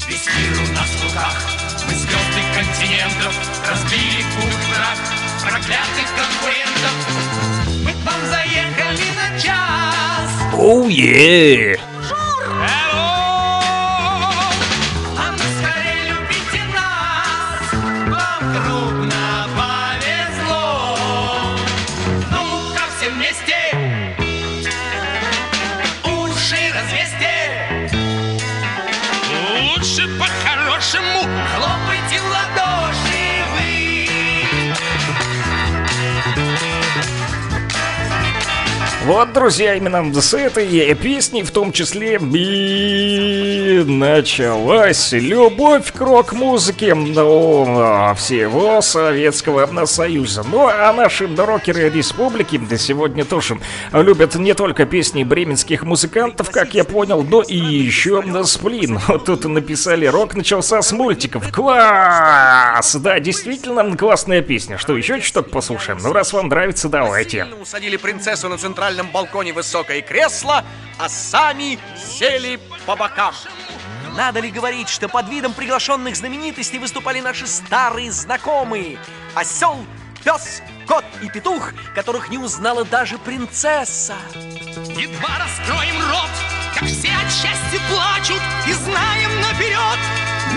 [0.07, 1.43] Весь мир у нас в руках,
[1.87, 3.35] мы звезды континентов,
[3.69, 4.99] разбили кубок трак
[5.41, 6.95] проклятых конкурентов.
[7.85, 10.31] Мы к вам заехали на час.
[10.53, 11.79] Оу, е!
[11.79, 11.94] А
[39.05, 39.24] вы.
[39.35, 48.81] Друзья, именно с этой песни в том числе и началась любовь к рок-музыке ну, всего
[48.81, 50.45] Советского Союза.
[50.49, 53.59] Ну, а наши рокеры республики сегодня тоже
[53.93, 59.01] любят не только песни бременских музыкантов, как я понял, но и еще сплин.
[59.09, 61.51] Вот тут написали, рок начался с мультиков.
[61.51, 62.95] Класс!
[62.95, 64.79] Да, действительно классная песня.
[64.79, 65.99] Что, еще чуток послушаем?
[66.01, 67.49] Ну, раз вам нравится, давайте.
[67.61, 70.65] Усадили принцессу на центральном балконе высокое кресло,
[70.99, 73.35] а сами сели по бокам.
[74.17, 78.99] Надо ли говорить, что под видом приглашенных знаменитостей выступали наши старые знакомые?
[79.35, 79.85] Осел,
[80.23, 84.17] пес, кот и петух, которых не узнала даже принцесса.
[84.97, 86.31] Едва раскроем рот,
[86.75, 89.99] как все от счастья плачут И знаем наперед,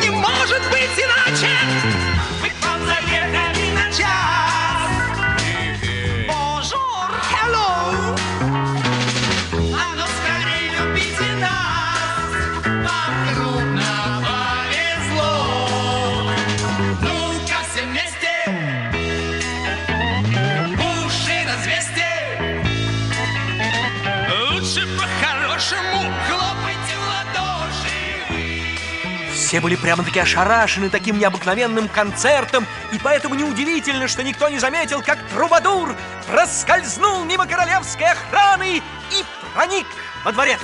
[0.02, 1.17] не может быть иначе
[29.48, 35.20] Все были прямо-таки ошарашены таким необыкновенным концертом, и поэтому неудивительно, что никто не заметил, как
[35.30, 35.96] Трубадур
[36.30, 39.88] проскользнул мимо королевской охраны и проник
[40.26, 40.60] во дворец.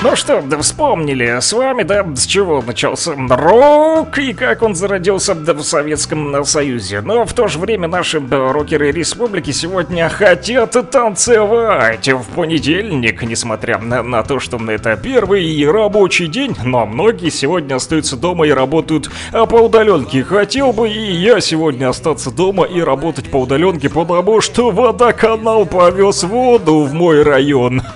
[0.00, 5.34] Ну что, да вспомнили с вами, да, с чего начался рок и как он зародился
[5.34, 7.00] да, в Советском Союзе.
[7.00, 13.78] Но в то же время наши да, рокеры республики сегодня хотят танцевать в понедельник, несмотря
[13.78, 19.10] на, на то, что это первый рабочий день, но многие сегодня остаются дома и работают
[19.32, 20.22] а, по удаленке.
[20.22, 26.22] Хотел бы и я сегодня остаться дома и работать по удаленке, потому что водоканал повез
[26.22, 27.82] воду в мой район.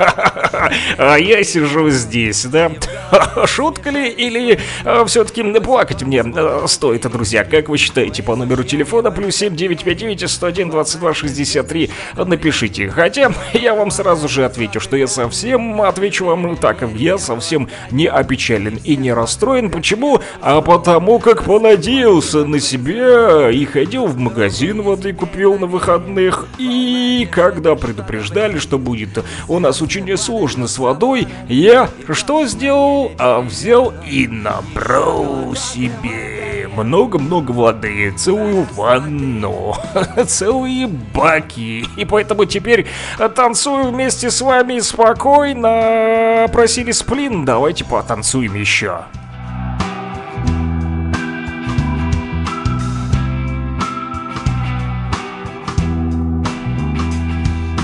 [0.97, 2.73] А я сижу здесь, да?
[3.47, 4.59] Шутка ли или
[5.07, 7.45] все-таки плакать мне э, стоит, друзья?
[7.45, 12.91] Как вы считаете, по номеру телефона плюс 7959 101 22 63 напишите.
[12.91, 18.07] Хотя я вам сразу же отвечу, что я совсем отвечу вам так, я совсем не
[18.07, 19.71] опечален и не расстроен.
[19.71, 20.21] Почему?
[20.41, 26.47] А потому как понадеялся на себя и ходил в магазин воды купил на выходных.
[26.59, 33.13] И когда предупреждали, что будет у нас очень сложно с водой, я что сделал?
[33.19, 36.43] А взял и набрал себе
[36.77, 39.75] много-много воды, целую ванну,
[40.27, 41.85] целые баки.
[41.97, 42.87] И поэтому теперь
[43.35, 46.49] танцую вместе с вами спокойно.
[46.53, 49.03] Просили сплин, давайте потанцуем еще.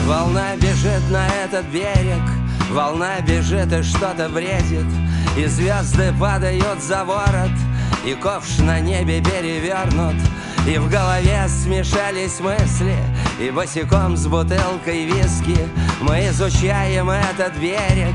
[0.06, 2.22] Волна бежит на этот берег
[2.70, 4.84] Волна бежит и что-то бредит
[5.36, 7.50] И звезды падают за ворот
[8.04, 10.16] И ковш на небе перевернут
[10.66, 12.96] И в голове смешались мысли
[13.40, 15.58] И босиком с бутылкой виски
[16.00, 18.14] Мы изучаем этот берег.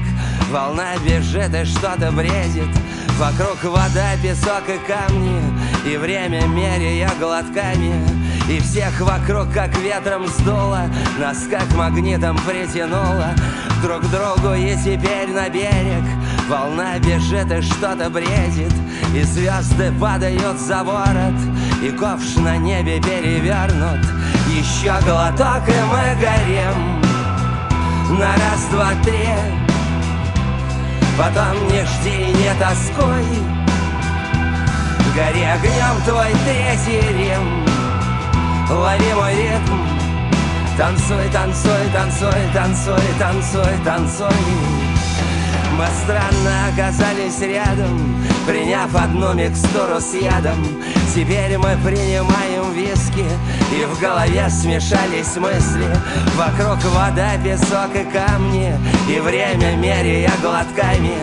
[0.51, 2.69] Волна бежит и что-то бредит
[3.17, 5.41] Вокруг вода, песок и камни
[5.85, 8.12] И время меряя глотками
[8.49, 10.81] И всех вокруг как ветром сдуло
[11.19, 13.29] Нас как магнитом притянуло.
[13.81, 16.03] Друг другу и теперь на берег
[16.49, 18.73] Волна бежит и что-то бредит.
[19.15, 21.39] И звезды падают за ворот
[21.81, 24.05] И ковш на небе перевернут.
[24.49, 27.01] Еще глоток и мы горим.
[28.19, 29.63] На раз, два, три.
[31.17, 33.23] Потом не жди, не тоскуй
[35.15, 37.72] Гори огнем твой третий Рим
[38.69, 39.79] Лови мой ритм.
[40.77, 44.27] Танцуй, танцуй, танцуй, танцуй, танцуй, танцуй.
[45.77, 50.63] Мы странно оказались рядом Приняв одну микстуру с ядом.
[51.13, 53.25] Теперь мы принимаем виски
[53.71, 55.87] И в голове смешались мысли.
[56.35, 58.75] Вокруг вода, песок и камни
[59.09, 61.17] И время меряя глотками.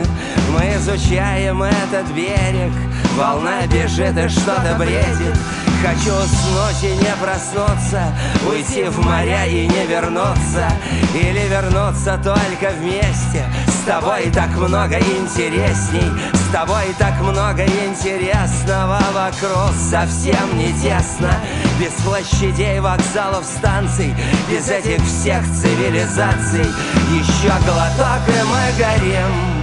[0.53, 2.73] Мы изучаем этот берег
[3.17, 5.37] Волна бежит и что-то бредит
[5.83, 8.13] Хочу уснуть и не проснуться
[8.47, 10.71] Уйти в моря и не вернуться.
[11.15, 13.47] Или вернуться только вместе.
[13.67, 19.75] С тобой так много интересней С тобой так много интересного Вокруг.
[19.75, 21.33] Совсем не тесно.
[21.81, 24.15] Без площадей, вокзалов, станций
[24.51, 26.67] Без этих всех цивилизаций.
[27.11, 29.61] Еще глоток и мы горим.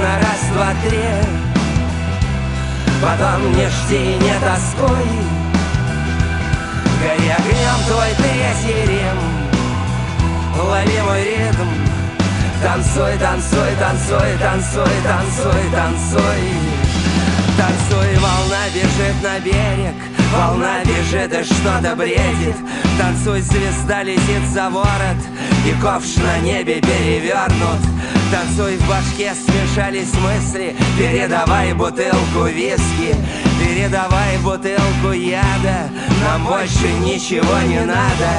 [0.00, 1.63] На раз, два, три
[3.02, 5.06] Потом не жди, не тоскуй
[7.00, 9.44] Гори огнем твой третий Рим
[10.56, 11.68] лови мой ритм.
[12.62, 16.73] Танцуй, танцуй, танцуй, танцуй, танцуй, танцуй Танцуй,
[18.24, 19.94] волна бежит на берег
[20.32, 22.56] Волна бежит и что-то бредит.
[22.98, 25.20] Танцуй, звезда летит за ворот
[25.66, 27.80] И ковш на небе перевернут.
[28.32, 33.14] Танцуй, в башке смешались мысли Передавай бутылку виски
[33.74, 35.90] Передавай бутылку яда.
[36.22, 38.30] Нам больше ничего не надо.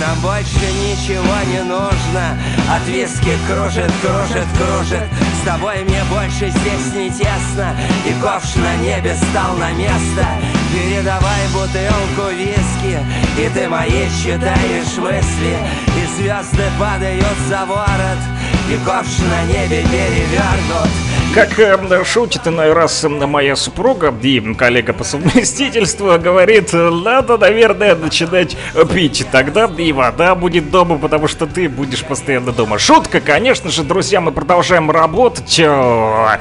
[0.00, 2.38] Нам больше ничего не нужно.
[2.70, 5.08] От виски кружит, кружит, кружит.
[5.42, 7.74] С тобой мне больше здесь не тесно.
[8.06, 10.24] И ковш на небе стал на место.
[10.72, 13.00] Передавай бутылку виски
[13.38, 15.58] И ты мои читаешь мысли.
[15.96, 18.22] И звезды падают за ворот
[18.70, 20.90] И ковш на небе перевернут
[21.36, 27.94] Как э, шутит иной раз э, моя супруга и коллега по совместительству говорит, надо, наверное,
[27.94, 28.56] начинать
[28.94, 29.26] пить.
[29.30, 32.78] Тогда и вода будет дома, потому что ты будешь постоянно дома.
[32.78, 35.60] Шутка, конечно же, друзья, мы продолжаем работать.
[35.60, 36.38] А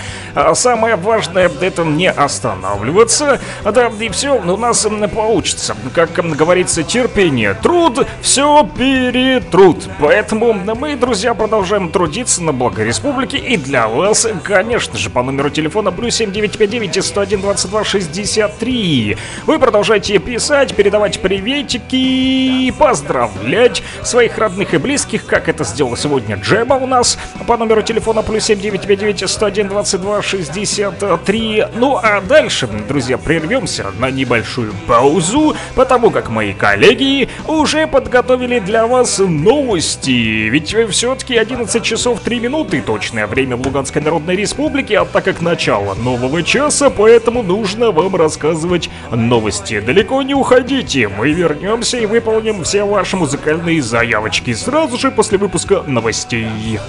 [0.53, 3.41] Самое важное это не останавливаться.
[3.65, 5.75] Да, и все у нас м, получится.
[5.93, 9.89] Как говорится, терпение, труд, все перетрут.
[9.99, 15.49] Поэтому мы, друзья, продолжаем трудиться на благо республики и для вас, конечно же, по номеру
[15.49, 19.17] телефона плюс 7959 101 22 63.
[19.45, 26.75] Вы продолжаете писать, передавать приветики, поздравлять своих родных и близких, как это сделал сегодня Джеба
[26.75, 27.17] у нас
[27.47, 31.67] по номеру телефона плюс 7959 101 22 63.
[31.75, 38.87] Ну а дальше, друзья, прервемся на небольшую паузу, потому как мои коллеги уже подготовили для
[38.87, 40.49] вас новости.
[40.49, 45.41] Ведь все-таки 11 часов 3 минуты точное время в Луганской Народной Республике, а так как
[45.41, 49.79] начало нового часа, поэтому нужно вам рассказывать новости.
[49.79, 55.83] Далеко не уходите, мы вернемся и выполним все ваши музыкальные заявочки сразу же после выпуска
[55.87, 56.79] новостей.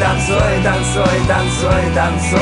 [0.00, 2.40] Танцуй, танцуй, танцуй, танцуй, танцуй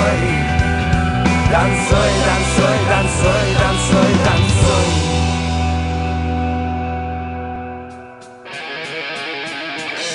[1.51, 5.13] Танцуй, танцуй, танцуй, танцуй, танцуй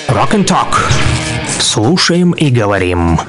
[0.08, 0.90] Rock and Talk.
[1.60, 3.20] Слушаем и говорим.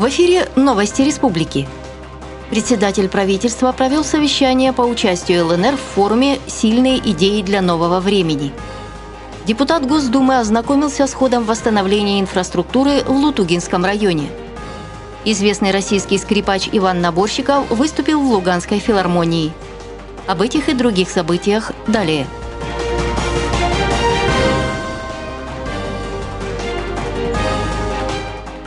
[0.00, 1.68] В эфире новости республики.
[2.48, 8.50] Председатель правительства провел совещание по участию ЛНР в форуме «Сильные идеи для нового времени».
[9.44, 14.30] Депутат Госдумы ознакомился с ходом восстановления инфраструктуры в Лутугинском районе.
[15.26, 19.52] Известный российский скрипач Иван Наборщиков выступил в Луганской филармонии.
[20.26, 22.26] Об этих и других событиях далее.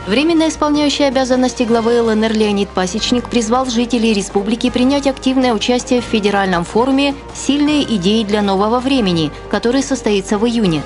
[0.06, 6.64] Временно исполняющий обязанности главы ЛНР Леонид Пасечник призвал жителей республики принять активное участие в федеральном
[6.64, 10.82] форуме «Сильные идеи для нового времени», который состоится в июне.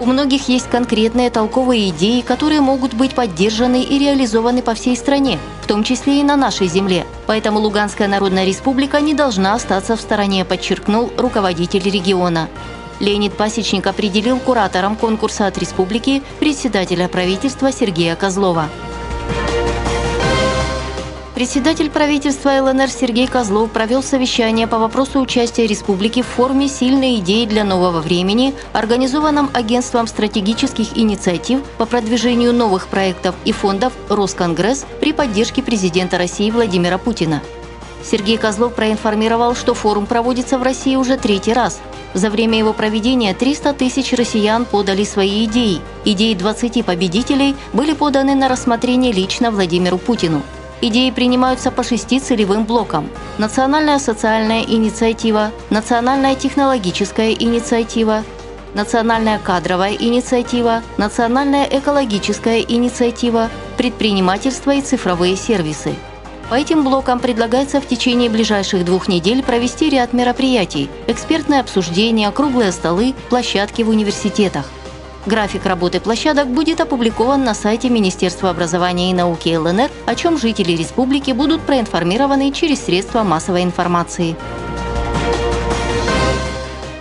[0.00, 5.38] У многих есть конкретные толковые идеи, которые могут быть поддержаны и реализованы по всей стране,
[5.62, 7.06] в том числе и на нашей земле.
[7.26, 12.48] Поэтому Луганская Народная Республика не должна остаться в стороне, подчеркнул руководитель региона.
[13.00, 18.68] Леонид Пасечник определил куратором конкурса от республики председателя правительства Сергея Козлова.
[21.36, 27.44] Председатель правительства ЛНР Сергей Козлов провел совещание по вопросу участия республики в форуме «Сильные идеи
[27.44, 35.12] для нового времени», организованном Агентством стратегических инициатив по продвижению новых проектов и фондов «Росконгресс» при
[35.12, 37.42] поддержке президента России Владимира Путина.
[38.08, 41.80] Сергей Козлов проинформировал, что форум проводится в России уже третий раз.
[42.14, 45.80] За время его проведения 300 тысяч россиян подали свои идеи.
[46.04, 50.42] Идеи 20 победителей были поданы на рассмотрение лично Владимиру Путину.
[50.80, 53.08] Идеи принимаются по шести целевым блокам.
[53.38, 58.22] Национальная социальная инициатива, национальная технологическая инициатива,
[58.74, 65.94] национальная кадровая инициатива, национальная экологическая инициатива, предпринимательство и цифровые сервисы.
[66.48, 72.70] По этим блокам предлагается в течение ближайших двух недель провести ряд мероприятий– экспертное обсуждение, круглые
[72.70, 74.70] столы, площадки в университетах.
[75.26, 80.70] График работы площадок будет опубликован на сайте Министерства образования и науки ЛНР, о чем жители
[80.70, 84.36] республики будут проинформированы через средства массовой информации.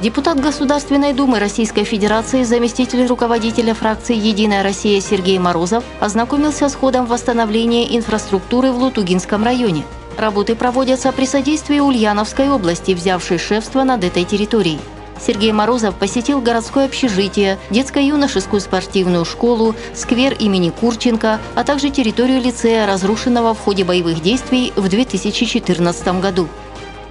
[0.05, 7.07] Депутат Государственной Думы Российской Федерации, заместитель руководителя фракции «Единая Россия» Сергей Морозов ознакомился с ходом
[7.07, 9.83] восстановления инфраструктуры в Лутугинском районе.
[10.15, 14.79] Работы проводятся при содействии Ульяновской области, взявшей шефство над этой территорией.
[15.19, 22.85] Сергей Морозов посетил городское общежитие, детско-юношескую спортивную школу, сквер имени Курченко, а также территорию лицея,
[22.85, 26.47] разрушенного в ходе боевых действий в 2014 году.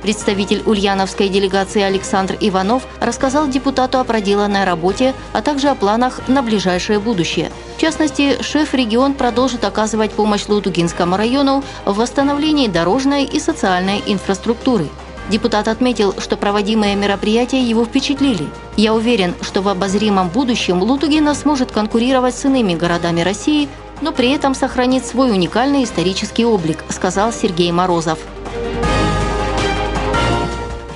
[0.05, 6.43] Представитель ульяновской делегации Александр Иванов рассказал депутату о проделанной работе, а также о планах на
[6.43, 7.51] ближайшее будущее.
[7.78, 14.90] В частности, шеф-регион продолжит оказывать помощь Лутугинскому району в восстановлении дорожной и социальной инфраструктуры.
[15.31, 18.47] Депутат отметил, что проводимые мероприятия его впечатлили.
[18.76, 23.70] «Я уверен, что в обозримом будущем Лутугина сможет конкурировать с иными городами России,
[24.02, 28.18] но при этом сохранит свой уникальный исторический облик», сказал Сергей Морозов.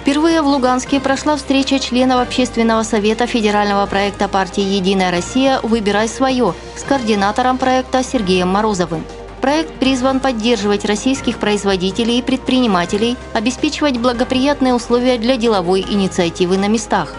[0.08, 5.60] Впервые в Луганске прошла встреча членов Общественного совета федерального проекта партии «Единая Россия.
[5.62, 9.04] Выбирай свое» с координатором проекта Сергеем Морозовым.
[9.42, 17.12] Проект призван поддерживать российских производителей и предпринимателей, обеспечивать благоприятные условия для деловой инициативы на местах.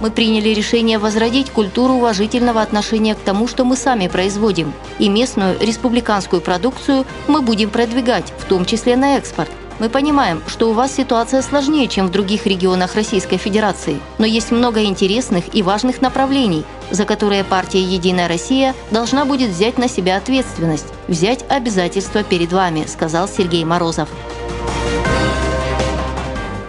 [0.00, 5.58] Мы приняли решение возродить культуру уважительного отношения к тому, что мы сами производим, и местную
[5.58, 9.48] республиканскую продукцию мы будем продвигать, в том числе на экспорт–
[9.78, 14.50] мы понимаем, что у вас ситуация сложнее, чем в других регионах Российской Федерации, но есть
[14.50, 20.16] много интересных и важных направлений, за которые партия «Единая Россия» должна будет взять на себя
[20.16, 24.08] ответственность, взять обязательства перед вами, сказал Сергей Морозов.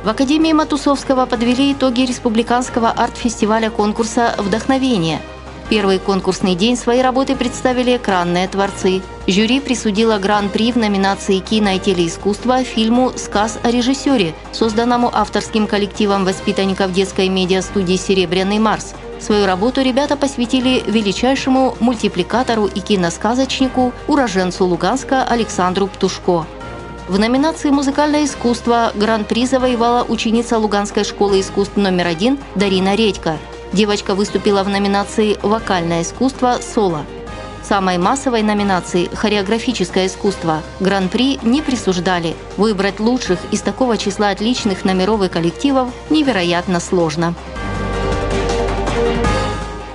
[0.04, 5.22] В Академии Матусовского подвели итоги республиканского арт-фестиваля конкурса «Вдохновение»,
[5.70, 9.02] Первый конкурсный день свои работы представили экранные творцы.
[9.28, 16.24] Жюри присудило гран-при в номинации «Кино и телеискусство» фильму «Сказ о режиссере», созданному авторским коллективом
[16.24, 18.94] воспитанников детской медиа-студии «Серебряный Марс».
[19.20, 26.46] Свою работу ребята посвятили величайшему мультипликатору и киносказочнику, уроженцу Луганска Александру Птушко.
[27.10, 33.38] В номинации «Музыкальное искусство» гран-при завоевала ученица Луганской школы искусств номер один Дарина Редько–
[33.74, 36.58] Девочка выступила в номинации «Вокальное искусство.
[36.62, 37.06] Соло».
[37.64, 42.36] Самой массовой номинации «Хореографическое искусство» гран-при не присуждали.
[42.56, 47.36] Выбрать лучших из такого числа отличных номеров и коллективов невероятно сложно.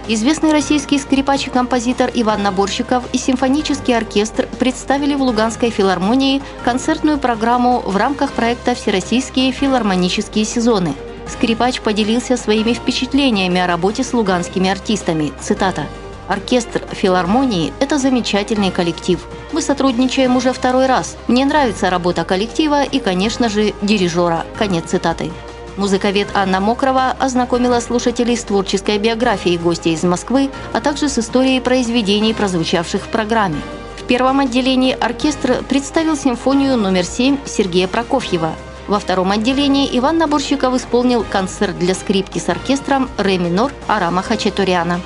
[0.07, 7.17] Известный российский скрипач и композитор Иван Наборщиков и симфонический оркестр представили в Луганской филармонии концертную
[7.17, 10.95] программу в рамках проекта «Всероссийские филармонические сезоны»,
[11.33, 15.33] Скрипач поделился своими впечатлениями о работе с луганскими артистами.
[15.41, 15.87] Цитата.
[16.29, 19.19] Оркестр филармонии– это замечательный коллектив.
[19.53, 21.17] Мы сотрудничаем уже второй раз.
[21.29, 24.45] Мне нравится работа коллектива и, конечно же, дирижера.
[24.59, 25.31] Конец цитаты.
[25.79, 31.61] Музыковед Анна Мокрова ознакомила слушателей с творческой биографией гостя из Москвы, а также с историей
[31.61, 33.61] произведений, прозвучавших в программе.
[33.97, 38.53] В первом отделении оркестр представил симфонию номер 7 Сергея Прокофьева–
[38.89, 45.01] во втором отделении Иван Наборщиков исполнил концерт для скрипки с оркестром «Ре минор» Арама Хачатуряна.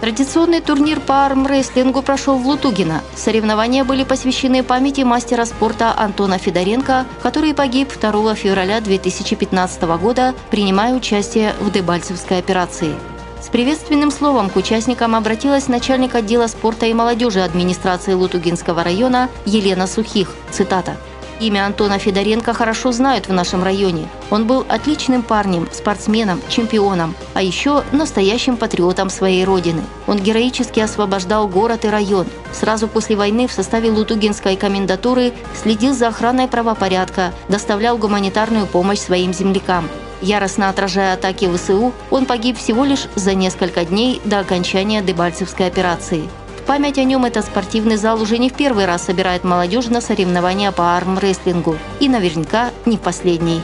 [0.00, 3.02] Традиционный турнир по армрестлингу прошел в Лутугино.
[3.16, 10.94] Соревнования были посвящены памяти мастера спорта Антона Федоренко, который погиб 2 февраля 2015 года, принимая
[10.94, 12.94] участие в Дебальцевской операции.
[13.40, 19.86] С приветственным словом к участникам обратилась начальник отдела спорта и молодежи администрации Лутугинского района Елена
[19.86, 20.34] Сухих.
[20.50, 20.96] Цитата.
[21.38, 24.08] Имя Антона Федоренко хорошо знают в нашем районе.
[24.30, 29.82] Он был отличным парнем, спортсменом, чемпионом, а еще настоящим патриотом своей родины.
[30.06, 32.26] Он героически освобождал город и район.
[32.52, 39.34] Сразу после войны в составе Лутугинской комендатуры следил за охраной правопорядка, доставлял гуманитарную помощь своим
[39.34, 39.90] землякам.
[40.22, 46.28] Яростно отражая атаки ВСУ, он погиб всего лишь за несколько дней до окончания Дебальцевской операции.
[46.58, 50.00] В память о нем этот спортивный зал уже не в первый раз собирает молодежь на
[50.00, 51.76] соревнования по армрестлингу.
[52.00, 53.60] И наверняка не в последний.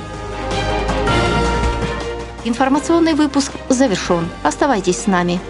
[2.44, 4.28] Информационный выпуск завершен.
[4.42, 5.40] Оставайтесь с нами.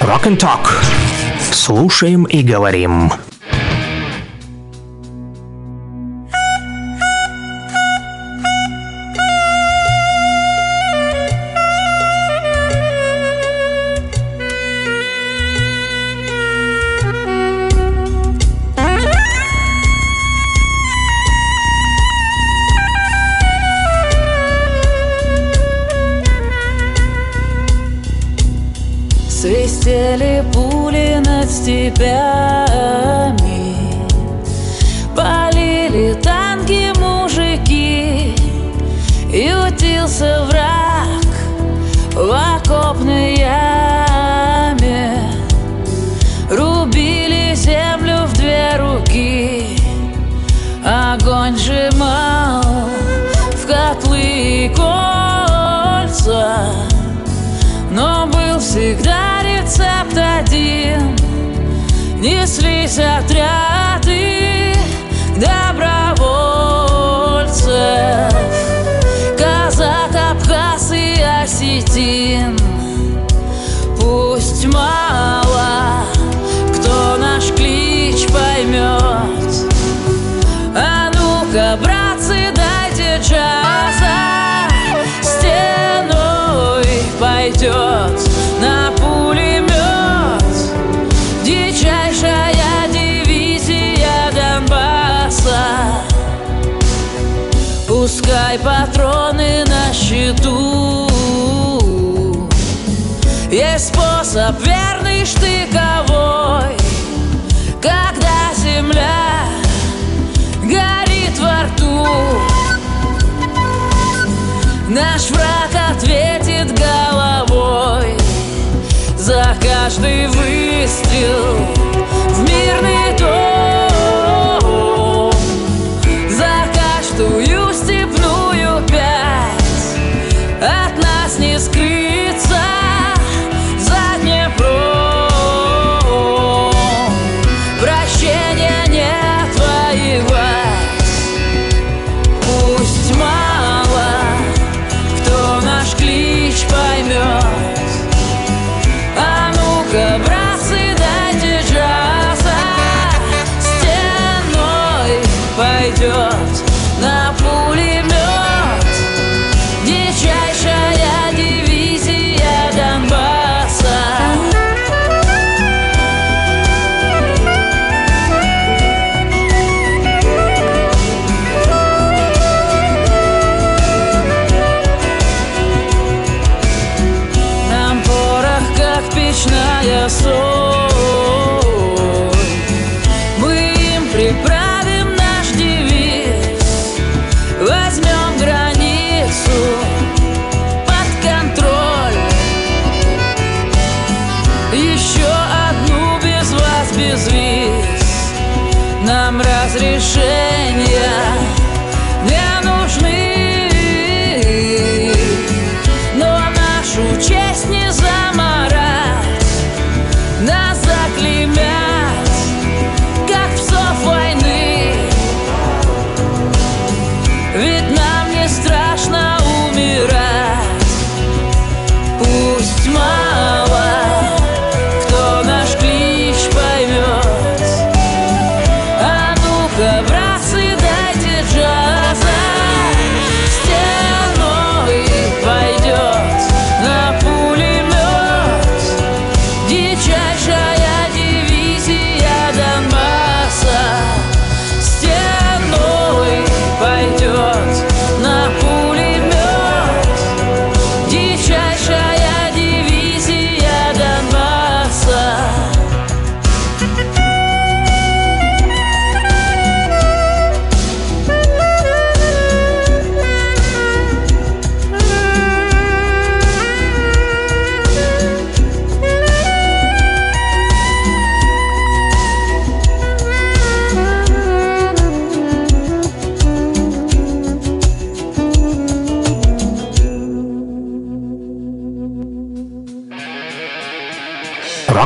[0.00, 0.66] Rock and Talk.
[1.52, 3.12] Слушаем и говорим.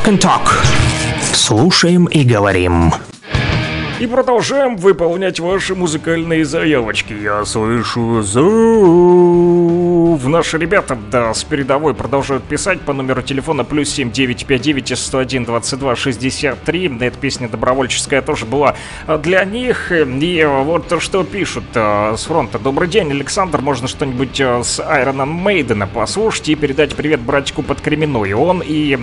[0.02, 0.48] Rock and Talk.
[1.32, 2.92] Слушаем и говорим.
[4.00, 7.12] И продолжаем выполнять ваши музыкальные заявочки.
[7.12, 8.22] Я слышу
[10.02, 10.26] зов.
[10.26, 16.98] Наши ребята, да, с передовой продолжают писать по номеру телефона плюс 7959 101 22 63.
[17.00, 18.74] Эта песня добровольческая тоже была
[19.06, 19.92] а, для них.
[19.92, 22.58] И вот что пишут а, с фронта.
[22.58, 23.60] Добрый день, Александр.
[23.60, 28.32] Можно что-нибудь а, с Айрона Мейдена послушать и передать привет братику под Кременной.
[28.32, 28.96] Он и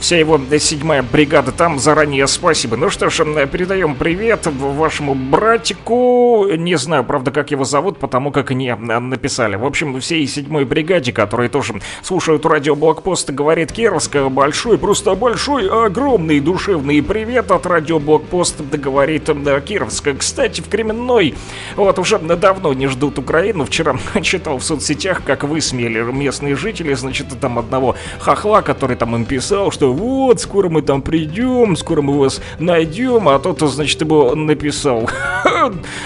[0.00, 2.76] вся его седьмая бригада там заранее спасибо.
[2.76, 6.46] Ну что ж, передаем привет вашему братику.
[6.56, 9.56] Не знаю, правда, как его зовут, потому как не написали.
[9.56, 15.68] В общем, всей седьмой бригаде, которые тоже слушают радио Блокпост, говорит Кировска, большой, просто большой,
[15.68, 19.30] огромный душевный привет от радио Блокпост, да говорит
[19.66, 20.14] Кировска.
[20.14, 21.34] Кстати, в Кременной
[21.76, 23.64] вот уже давно не ждут Украину.
[23.64, 29.24] Вчера читал в соцсетях, как высмеяли местные жители, значит, там одного хохла, который там им
[29.24, 34.34] писал, что вот, скоро мы там придем, скоро мы вас найдем, а тот, значит, ему
[34.34, 35.08] написал,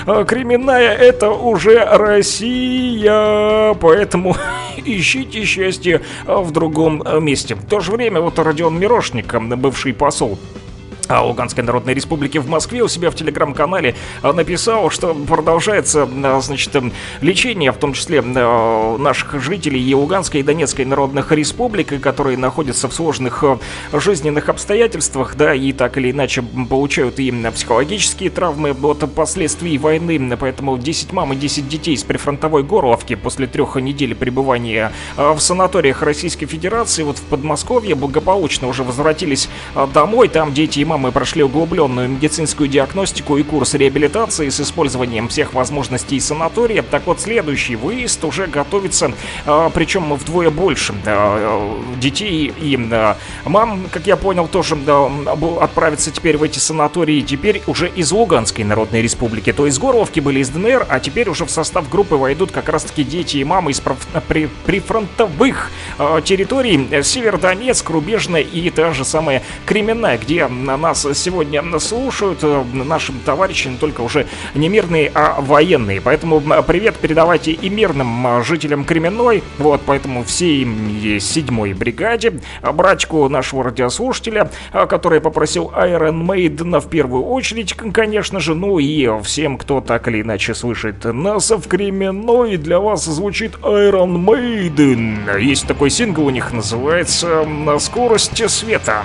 [0.07, 4.37] «А, Кременная это уже Россия, поэтому
[4.85, 7.55] ищите счастье в другом месте.
[7.55, 10.39] В то же время вот Родион Мирошник, бывший посол
[11.11, 16.75] Луганской Народной Республики в Москве у себя в телеграм-канале а, написал, что продолжается, а, значит,
[16.77, 22.39] эм, лечение, в том числе а, наших жителей и Луганской и Донецкой Народных Республик, которые
[22.39, 23.59] находятся в сложных а,
[23.93, 30.79] жизненных обстоятельствах, да, и так или иначе получают и психологические травмы от последствий войны, поэтому
[30.79, 36.03] 10 мам и 10 детей из прифронтовой Горловки после трех недель пребывания а, в санаториях
[36.03, 41.43] Российской Федерации вот в Подмосковье благополучно уже возвратились а, домой, там дети и мамы прошли
[41.43, 46.83] углубленную медицинскую диагностику и курс реабилитации с использованием всех возможностей санатория.
[46.83, 49.13] Так вот, следующий выезд уже готовится,
[49.47, 50.95] а, причем вдвое больше.
[51.07, 55.11] А, Детей и а, мам, как я понял, тоже да,
[55.61, 59.53] отправятся теперь в эти санатории, теперь уже из Луганской Народной Республики.
[59.53, 63.05] То есть Горловки были из ДНР, а теперь уже в состав группы войдут как раз-таки
[63.05, 63.83] дети и мамы из
[64.67, 65.71] прифронтовых
[66.25, 67.03] территорий.
[67.03, 70.47] Северодонецк, Рубежная и та же самая Кременная, где
[70.85, 76.01] нас сегодня слушают э, наши товарищи, не только уже не мирные, а военные.
[76.03, 83.29] Поэтому привет передавайте и мирным жителям Кременной, вот, поэтому всей м, седьмой бригаде, а, братику
[83.31, 89.57] нашего радиослушателя, а, который попросил Iron Maiden в первую очередь, конечно же, ну и всем,
[89.57, 95.41] кто так или иначе слышит нас в Кременной, для вас звучит Iron Maiden.
[95.41, 99.05] Есть такой сингл у них, называется м, «Скорость света».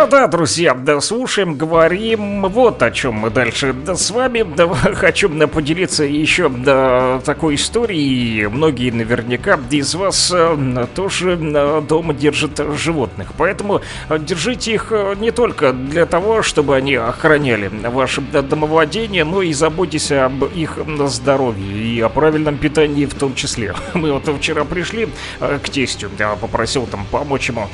[0.00, 4.44] А, да, друзья, да, слушаем, говорим, вот о чем мы дальше да, с вами.
[4.44, 8.46] Да, хочу да, поделиться еще да, такой историей.
[8.46, 13.32] Многие наверняка из вас а, тоже а, дома держат животных.
[13.36, 13.80] Поэтому
[14.20, 19.52] держите их а, не только для того, чтобы они охраняли ваше да, домовладение, но и
[19.52, 20.78] заботьтесь об их
[21.08, 23.74] здоровье и о правильном питании в том числе.
[23.94, 25.08] Мы вот вчера пришли
[25.40, 27.68] к тестю, да, попросил там помочь ему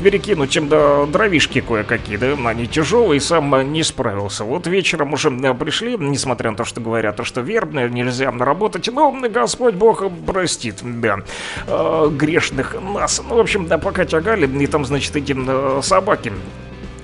[0.00, 1.06] перекинуть им да,
[1.40, 4.44] дровишки кое-какие, да, они тяжелые, сам а, не справился.
[4.44, 8.88] Вот вечером уже а, пришли, несмотря на то, что говорят, то, что верно, нельзя работать,
[8.92, 11.20] но Господь Бог простит, да,
[11.66, 13.22] а, грешных нас.
[13.26, 16.32] Ну, в общем, да, пока тягали, и там, значит, эти а, собаки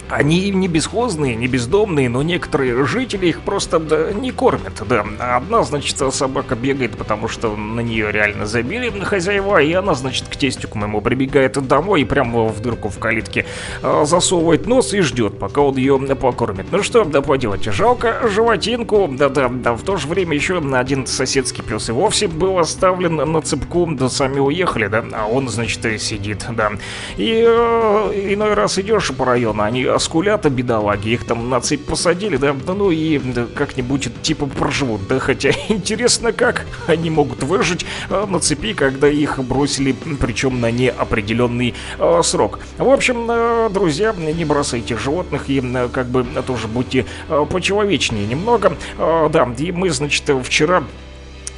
[0.08, 5.04] они не бесхозные, не бездомные, но некоторые жители их просто да, не кормят, да.
[5.18, 10.36] Одна, значит, собака бегает, потому что на нее реально забили хозяева, и она, значит, к
[10.36, 13.46] тестю к моему прибегает домой и прямо в дырку в калитке
[13.82, 16.66] э, засовывает нос и ждет, пока он ее покормит.
[16.70, 21.62] Ну что, да поделать, жалко животинку, да-да, да, в то же время еще один соседский
[21.62, 26.46] пес и вовсе был оставлен на цепку, да сами уехали, да, а он, значит, сидит,
[26.50, 26.72] да.
[27.16, 32.36] И э, иной раз идешь по району, они скулята бедолаги, их там на цепь посадили,
[32.36, 38.26] да, ну и да, как-нибудь типа проживут, да, хотя интересно как они могут выжить э,
[38.26, 42.60] на цепи, когда их бросили, причем на неопределенный э, срок.
[42.78, 48.76] В общем, э, друзья, не бросайте животных и как бы тоже будьте э, почеловечнее немного.
[48.99, 50.84] Э, да, и мы, значит, вчера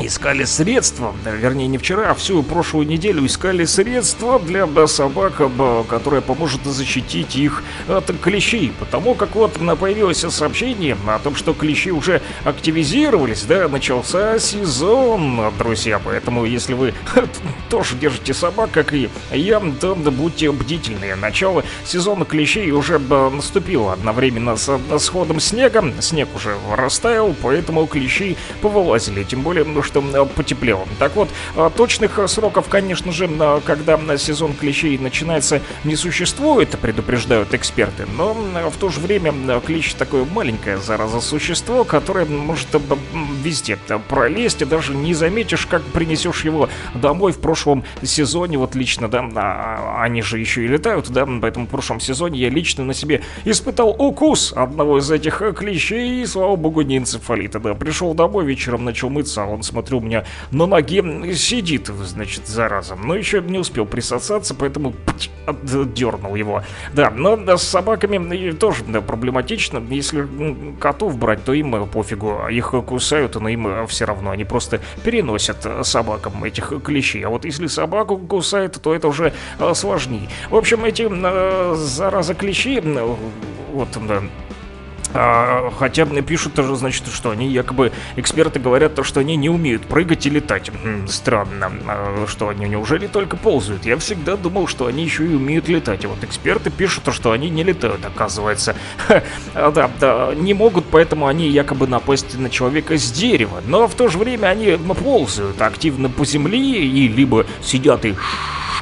[0.01, 5.43] Искали средства, вернее не вчера, а всю прошлую неделю искали средства для собак,
[5.89, 8.73] которое поможет защитить их от клещей.
[8.79, 15.99] Потому как вот появилось сообщение о том, что клещи уже активизировались, да, начался сезон, друзья.
[15.99, 16.95] Поэтому если вы
[17.69, 21.17] тоже держите собак, как и я, то будьте бдительны.
[21.17, 25.93] Начало сезона клещей уже наступило одновременно с сходом снега.
[25.99, 29.25] Снег уже растаял, поэтому клещи повылазили.
[29.25, 30.87] Тем более, что э, потеплело.
[30.99, 37.55] Так вот, э, точных сроков, конечно же, э, когда сезон клещей начинается, не существует, предупреждают
[37.55, 38.07] эксперты.
[38.17, 42.69] Но в то же время клещ такое маленькое зараза существо, которое может
[43.43, 48.59] везде пролезть, и даже не заметишь, как принесешь его домой в прошлом сезоне.
[48.59, 52.51] Вот лично, да, а, они же еще и летают, да, поэтому в прошлом сезоне я
[52.51, 57.75] лично на себе испытал укус одного из этих клещей, и, слава богу, не энцефалита, да.
[57.75, 61.03] Пришел домой вечером, начал мыться, а он, смотрю, у меня на ноге
[61.35, 62.97] сидит, значит, зараза.
[62.97, 64.93] Но еще не успел присосаться, поэтому
[65.95, 66.65] дернул его.
[66.95, 69.81] Да, но с собаками и тоже да, проблематично.
[69.89, 70.27] Если
[70.81, 72.49] котов брать, то им э, пофигу.
[72.51, 74.31] Их кусают, но им все равно.
[74.33, 77.25] Они просто переносят э, собакам этих клещей.
[77.25, 80.29] А вот если собаку кусает, то это уже э, сложнее.
[80.51, 83.17] В общем, эти э, зараза клещи, э,
[83.73, 84.23] вот, да,
[85.13, 89.83] хотя мне пишут тоже, значит, что они якобы, эксперты говорят, то, что они не умеют
[89.83, 90.71] прыгать и летать.
[91.09, 93.87] Странно, А, что они неужели только ползают?
[93.87, 96.05] Я всегда думал, что они еще и умеют летать.
[96.05, 98.77] А вот эксперты пишут, то, что они не летают, оказывается.
[99.07, 99.23] Ха,
[99.55, 103.63] а, да, да, не могут, поэтому они якобы напасть на человека с дерева.
[103.67, 108.15] Но в то же время они ползают активно по земле и либо сидят и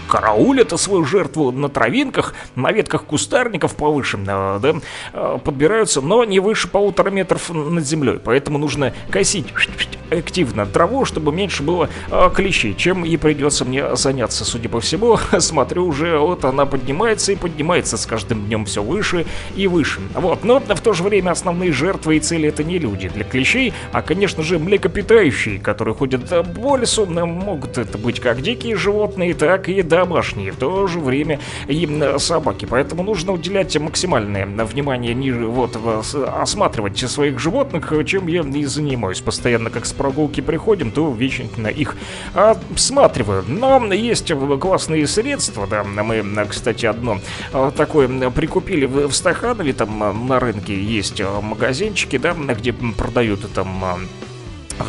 [0.08, 4.74] караулят свою жертву на травинках, на ветках кустарников повыше, э, да,
[5.12, 8.18] э, подбираются, но не выше полутора метров над землей.
[8.22, 9.46] Поэтому нужно косить
[10.10, 15.18] активно траву, чтобы меньше было э, клещей, чем и придется мне заняться, судя по всему.
[15.38, 19.26] Смотрю, уже вот она поднимается и поднимается с каждым днем все выше
[19.56, 20.00] и выше.
[20.14, 23.72] Вот, но в то же время основные жертвы и цели это не люди для клещей,
[23.92, 29.68] а, конечно же, млекопитающие, которые ходят по лесу, могут это быть как дикие животные, так
[29.68, 32.66] и домашние, в то же время и э, собаки.
[32.66, 35.76] Поэтому нужно уделять максимальное внимание, не, вот,
[36.42, 39.20] осматривать своих животных, чем я и занимаюсь.
[39.20, 41.96] Постоянно, как с прогулки приходим, то вечно их
[42.34, 43.44] осматриваю.
[43.48, 47.20] Но есть классные средства, да, мы, кстати, одно
[47.52, 53.82] э, такое прикупили в Стаханове, там э, на рынке есть магазинчики, да, где продают там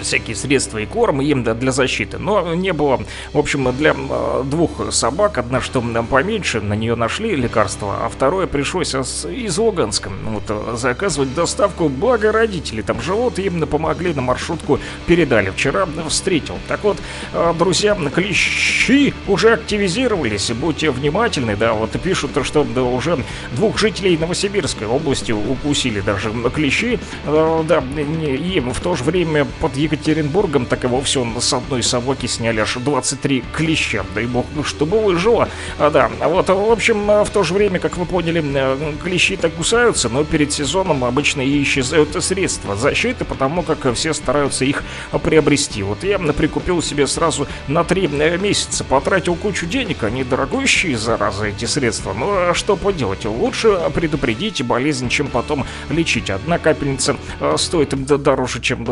[0.02, 2.18] всякие средства и корм им да, для защиты.
[2.18, 3.02] Но не было,
[3.34, 3.96] в общем, для
[4.44, 5.38] двух собак.
[5.38, 11.34] Одна, что м, поменьше, на нее нашли лекарство, а второе пришлось из Луганска вот, заказывать
[11.34, 11.90] доставку.
[11.90, 15.50] Благо родители там живут, им помогли на маршрутку передали.
[15.50, 16.58] Вчера встретил.
[16.68, 16.98] Так вот,
[17.34, 20.52] э, друзья, клещи уже активизировались.
[20.52, 23.18] Будьте внимательны, да, вот пишут, что да, уже
[23.54, 27.00] двух жителей Новосибирской области укусили даже клещи.
[27.26, 27.84] Э, Да,
[28.22, 32.60] и в то же время под Екатеринбургом, так и вовсе он с одной собаки сняли
[32.60, 34.06] аж 23 клеща.
[34.16, 35.50] Дай бог, ну, чтобы выжило.
[35.80, 40.10] А, да, вот, в общем, в то же время, как вы поняли, э, клещи-то кусаются,
[40.10, 44.84] но перед сезоном обычно и исчезают средства защиты, потому как все стараются их
[45.24, 45.84] приобрести.
[45.84, 48.08] Вот я прикупил себе сразу на 3
[48.38, 52.14] месяца, потратил кучу денег, они дорогущие, зараза, эти средства.
[52.14, 53.26] Ну, а что поделать?
[53.26, 56.30] Лучше предупредить болезнь, чем потом лечить.
[56.30, 58.92] Одна капельница э, стоит дороже, чем э,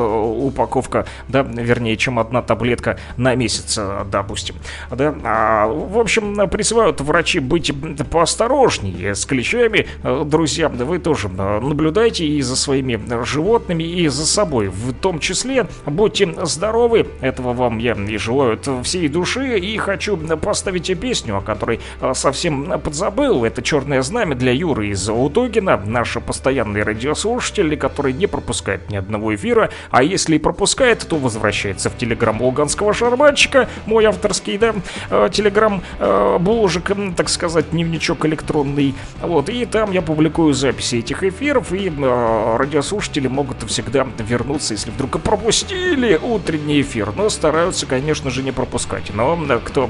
[0.76, 4.56] упаковка, да, вернее, чем одна таблетка на месяц, э, допустим.
[4.92, 7.72] Да, а, в общем, призывают врачи быть
[8.12, 9.88] поосторожнее с клещами.
[10.04, 14.68] Э, Друзья, вы тоже э, наблюдайте и за своими животными, и за собой.
[14.68, 17.08] В том числе будьте здоровы.
[17.22, 19.58] Этого вам я и желаю всей души.
[19.60, 21.80] И хочу поставить песню, о которой
[22.14, 23.46] совсем подзабыл.
[23.46, 29.34] Это «Черное знамя» для Юры из Утогина, наш постоянный радиослушатель, который не пропускает ни одного
[29.36, 30.65] эфира, а если и пропускает,
[31.06, 34.74] то возвращается в телеграм Луганского шарманщика, мой авторский, да,
[35.10, 38.96] э, телеграм э, бложик, м, так сказать, дневничок электронный.
[39.22, 44.92] Вот, и там я публикую записи этих эфиров, и э, радиослушатели могут всегда вернуться, если
[44.92, 47.14] вдруг пропустили утренний эфир.
[47.16, 49.12] Но стараются, конечно же, не пропускать.
[49.14, 49.90] Но кто,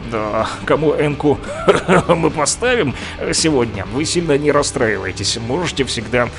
[0.66, 1.40] кому энку
[2.08, 2.94] мы поставим
[3.34, 5.38] сегодня, вы сильно не расстраивайтесь.
[5.38, 6.30] Можете всегда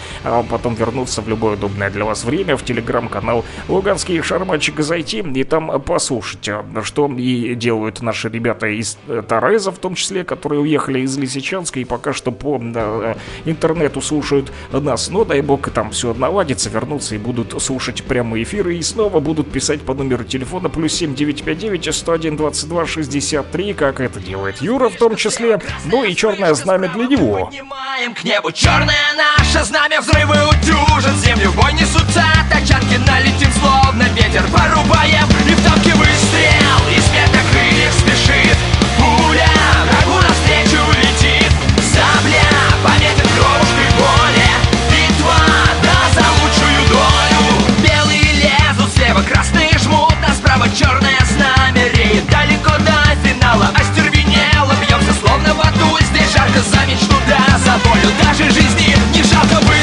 [0.50, 5.80] потом вернуться в любое удобное для вас время в телеграм-канал Луганский Шарманчик зайти и там
[5.82, 11.00] послушать, а, что и делают наши ребята из э, Тореза, в том числе, которые уехали
[11.00, 13.14] из Лисичанска и пока что по э,
[13.44, 15.10] интернету слушают нас.
[15.10, 19.52] Но дай бог там все наладится, вернутся и будут слушать прямые эфиры и снова будут
[19.52, 25.14] писать по номеру телефона плюс 7959 101 22 63, как это делает Юра в том
[25.14, 25.60] числе.
[25.84, 27.46] Ну и черное знамя для него.
[27.46, 34.44] Поднимаем к небу черное наше знамя Взрывы утюжат землю, бой несутся Тачанки налетим, словно ветер
[34.48, 36.80] Порубаем и в танке выстрел.
[36.90, 38.56] И смерть на крыльях спешит
[38.98, 39.48] Пуля
[39.90, 42.48] врагу навстречу летит Сабля.
[42.82, 44.48] Пометит кровушкой боли
[44.90, 45.36] Битва
[45.82, 47.42] да за лучшую долю.
[47.84, 52.26] Белые лезут слева, красные жмут Нас справа черное знамя реет.
[52.30, 55.98] Далеко до финала остервенело Бьемся словно в аду.
[56.00, 58.10] Здесь жарко за мечту да за волю.
[58.22, 59.75] Даже жизни не жалко выстрел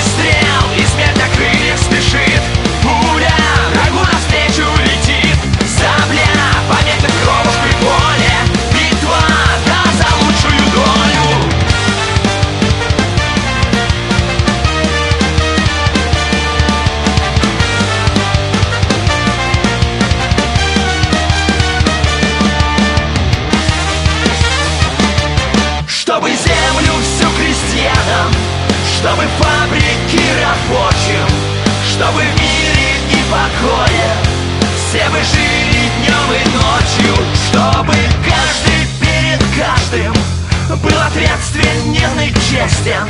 [42.54, 43.08] честен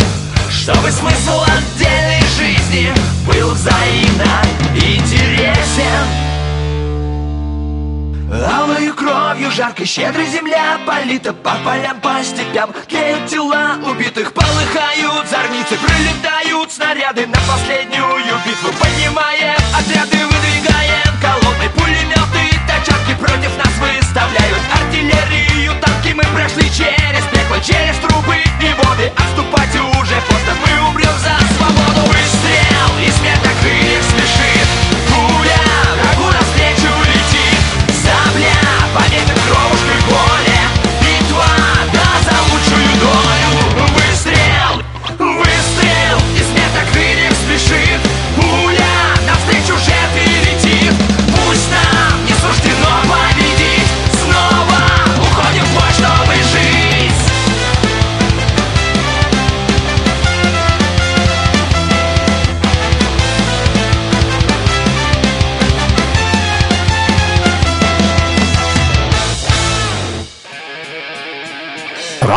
[0.49, 2.93] Чтобы смысл отдельной жизни
[3.27, 4.41] Был взаимно
[4.75, 6.07] интересен.
[8.31, 12.73] Алою кровью жаркой щедрой земля Полита по полям, по степям.
[12.87, 22.43] Тлеют тела убитых, полыхают зорницы Пролетают снаряды на последнюю битву Поднимаем отряды, выдвигаем колонны Пулеметы,
[22.67, 27.32] тачанки против нас выставляют Артиллерию, танки мы прошли через
[27.65, 31.42] Через трубы и воды Отступать уже поздно, мы умрем за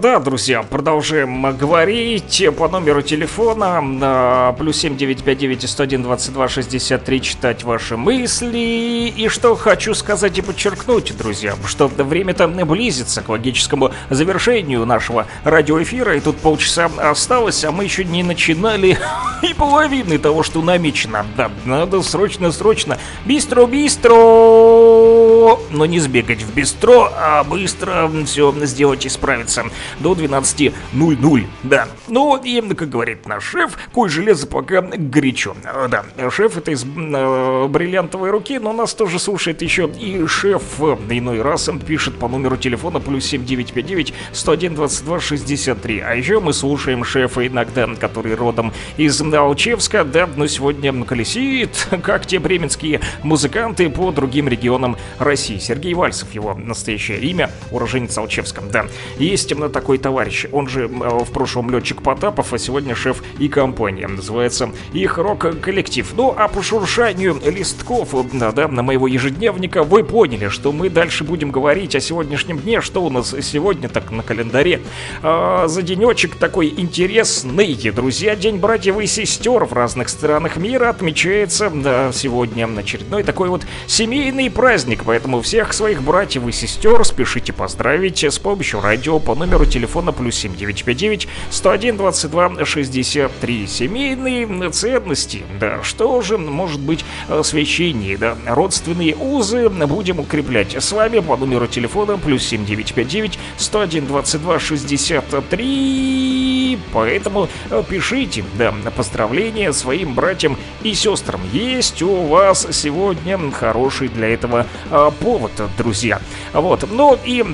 [0.00, 7.96] Да, друзья, продолжаем говорить по номеру телефона а, плюс 7959 101 22 63 читать ваши
[7.96, 9.12] мысли.
[9.16, 16.16] И что хочу сказать и подчеркнуть, друзья, что время-то близится к логическому завершению нашего радиоэфира,
[16.16, 18.96] и тут полчаса осталось, а мы еще не начинали
[19.42, 21.26] и половины того, что намечено.
[21.36, 29.64] Да, надо срочно-срочно, бистро-бистро, но не сбегать в бистро, а быстро все сделать и справиться.
[30.00, 31.46] До 12.00.
[31.62, 31.88] Да.
[32.08, 35.54] Ну и, как говорит наш шеф, кой железо пока горячо.
[35.64, 40.62] Э, Да, шеф это из э, бриллиантовой руки, но нас тоже слушает еще и шеф
[41.08, 46.00] иной раз пишет по номеру телефона плюс 7959 101 22 63.
[46.00, 52.26] А еще мы слушаем шефа иногда, который родом из Алчевска, да, но сегодня колесит, как
[52.26, 55.58] те бременские музыканты по другим регионам России.
[55.58, 58.86] Сергей Вальцев, его настоящее имя, уроженец Алчевска, да.
[59.18, 63.48] Есть именно такой товарищ, он же э, в прошлом летчик Потапов, а сегодня шеф и
[63.48, 64.08] компания.
[64.08, 66.12] Называется их рок-коллектив.
[66.16, 71.22] Ну, а по шуршанию листков, да, да, на моего ежедневника вы поняли, что мы дальше
[71.22, 74.80] будем говорить о сегодняшнем дне, что у нас сегодня так на календаре.
[75.22, 81.70] А, за денечек такой интересный, друзья, День братьев и сестер в разных странах мира отмечается,
[81.70, 88.24] да, сегодня очередной такой вот семейный праздник, поэтому всех своих братьев и сестер спешите поздравить
[88.24, 93.66] с помощью радио по номеру телефона плюс 7959 101 22 63.
[93.66, 97.04] Семейные ценности, да, что же может быть
[97.42, 104.58] священнее, да, родственные узы будем укреплять с вами по номеру телефона плюс 7959 101 22
[104.58, 106.78] 63.
[106.92, 111.40] Поэтому э, пишите, да, поздравления своим братьям и сестрам.
[111.52, 116.20] Есть у вас сегодня хороший для этого э, повод, друзья.
[116.52, 117.44] Вот, ну и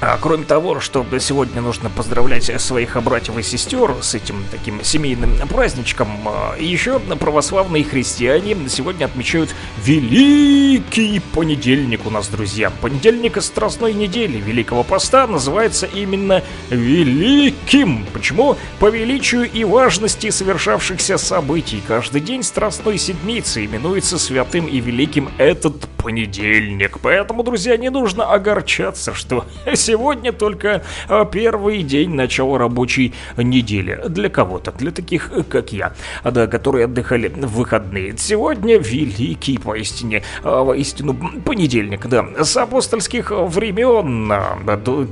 [0.00, 5.36] а, кроме того, что сегодня нужно поздравлять своих братьев и сестер с этим таким семейным
[5.46, 9.54] праздничком, а, еще православные христиане сегодня отмечают
[9.84, 12.70] Великий понедельник у нас, друзья.
[12.80, 18.06] Понедельник Страстной недели Великого Поста называется именно Великим.
[18.14, 18.56] Почему?
[18.78, 21.82] По величию и важности совершавшихся событий.
[21.86, 26.98] Каждый день Страстной Седмицы именуется святым и великим этот понедельник.
[27.02, 29.89] Поэтому, друзья, не нужно огорчаться, что сегодня
[30.32, 34.00] только а, первый день начала рабочей недели.
[34.08, 35.92] Для кого-то, для таких, э, как я,
[36.24, 38.14] да, которые отдыхали в выходные.
[38.16, 42.26] Сегодня великий, поистине, а, воистину, понедельник, да.
[42.40, 44.58] С апостольских времен а,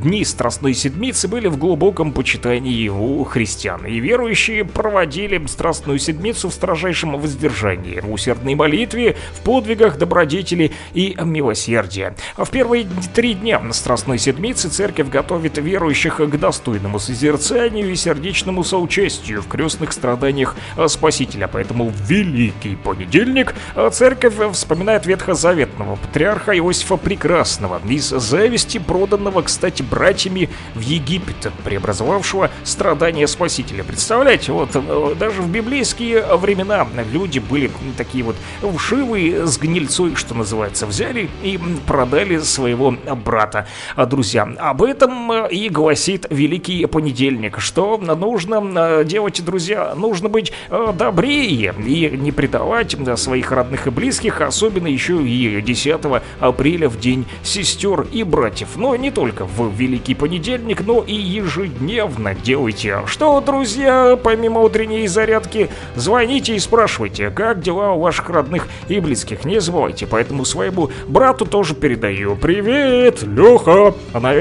[0.02, 3.86] дни Страстной Седмицы были в глубоком почитании у христиан.
[3.86, 11.16] И верующие проводили Страстную Седмицу в строжайшем воздержании, в усердной молитве, в подвигах добродетели и
[11.23, 12.15] милосердия.
[12.36, 19.42] В первые три дня Страстной Седмицы церковь готовит верующих к достойному созерцанию и сердечному соучастию
[19.42, 20.56] в крестных страданиях
[20.86, 21.48] Спасителя.
[21.48, 23.55] Поэтому в Великий Понедельник
[23.92, 33.26] церковь вспоминает ветхозаветного патриарха Иосифа Прекрасного из зависти проданного, кстати, братьями в Египет, преобразовавшего страдания
[33.26, 33.84] Спасителя.
[33.84, 38.36] Представляете, вот э, даже в библейские времена люди были такие вот
[38.76, 43.66] вшивые с гнильцой, что называется, взяли и продали своего брата.
[43.97, 48.62] А, Друзья, об этом э, и гласит Великий Понедельник, что нужно
[49.01, 54.41] э, делать, друзья, нужно быть э, добрее и не предавать да, своих родных и близких,
[54.41, 56.01] особенно еще и 10
[56.41, 58.77] апреля в День сестер и братьев.
[58.77, 63.03] Но не только в Великий Понедельник, но и ежедневно делайте.
[63.07, 69.45] Что, друзья, помимо утренней зарядки, звоните и спрашивайте, как дела у ваших родных и близких.
[69.45, 72.37] Не забывайте, поэтому своему брату тоже передаю.
[72.37, 73.95] Привет, Леха!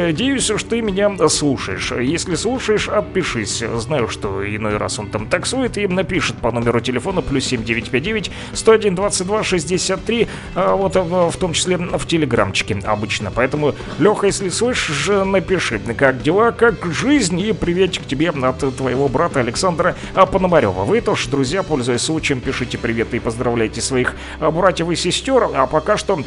[0.07, 1.91] Надеюсь, что ты меня слушаешь.
[1.91, 3.61] Если слушаешь, отпишись.
[3.75, 8.95] Знаю, что иной раз он там таксует и напишет по номеру телефона плюс 7959 101
[8.95, 13.33] 22 63, а вот а, в том числе в телеграмчике обычно.
[13.35, 19.41] Поэтому, Леха, если слышишь, напиши, как дела, как жизнь, и приветик тебе от твоего брата
[19.41, 20.85] Александра Пономарева.
[20.85, 25.49] Вы тоже, друзья, пользуясь случаем, пишите привет и поздравляйте своих а, братьев и сестер.
[25.53, 26.23] А пока что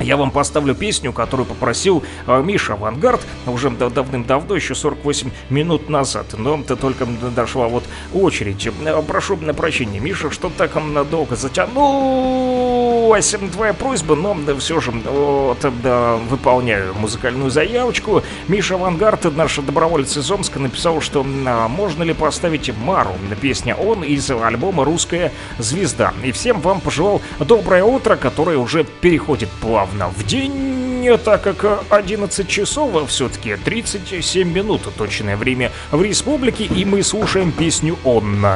[0.00, 5.88] я вам поставлю песню, которую попросил э, Миша Авангард уже дав- давным-давно, еще 48 минут
[5.88, 6.26] назад.
[6.36, 8.66] Но это только дошла вот очередь.
[8.66, 15.58] Э, Прошу прощения, Миша, что так м, долго затянулась твоя просьба, но все же вот,
[15.82, 18.22] да, выполняю музыкальную заявочку.
[18.48, 23.10] Миша Авангард, наш доброволец из Омска, написал, что а, можно ли поставить Мару.
[23.40, 26.12] Песня «Он» из альбома «Русская звезда».
[26.24, 32.48] И всем вам пожелал доброе утро, которое уже переходит плавно в день, так как 11
[32.48, 38.46] часов все-таки 37 минут точное время в республике, и мы слушаем песню «Он».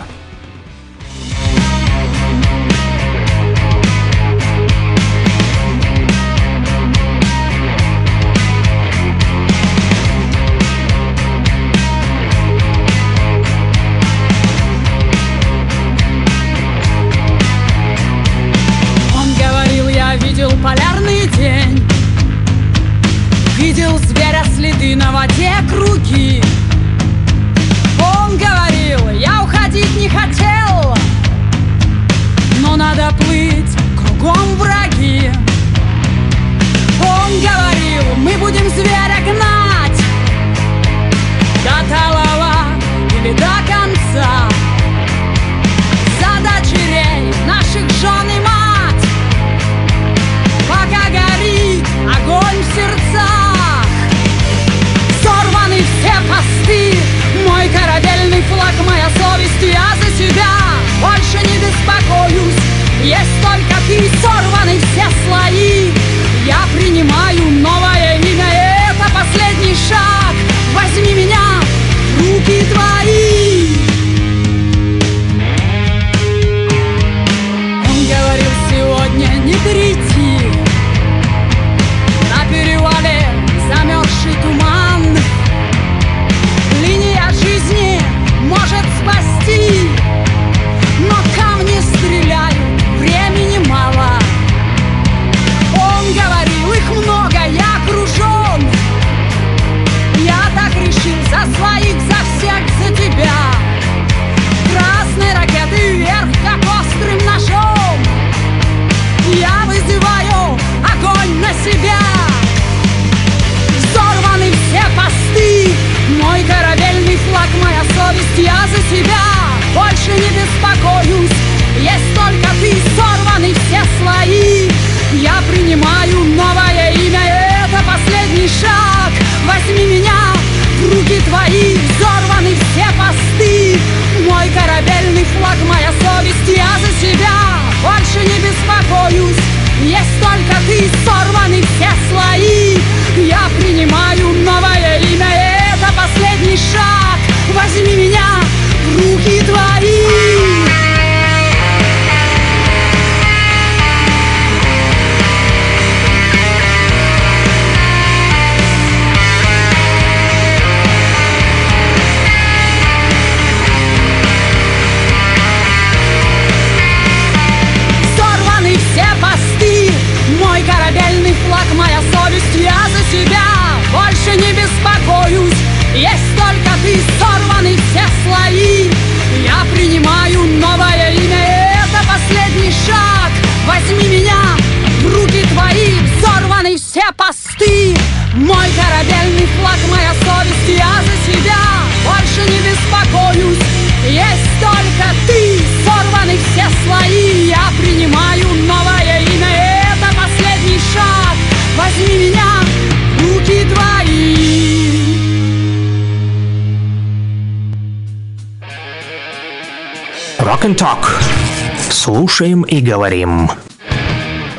[212.39, 213.51] Слушаем и говорим.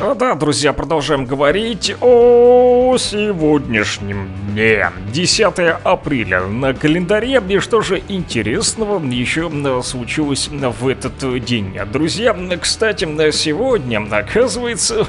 [0.02, 4.90] А, Да, друзья, продолжаем говорить о сегодняшнем дне.
[5.10, 7.42] 10 апреля на календаре.
[7.48, 9.50] И что же интересного еще
[9.82, 11.74] случилось в этот день?
[11.90, 15.06] Друзья, кстати, сегодня, оказывается,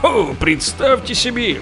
[0.38, 1.60] представьте себе,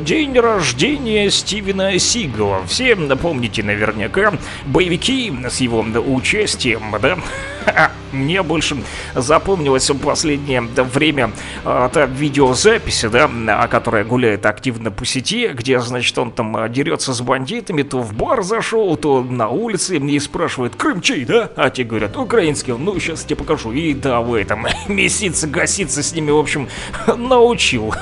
[0.00, 2.64] день рождения Стивена Сигала.
[2.66, 4.34] Все помните наверняка
[4.66, 7.18] боевики с его участием, да?
[7.64, 8.76] Ха, Мне больше
[9.14, 11.32] запомнилось в последнее время
[11.64, 16.68] а, та видеозапись, да, а, которая гуляет активно по сети, где, значит, он там а,
[16.68, 21.50] дерется с бандитами, то в бар зашел, то на улице и спрашивает, Крым чей, да?
[21.56, 23.72] А те говорят, украинский, ну, сейчас тебе покажу.
[23.72, 26.68] И да, в этом меситься, гаситься с ними, в общем,
[27.16, 27.94] научил.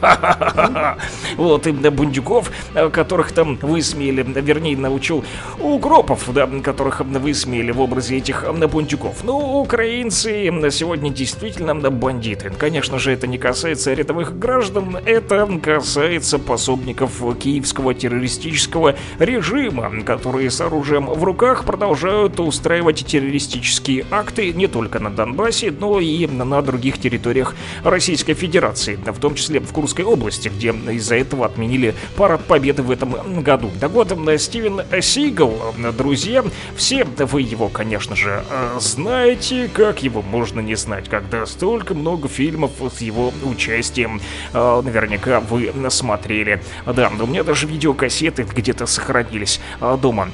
[1.36, 5.24] Вот, и да, бундюков, э, которых там высмеяли, вернее, научил
[5.58, 9.24] укропов, да, которых высмеяли в образе этих бундюков.
[9.24, 12.50] Ну, украинцы сегодня действительно бандиты.
[12.50, 20.60] Конечно же, это не касается рядовых граждан, это касается пособников киевского террористического режима, которые с
[20.60, 26.98] оружием в руках продолжают устраивать террористические акты не только на Донбассе, но и на других
[26.98, 32.82] территориях Российской Федерации, в том числе в Курской области, где из-за этого отменили парад победы
[32.82, 33.70] в этом году.
[33.80, 34.08] Так вот,
[34.38, 36.44] Стивен Сигал, друзья,
[36.76, 42.26] все вы его, конечно же, э, знаете, как его можно не знать, когда столько много
[42.26, 44.20] фильмов с его участием
[44.52, 46.60] э, наверняка вы смотрели.
[46.84, 50.30] Да, у меня даже видеокассеты где-то сохранились э, дома.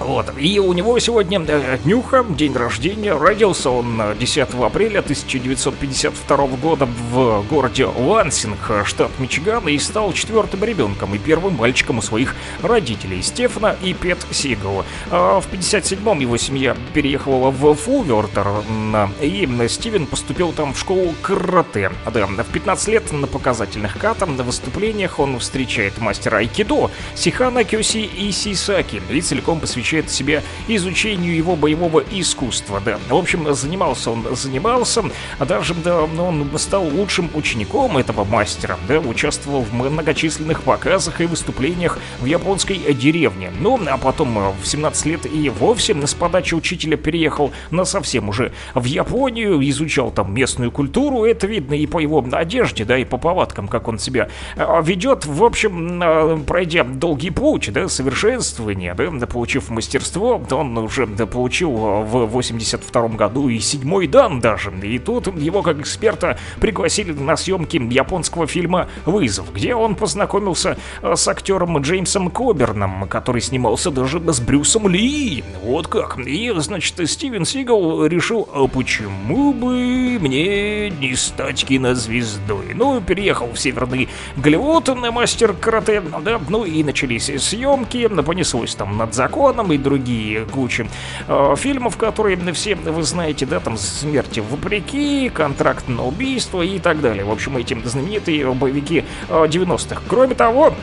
[0.00, 3.16] Вот, и у него сегодня э, днюха, день рождения.
[3.16, 10.64] Родился он э, 10 апреля 1952 года в городе Лансинг, штат Мичиган, и стал четвертым
[10.64, 14.84] ребенком и первым мальчиком у своих родителей Стефана и Пет Сигала.
[15.10, 21.14] А в 57-м его семья переехала в Фулвертер, м, и Стивен поступил там в школу
[21.22, 21.92] карате.
[22.12, 27.98] Да, в 15 лет на показательных катам на выступлениях он встречает мастера айкидо Сихана Кёси
[27.98, 32.80] и Сисаки и целиком посвящает себя изучению его боевого искусства.
[32.84, 35.04] Да, в общем, занимался он, занимался,
[35.38, 41.26] а даже да, он стал лучшим учеником этого мастера, да, участвовал в многочисленных показах и
[41.26, 43.52] выступлениях в японской деревне.
[43.60, 48.28] Ну, а потом э, в 17 лет и вовсе с подачи учителя переехал на совсем
[48.30, 53.04] уже в Японию, изучал там местную культуру, это видно и по его одежде, да, и
[53.04, 55.26] по повадкам, как он себя э, ведет.
[55.26, 61.72] В общем, э, пройдя долгий путь, да, совершенствование, да, да, получив мастерство, он уже получил
[61.76, 64.72] э, в 82 году и седьмой дан даже.
[64.82, 71.14] И тут его как эксперта пригласили на съемки японского фильма «Вызов», где он познакомился э,
[71.16, 75.44] с актером Джеймсом Коберном, который снимался даже с Брюсом Ли.
[75.62, 76.18] Вот как.
[76.18, 82.74] И, значит, Стивен Сигал решил, а почему бы мне не стать кинозвездой?
[82.74, 88.96] Ну, переехал в Северный Голливуд на мастер карате, да, ну и начались съемки, понеслось там
[88.96, 90.88] над законом и другие кучи
[91.28, 97.00] э, фильмов, которые все вы знаете, да, там смерти вопреки, контракт на убийство и так
[97.00, 97.24] далее.
[97.24, 100.02] В общем, эти знаменитые боевики э, 90-х.
[100.08, 100.74] Кроме того,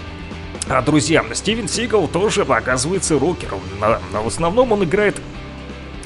[0.69, 3.60] а, друзья, Стивен Сигал тоже, оказывается, рокером.
[4.11, 5.22] В основном он играет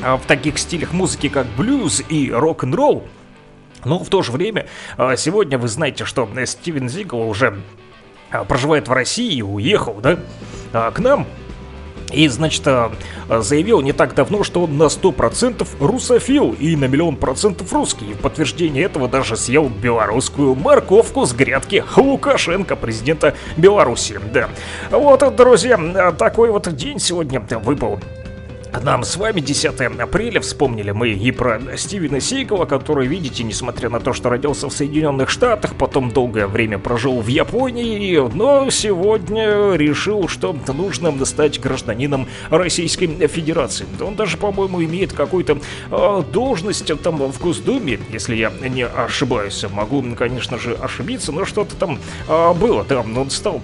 [0.01, 3.05] а, в таких стилях музыки, как блюз и рок-н-ролл.
[3.83, 4.65] Но в то же время,
[5.15, 7.61] сегодня вы знаете, что Стивен Зигл уже
[8.43, 10.17] проживает в России и уехал, да,
[10.73, 11.27] а, к нам.
[12.15, 12.91] И, значит, а,
[13.29, 18.13] заявил не так давно, что он на 100% русофил и на миллион процентов русский.
[18.13, 24.19] В подтверждение этого даже съел белорусскую морковку с грядки Лукашенко, президента Беларуси.
[24.33, 24.49] Да.
[24.91, 25.77] Вот, друзья,
[26.17, 27.99] такой вот день сегодня выпал
[28.83, 33.99] нам с вами 10 апреля вспомнили мы и про Стивена Сигала, который, видите, несмотря на
[33.99, 40.27] то, что родился в Соединенных Штатах, потом долгое время прожил в Японии, но сегодня решил,
[40.27, 43.85] что нужно стать гражданином Российской Федерации.
[44.01, 45.59] Он даже, по-моему, имеет какую-то
[45.91, 49.65] э, должность там в Госдуме, если я не ошибаюсь.
[49.71, 52.83] Могу, конечно же, ошибиться, но что-то там э, было.
[52.83, 53.61] Да, он стал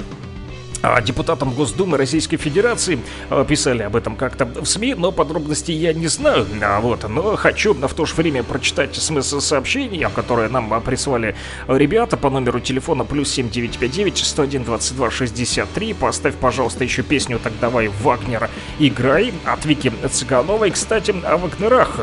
[0.81, 2.99] а, депутатом Госдумы Российской Федерации.
[3.29, 6.47] А, Писали об этом как-то в СМИ, но подробностей я не знаю.
[6.61, 11.35] А, вот, но хочу в то же время прочитать смысл сообщения, которое нам прислали
[11.67, 15.93] ребята по номеру телефона плюс 7959 101 22 63.
[15.93, 20.71] Поставь, пожалуйста, еще песню «Так давай, Вагнера, играй» от Вики Цыгановой.
[20.71, 21.99] Кстати, о Вагнерах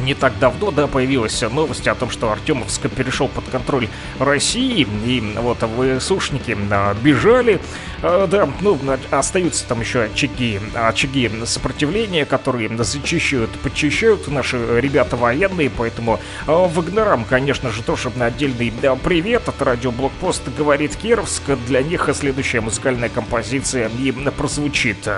[0.00, 3.88] не так давно, да, появилась новость о том, что Артемовск перешел под контроль
[4.18, 5.58] России, и вот
[5.98, 7.60] ВСУшники а, бежали,
[8.02, 15.16] А, да, ну, а, остаются там еще очаги, очаги сопротивления, которые зачищают, подчищают наши ребята
[15.16, 21.82] военные, поэтому а, Вагнерам, конечно же, тоже отдельный да, привет от радиоблокпост говорит Кировск, для
[21.82, 25.08] них следующая музыкальная композиция и прозвучит.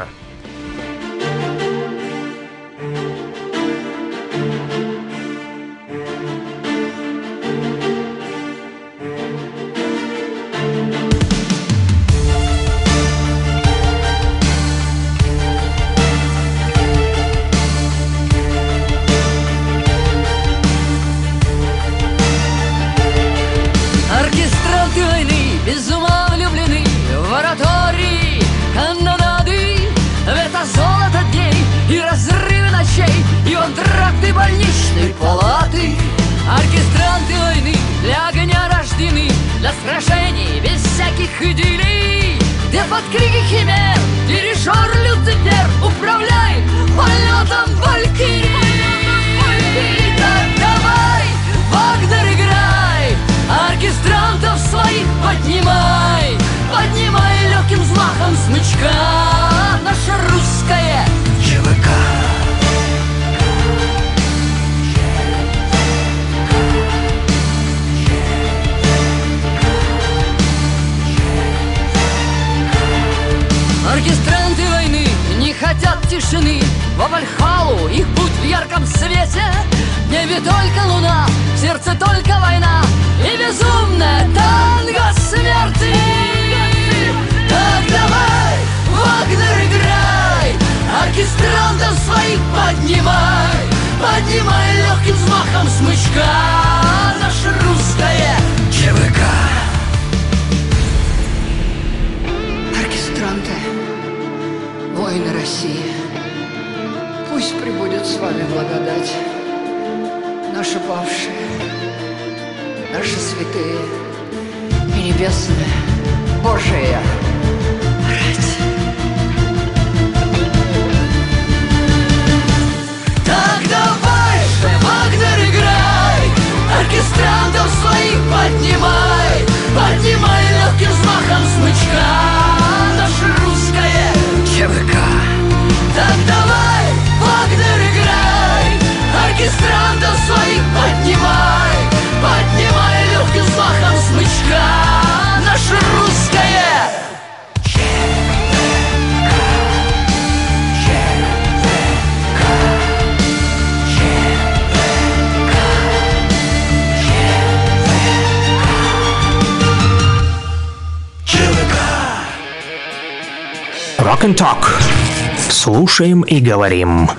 [165.84, 167.10] Слушаем и говорим.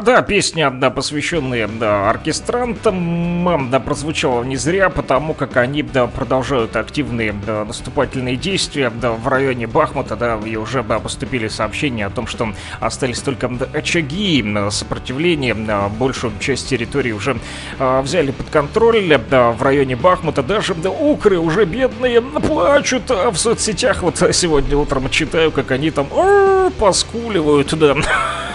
[0.00, 6.06] А, да, песня, да, посвященная да, оркестрантам, да, прозвучала не зря, потому как они, да,
[6.06, 12.06] продолжают активные да, наступательные действия, да, в районе Бахмута, да, и уже, да, поступили сообщения
[12.06, 17.38] о том, что остались только да, очаги сопротивления, да, большую часть территории уже
[17.78, 23.30] а, взяли под контроль, да, в районе Бахмута, даже, да, укры уже бедные плачут а
[23.30, 27.96] в соцсетях, вот сегодня утром читаю, как они там «О, поскуливают, да.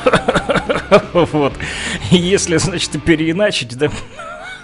[1.14, 1.54] Вот.
[2.12, 3.90] Если, значит, переиначить, да,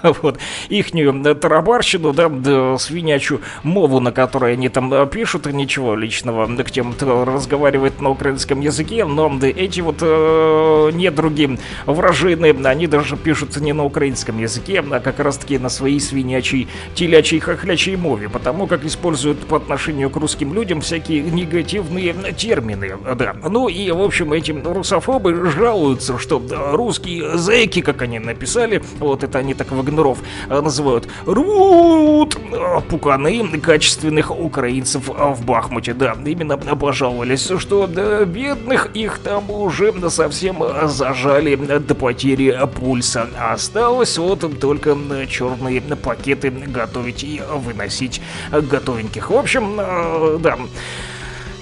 [0.21, 0.39] вот,
[0.69, 6.93] ихнюю тарабарщину, да, свинячую мову, на которой они там э, пишут, ничего личного к тем,
[6.93, 13.57] кто разговаривает на украинском языке, но да, эти вот э, недруги, вражины, они даже пишут
[13.57, 18.85] не на украинском языке, а как раз-таки на своей свинячей, телячьей, хохлячей мове, потому как
[18.85, 23.35] используют по отношению к русским людям всякие негативные термины, да.
[23.43, 26.41] Ну и, в общем, эти русофобы жалуются, что
[26.73, 32.81] русские зэки, как они написали, вот это они так в Вагнеров э, называют рвут э,
[32.89, 35.93] пуканы качественных украинцев в Бахмуте.
[35.93, 43.27] Да, именно пожаловались, что да, бедных их там уже совсем зажали до потери пульса.
[43.39, 44.97] Осталось вот только
[45.29, 48.21] черные пакеты готовить и выносить
[48.51, 49.29] готовеньких.
[49.29, 50.57] В общем, э, да.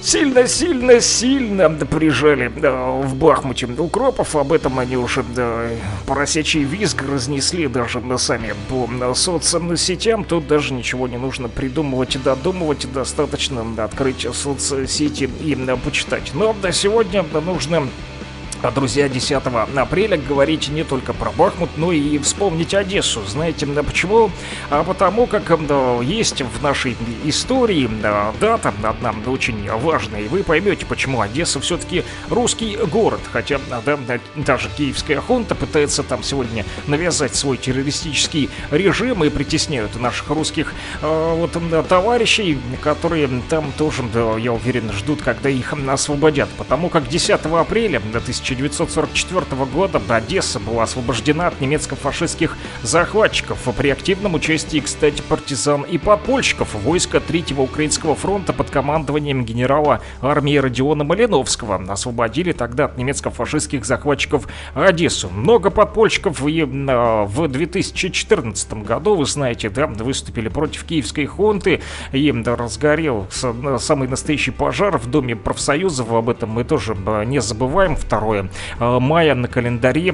[0.01, 4.35] Сильно-сильно-сильно прижали да, в Бахмуте укропов.
[4.35, 5.67] Об этом они уже да,
[6.07, 10.23] поросячий визг разнесли даже сами по соцсетям.
[10.23, 12.87] Тут даже ничего не нужно придумывать и додумывать.
[12.93, 16.31] Достаточно открыть соцсети и да, почитать.
[16.33, 17.87] Но да, сегодня нужно
[18.61, 19.41] а, друзья, 10
[19.75, 23.21] апреля говорить не только про Бахмут, но и вспомнить Одессу.
[23.25, 24.31] Знаете, почему?
[24.69, 25.49] А потому как
[26.01, 32.03] есть в нашей истории да, дата одна очень важная, и вы поймете, почему Одесса все-таки
[32.29, 33.21] русский город.
[33.31, 33.97] Хотя да,
[34.35, 41.33] даже киевская хунта пытается там сегодня навязать свой террористический режим и притесняют наших русских э,
[41.35, 41.57] вот,
[41.87, 44.03] товарищей, которые там тоже,
[44.39, 46.49] я уверен, ждут, когда их освободят.
[46.57, 54.33] Потому как 10 апреля 1000 1944 года Одесса была освобождена от немецко-фашистских захватчиков при активном
[54.35, 61.83] участии, кстати, партизан и подпольщиков войска Третьего Украинского фронта под командованием генерала армии Родиона Малиновского.
[61.87, 65.29] Освободили тогда от немецко-фашистских захватчиков Одессу.
[65.29, 72.31] Много подпольщиков и э, в 2014 году, вы знаете, да, выступили против киевской хунты и
[72.31, 76.11] да, разгорел самый настоящий пожар в Доме профсоюзов.
[76.11, 76.95] Об этом мы тоже
[77.25, 77.95] не забываем.
[77.95, 78.38] Второе
[78.79, 80.13] мая на календаре.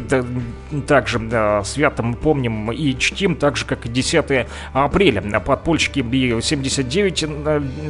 [0.88, 1.20] Также
[1.64, 5.22] свято мы помним и чтим, так же, как и 10 апреля.
[5.40, 6.00] Подпольщики
[6.42, 7.26] 79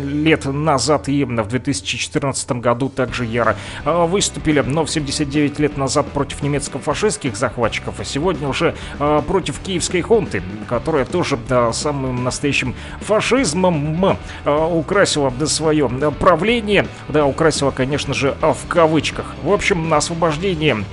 [0.06, 6.42] лет назад и в 2014 году также яро выступили, но в 79 лет назад против
[6.42, 8.76] немецко-фашистских захватчиков, а сегодня уже
[9.28, 15.90] против киевской хунты, которая тоже да, самым настоящим фашизмом украсила свое
[16.20, 19.36] правление, да, украсила, конечно же, в кавычках.
[19.44, 20.84] В общем, на освобождение освобождение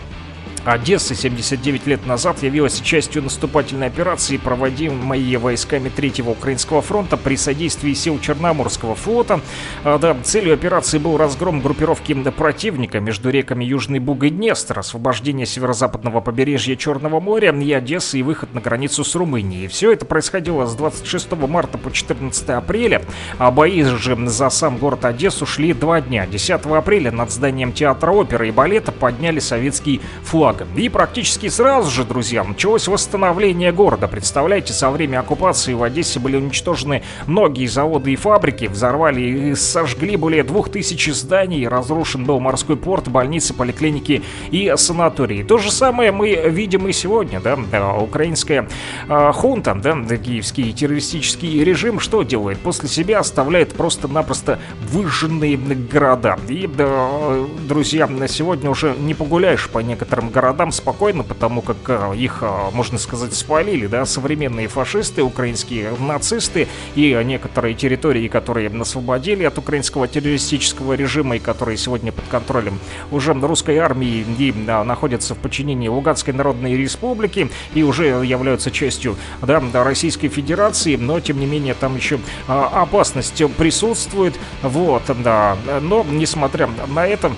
[0.64, 7.94] Одесса 79 лет назад явилась частью наступательной операции, проводимой войсками Третьего Украинского фронта при содействии
[7.94, 9.40] сил Черноморского флота.
[9.82, 15.46] А, да, целью операции был разгром группировки противника между реками Южный Буг и Днестр, освобождение
[15.46, 19.66] северо-западного побережья Черного моря и Одессы и выход на границу с Румынией.
[19.66, 23.02] Все это происходило с 26 марта по 14 апреля,
[23.38, 26.26] а бои же за сам город Одессу шли два дня.
[26.26, 30.66] 10 апреля над зданием театра оперы и балета подняли советский флаг флага.
[30.76, 34.08] И практически сразу же, друзья, началось восстановление города.
[34.08, 40.16] Представляете, со времени оккупации в Одессе были уничтожены многие заводы и фабрики, взорвали и сожгли
[40.16, 45.42] более двух тысяч зданий, разрушен был морской порт, больницы, поликлиники и санатории.
[45.42, 47.56] То же самое мы видим и сегодня, да,
[47.94, 48.68] украинская
[49.08, 52.58] э, хунта, да, киевский террористический режим что делает?
[52.58, 54.58] После себя оставляет просто-напросто
[54.90, 56.38] выжженные города.
[56.48, 61.76] И, да, друзья, на сегодня уже не погуляешь по некоторым городам, городам спокойно, потому как
[61.86, 68.68] э, их, э, можно сказать, спалили, да, современные фашисты, украинские нацисты и некоторые территории, которые
[68.68, 72.80] освободили от украинского террористического режима и которые сегодня под контролем
[73.12, 79.62] уже русской армии и находятся в подчинении Луганской Народной Республики и уже являются частью да,
[79.84, 86.68] Российской Федерации, но тем не менее там еще а, опасность присутствует, вот, да, но несмотря
[86.88, 87.30] на это,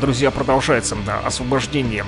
[0.00, 2.04] друзья, продолжается освобождение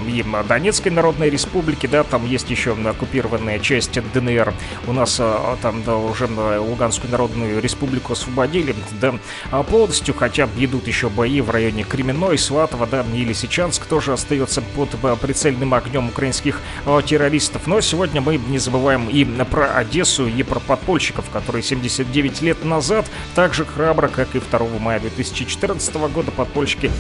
[0.49, 4.53] Донецкой Народной Республики, да, там есть еще оккупированная часть ДНР.
[4.89, 9.15] У нас а, там да, уже Луганскую Народную Республику освободили, да,
[9.53, 14.61] а полностью, хотя идут еще бои в районе Кременной, Сватова, да, и Лисичанск тоже остается
[14.61, 16.61] под прицельным огнем украинских
[17.07, 17.69] террористов.
[17.69, 23.07] Но сегодня мы не забываем и про Одессу, и про подпольщиков, которые 79 лет назад
[23.37, 26.91] так же храбро, как и 2 мая 2014 года подпольщики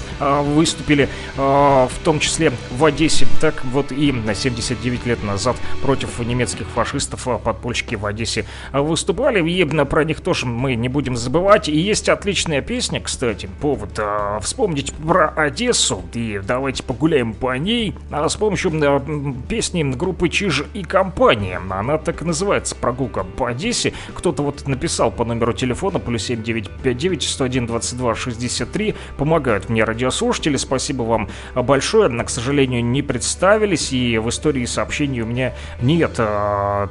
[0.53, 3.27] выступили, э, в том числе в Одессе.
[3.41, 9.43] Так вот и на 79 лет назад против немецких фашистов э, подпольщики в Одессе выступали.
[9.49, 11.69] И про них тоже мы не будем забывать.
[11.69, 16.03] И есть отличная песня, кстати, повод э, вспомнить про Одессу.
[16.15, 19.01] И давайте погуляем по ней а с помощью э,
[19.49, 21.61] песни группы Чиж и компания.
[21.71, 23.93] Она так и называется «Прогулка по Одессе».
[24.15, 28.95] Кто-то вот написал по номеру телефона плюс 7959 101 22 63.
[29.17, 30.42] Помогают мне радиослушатели.
[30.57, 32.09] Спасибо вам большое.
[32.09, 33.93] Но, к сожалению, не представились.
[33.93, 36.89] И в истории сообщений у меня нет э,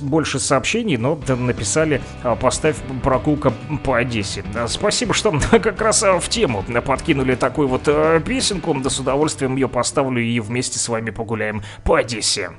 [0.00, 3.52] больше сообщений, но написали э, «Поставь прогулка
[3.84, 4.44] по Одессе».
[4.66, 7.88] Спасибо, что как раз в тему подкинули такую вот
[8.24, 8.74] песенку.
[8.74, 12.50] Да с удовольствием ее поставлю и вместе с вами погуляем по Одессе.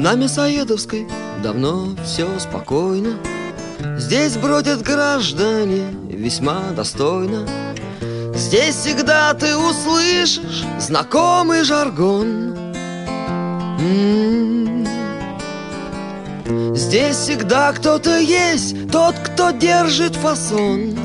[0.00, 1.06] На Мясоедовской
[1.42, 3.18] давно все спокойно.
[3.98, 7.46] Здесь бродят граждане весьма достойно.
[8.34, 12.56] Здесь всегда ты услышишь знакомый жаргон.
[13.78, 14.86] М-м-м.
[16.74, 20.98] Здесь всегда кто-то есть, тот, кто держит фасон.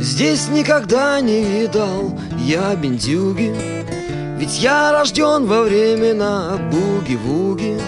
[0.00, 3.54] Здесь никогда не видал я бендюги
[4.38, 7.80] Ведь я рожден во времена буги-вуги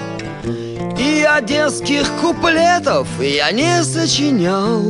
[0.99, 4.81] И одесских куплетов я не сочинял.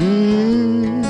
[0.00, 1.04] М-м-м.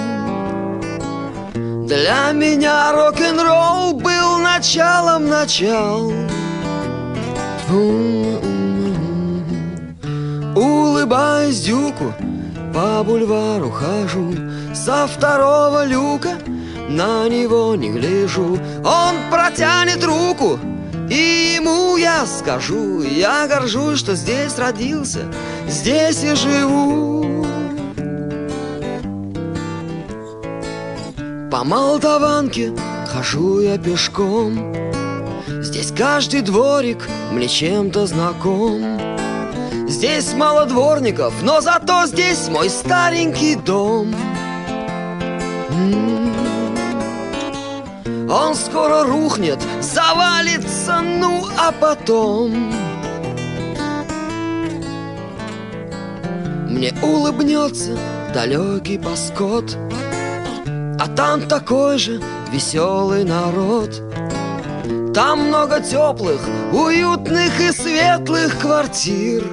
[1.86, 6.12] Для меня рок-н-ролл был началом начал.
[10.54, 12.12] Улыбаясь дюку,
[12.74, 14.34] по бульвару хожу.
[14.74, 16.36] Со второго люка
[16.88, 18.58] на него не гляжу.
[18.84, 20.58] Он протянет руку,
[21.10, 23.02] и ему я скажу.
[23.02, 25.20] Я горжусь, что здесь родился,
[25.68, 27.46] здесь и живу.
[31.50, 32.72] По Молдаванке
[33.06, 34.74] хожу я пешком.
[35.62, 39.00] Здесь каждый дворик мне чем-то знаком.
[39.88, 43.95] Здесь мало дворников, но зато здесь мой старенький дом
[48.28, 52.72] Он скоро рухнет, завалится, ну а потом
[56.68, 57.96] Мне улыбнется
[58.34, 59.76] далекий паскот
[60.98, 64.02] А там такой же веселый народ.
[65.14, 66.40] Там много теплых,
[66.72, 69.44] уютных и светлых квартир.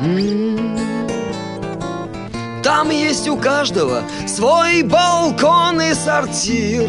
[0.00, 0.78] М-м.
[2.62, 6.88] Там есть у каждого свой балкон и сортир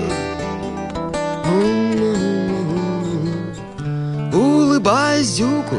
[4.88, 5.75] Улыбаясь зюку,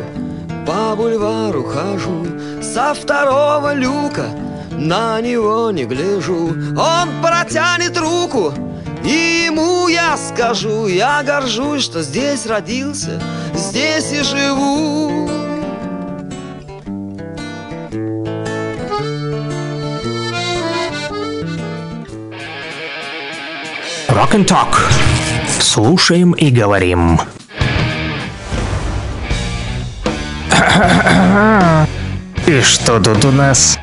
[0.66, 2.26] по бульвару хожу
[2.60, 4.26] Со второго люка
[4.72, 8.52] на него не гляжу Он протянет руку,
[9.02, 13.18] и ему я скажу Я горжусь, что здесь родился,
[13.54, 15.30] здесь и живу
[24.10, 24.76] Rock and Talk.
[25.60, 27.18] Слушаем и говорим.
[32.46, 33.78] И что тут у нас?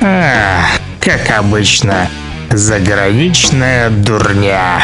[0.00, 0.60] А,
[1.00, 2.08] как обычно,
[2.50, 4.80] заграничная дурня.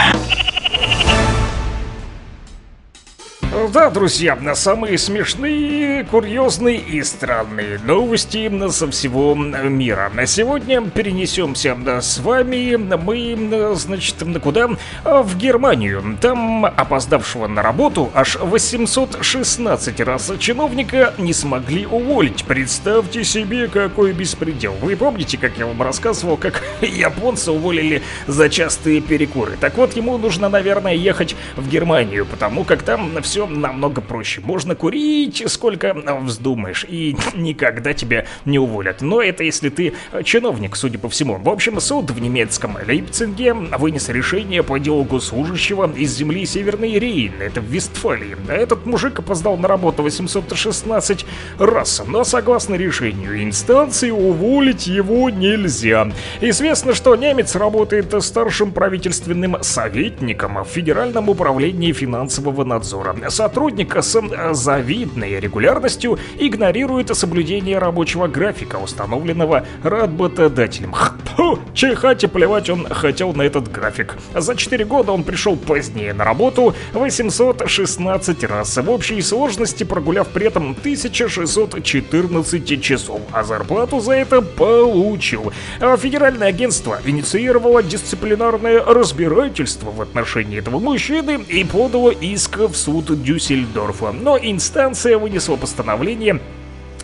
[3.73, 10.11] Да, друзья, на самые смешные, курьезные и странные новости со всего мира.
[10.13, 14.71] На сегодня перенесемся с вами мы, значит, куда?
[15.05, 16.19] В Германию.
[16.21, 22.45] Там опоздавшего на работу аж 816 раз чиновника не смогли уволить.
[22.47, 24.75] Представьте себе, какой беспредел.
[24.81, 29.57] Вы помните, как я вам рассказывал, как японцы уволили за частые перекуры?
[29.61, 34.41] Так вот, ему нужно, наверное, ехать в Германию, потому как там все намного проще.
[34.41, 39.03] Можно курить сколько вздумаешь, и никогда тебя не уволят.
[39.03, 41.37] Но это если ты чиновник, судя по всему.
[41.37, 47.35] В общем, суд в немецком Лейпциге вынес решение по делу госслужащего из земли Северной Рейн,
[47.41, 48.37] это в Вестфалии.
[48.49, 51.27] Этот мужик опоздал на работу 816
[51.59, 56.11] раз, но согласно решению инстанции уволить его нельзя.
[56.41, 63.17] Известно, что немец работает старшим правительственным советником в Федеральном управлении финансового надзора.
[63.41, 70.95] Сотрудник с э, завидной регулярностью игнорирует соблюдение рабочего графика, установленного работодателем.
[71.37, 74.19] Фу, чихать и плевать он хотел на этот график.
[74.35, 80.49] За 4 года он пришел позднее на работу 816 раз, в общей сложности прогуляв при
[80.49, 85.51] этом 1614 часов, а зарплату за это получил.
[85.81, 93.23] А Федеральное агентство инициировало дисциплинарное разбирательство в отношении этого мужчины и подало иск в суд
[93.31, 94.11] Дюссельдорфа.
[94.11, 96.41] Но инстанция вынесла постановление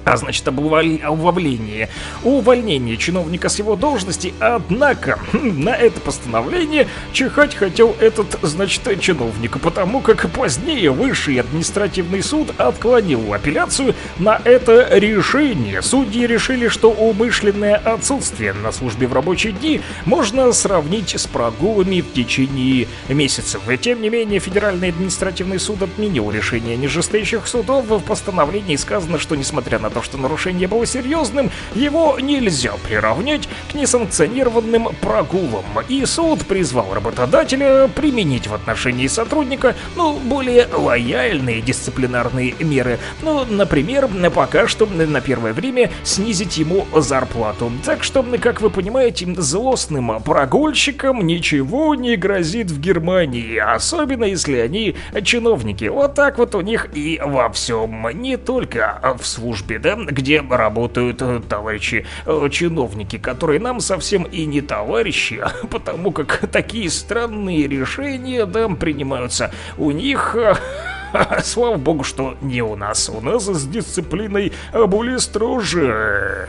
[0.06, 1.88] а значит об уволь- увольнении,
[2.22, 10.00] увольнении чиновника с его должности, однако на это постановление чихать хотел этот, значит, чиновник, потому
[10.00, 15.82] как позднее Высший административный суд отклонил апелляцию на это решение.
[15.82, 22.12] Судьи решили, что умышленное отсутствие на службе в рабочие дни можно сравнить с прогулами в
[22.12, 23.60] течение месяцев.
[23.80, 27.86] Тем не менее, Федеральный административный суд отменил решение нижестоящих судов.
[27.86, 33.74] В постановлении сказано, что несмотря на то, что нарушение было серьезным, его нельзя приравнять к
[33.74, 35.64] несанкционированным прогулам.
[35.88, 42.98] И суд призвал работодателя применить в отношении сотрудника, ну, более лояльные дисциплинарные меры.
[43.22, 47.72] Ну, например, пока что на первое время снизить ему зарплату.
[47.82, 54.94] Так что, как вы понимаете, злостным прогульщикам ничего не грозит в Германии, особенно если они
[55.24, 55.86] чиновники.
[55.86, 61.22] Вот так вот у них и во всем, не только в службе, да, где работают
[61.22, 67.68] э, товарищи э, чиновники, которые нам совсем и не товарищи, а потому как такие странные
[67.68, 70.34] решения, да, принимаются у них...
[70.36, 70.54] э,
[71.44, 73.08] Слава богу, что не у нас.
[73.08, 76.48] У нас с дисциплиной более строже.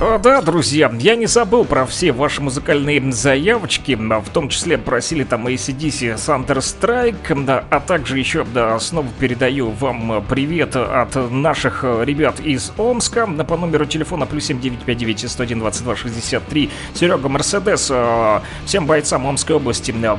[0.00, 5.24] О, да, друзья, я не забыл про все ваши музыкальные заявочки, в том числе просили
[5.24, 12.38] там ACDC Thunder Strike, а также еще, да, снова передаю вам привет от наших ребят
[12.38, 19.26] из Омска по номеру телефона плюс 7959 101 22 63 Серега Мерседес, э, всем бойцам
[19.26, 20.16] Омской области э,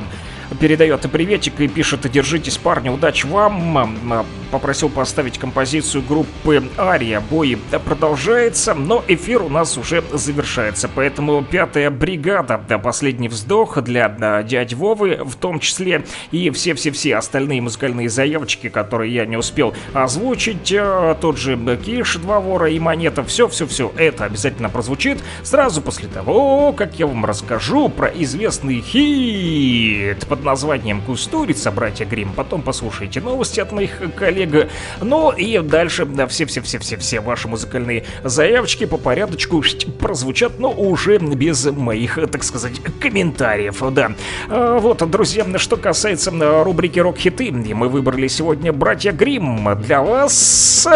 [0.58, 7.20] передает приветик и пишет «Держитесь, парни, удачи вам!» Попросил поставить композицию группы Ария.
[7.20, 10.90] Бой продолжается, но эфир у нас уже завершается.
[10.92, 17.16] Поэтому пятая бригада, да, последний вздох для да, дяди Вовы, в том числе и все-все-все
[17.16, 20.72] остальные музыкальные заявочки, которые я не успел озвучить.
[20.72, 23.22] э, Тот же Киш, Два вора и Монета.
[23.22, 30.46] Все-все-все это обязательно прозвучит сразу после того, как я вам расскажу про известный хит под
[30.46, 32.32] названием «Кустурица», братья Грим.
[32.34, 34.70] Потом послушайте новости от моих коллег.
[35.02, 39.62] Ну и дальше да, все-все-все-все-все ваши музыкальные заявочки по порядочку
[39.98, 44.12] прозвучат, но уже без моих, так сказать, комментариев, да.
[44.48, 46.30] А, Вот, друзья, что касается
[46.64, 50.88] рубрики «Рок-хиты», мы выбрали сегодня «Братья Грим» для вас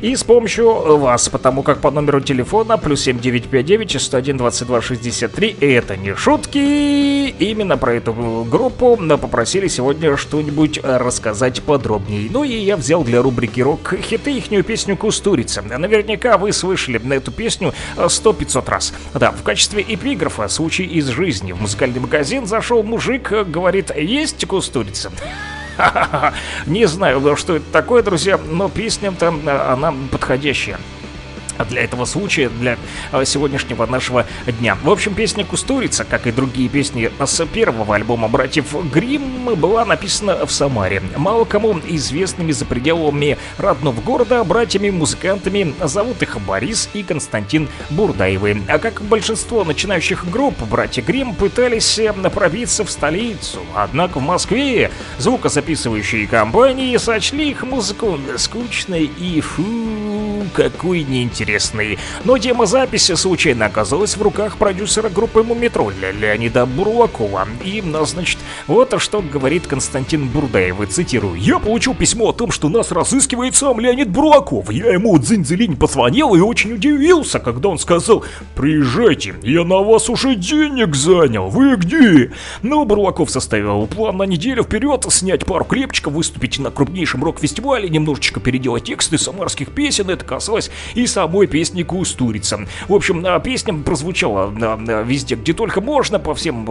[0.00, 5.66] и с помощью вас, потому как по номеру телефона плюс 7959 101 22 63, и
[5.66, 8.12] это не шутки, именно про эту
[8.50, 12.28] группу попросили сегодня что-нибудь рассказать подробнее.
[12.30, 15.62] Ну и я взял для рубрики «Рок-хиты» ихнюю песню «Кустурица».
[15.62, 18.94] Наверняка вы слышали на эту песню 100-500 раз.
[19.14, 21.52] Да, в качестве эпиграфа случай из жизни.
[21.52, 25.10] В музыкальный магазин зашел мужик, говорит, есть кустурица?
[26.66, 30.78] Не знаю, что это такое, друзья, но песня там, э, она подходящая
[31.64, 32.78] для этого случая, для
[33.12, 34.76] э, сегодняшнего нашего дня.
[34.82, 40.46] В общем, песня «Кустурица», как и другие песни с первого альбома братьев Грим, была написана
[40.46, 41.02] в Самаре.
[41.16, 48.62] Мало кому известными за пределами родного города братьями-музыкантами зовут их Борис и Константин Бурдаевы.
[48.68, 53.60] А как большинство начинающих групп, братья Грим пытались э, пробиться в столицу.
[53.74, 59.64] Однако в Москве звукозаписывающие компании сочли их музыку скучной и фу
[60.54, 61.02] какой
[61.48, 61.98] неинтересный.
[62.24, 67.48] Но тема записи случайно оказалась в руках продюсера группы Мумитролля Леонида Бурлакова.
[67.64, 71.34] И, ну, значит, вот что говорит Константин Бурдаев, цитирую.
[71.34, 74.70] «Я получил письмо о том, что нас разыскивает сам Леонид Бурлаков.
[74.70, 80.34] Я ему дзынь-дзелинь позвонил и очень удивился, когда он сказал, приезжайте, я на вас уже
[80.34, 82.32] денег занял, вы где?
[82.62, 88.40] Ну, Бурлаков составил план на неделю вперед, снять пару клепчиков, выступить на крупнейшем рок-фестивале, немножечко
[88.40, 92.66] переделать тексты самарских песен, это касалось и самой песни Кустурица.
[92.88, 96.64] В общем, а, песня прозвучала а, а, везде, где только можно, по всем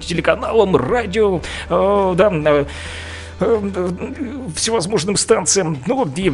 [0.00, 2.66] телеканалам, радио, да,
[4.54, 5.78] всевозможным станциям.
[5.86, 6.32] Ну, и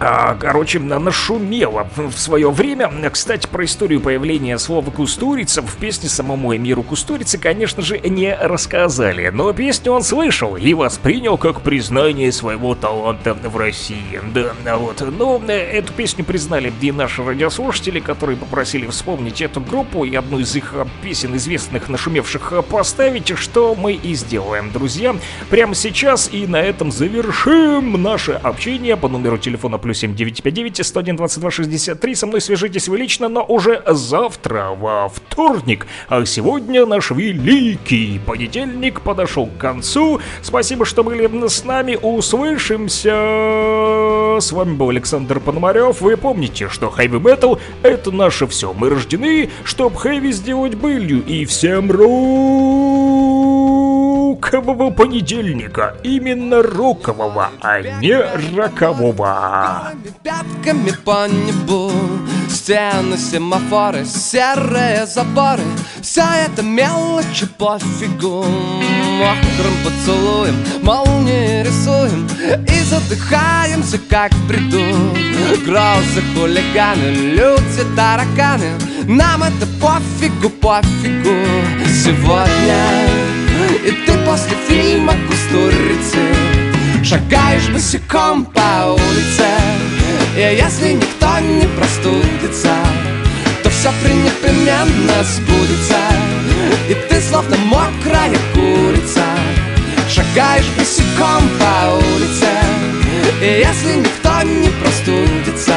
[0.00, 2.90] а, короче, нашумело в свое время.
[3.10, 9.28] Кстати, про историю появления слова «кустурица» в песне самому Эмиру Кустурицы, конечно же, не рассказали.
[9.28, 14.20] Но песню он слышал и воспринял как признание своего таланта в России.
[14.34, 15.00] Да, вот.
[15.00, 20.38] Но э, эту песню признали и наши радиослушатели, которые попросили вспомнить эту группу и одну
[20.38, 25.14] из их песен, известных, нашумевших, поставить, что мы и сделаем, друзья.
[25.50, 31.50] Прямо сейчас и на этом завершим наше общение по номеру телефона плюс 7959 101 22
[31.50, 32.14] 63.
[32.14, 35.86] Со мной свяжитесь вы лично, но уже завтра, во вторник.
[36.10, 40.20] А сегодня наш великий понедельник подошел к концу.
[40.42, 41.98] Спасибо, что были с нами.
[42.00, 43.14] Услышимся.
[44.38, 46.02] С вами был Александр Пономарев.
[46.02, 48.74] Вы помните, что хэви метал это наше все.
[48.74, 51.24] Мы рождены, чтоб хэви сделать былью.
[51.24, 51.90] И всем
[54.34, 55.96] рокового понедельника.
[56.02, 58.16] Именно рокового, а не
[58.56, 59.92] рокового.
[60.22, 61.90] Пятками по небу
[62.48, 65.62] Стены, семафоры, серые заборы
[66.02, 72.26] Все это мелочи пофигу Мокрым поцелуем молнии рисуем
[72.66, 74.82] И задыхаемся, как в бреду
[75.64, 78.72] Грозы, хулиганы, люди, тараканы
[79.04, 81.36] Нам это пофигу, пофигу
[81.86, 83.27] Сегодня
[83.84, 86.18] и ты после фильма «Кустурицы»
[87.04, 89.46] Шагаешь босиком по улице
[90.36, 92.74] И если никто не простудится
[93.62, 95.96] То все пренепременно сбудется.
[96.88, 99.24] И ты словно мокрая курица.
[100.10, 102.48] Шагаешь босиком по улице
[103.40, 105.76] И если никто не простудится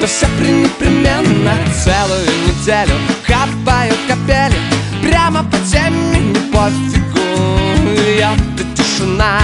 [0.00, 2.94] То все пренепременно целую неделю
[3.26, 7.20] Хапаю капели Прямо по теме не пофигу
[8.18, 9.38] Я-то тишина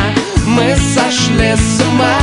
[0.48, 2.18] мы сошли с ума.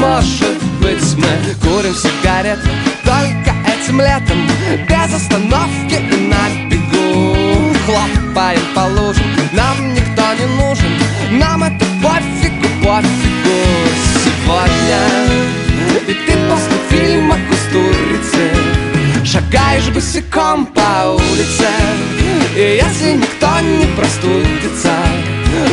[0.00, 2.68] Может быть мы курим сигареты
[3.04, 4.38] Только этим летом.
[4.88, 9.24] Без остановки и на бегу Хлопаем по лужам.
[9.52, 10.90] Нам никто не нужен.
[11.30, 13.56] Нам это пофигу, пофигу.
[14.24, 15.00] Сегодня.
[16.08, 18.95] И ты после фильма «Кустурицы»
[19.26, 21.68] Шагаешь босиком по улице.
[22.54, 24.94] И если никто не простудится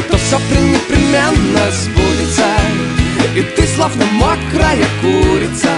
[0.09, 2.47] то все непременно сбудется.
[3.35, 5.69] И ты словно мокрая курица.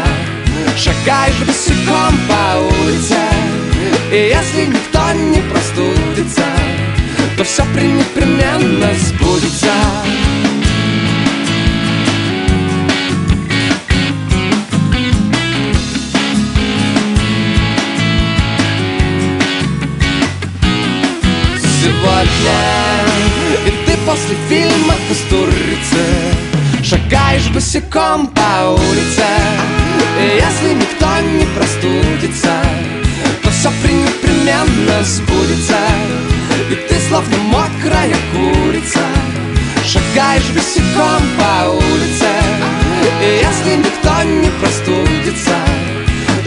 [0.77, 3.17] Шагаешь босиком по улице.
[4.11, 6.45] И если никто не простудится
[7.37, 10.14] То все непременно сбудется
[22.05, 22.75] Сегодня.
[24.05, 26.05] После фильма «Кустурицы»
[26.83, 29.25] Шагаешь босиком по улице.
[30.21, 31.07] И если никто
[31.39, 32.53] не простудится
[33.41, 35.79] То все непременно сбудется.
[36.69, 38.99] И ты словно мокрая курица.
[39.83, 42.29] Шагаешь босиком по улице.
[43.23, 45.55] И если никто не простудится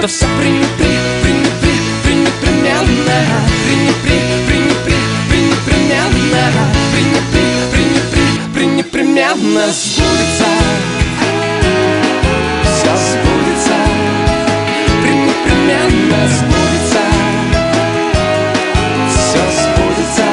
[0.01, 3.19] То все пренепри, пренепри, пренепременно.
[3.67, 4.88] Пренепри, пренепри,
[6.93, 7.59] пренепременно
[8.53, 10.45] Пренепри непременно сбудется.
[12.65, 13.77] Все сбудется.
[15.03, 17.03] Непременно сбудется.
[19.11, 20.29] Все сбудется.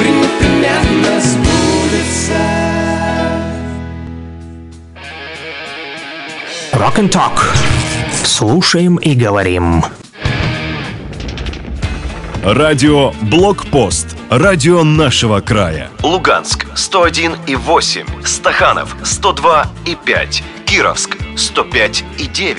[0.00, 2.40] Непременно сбудется.
[6.72, 7.38] Rock and Talk.
[8.24, 9.84] Слушаем и говорим.
[12.42, 14.16] Радио Блокпост.
[14.30, 15.90] Радио нашего края.
[16.02, 22.48] Луганск 101 и 8, Стаханов 102 и 5, Кировск 105 и 9.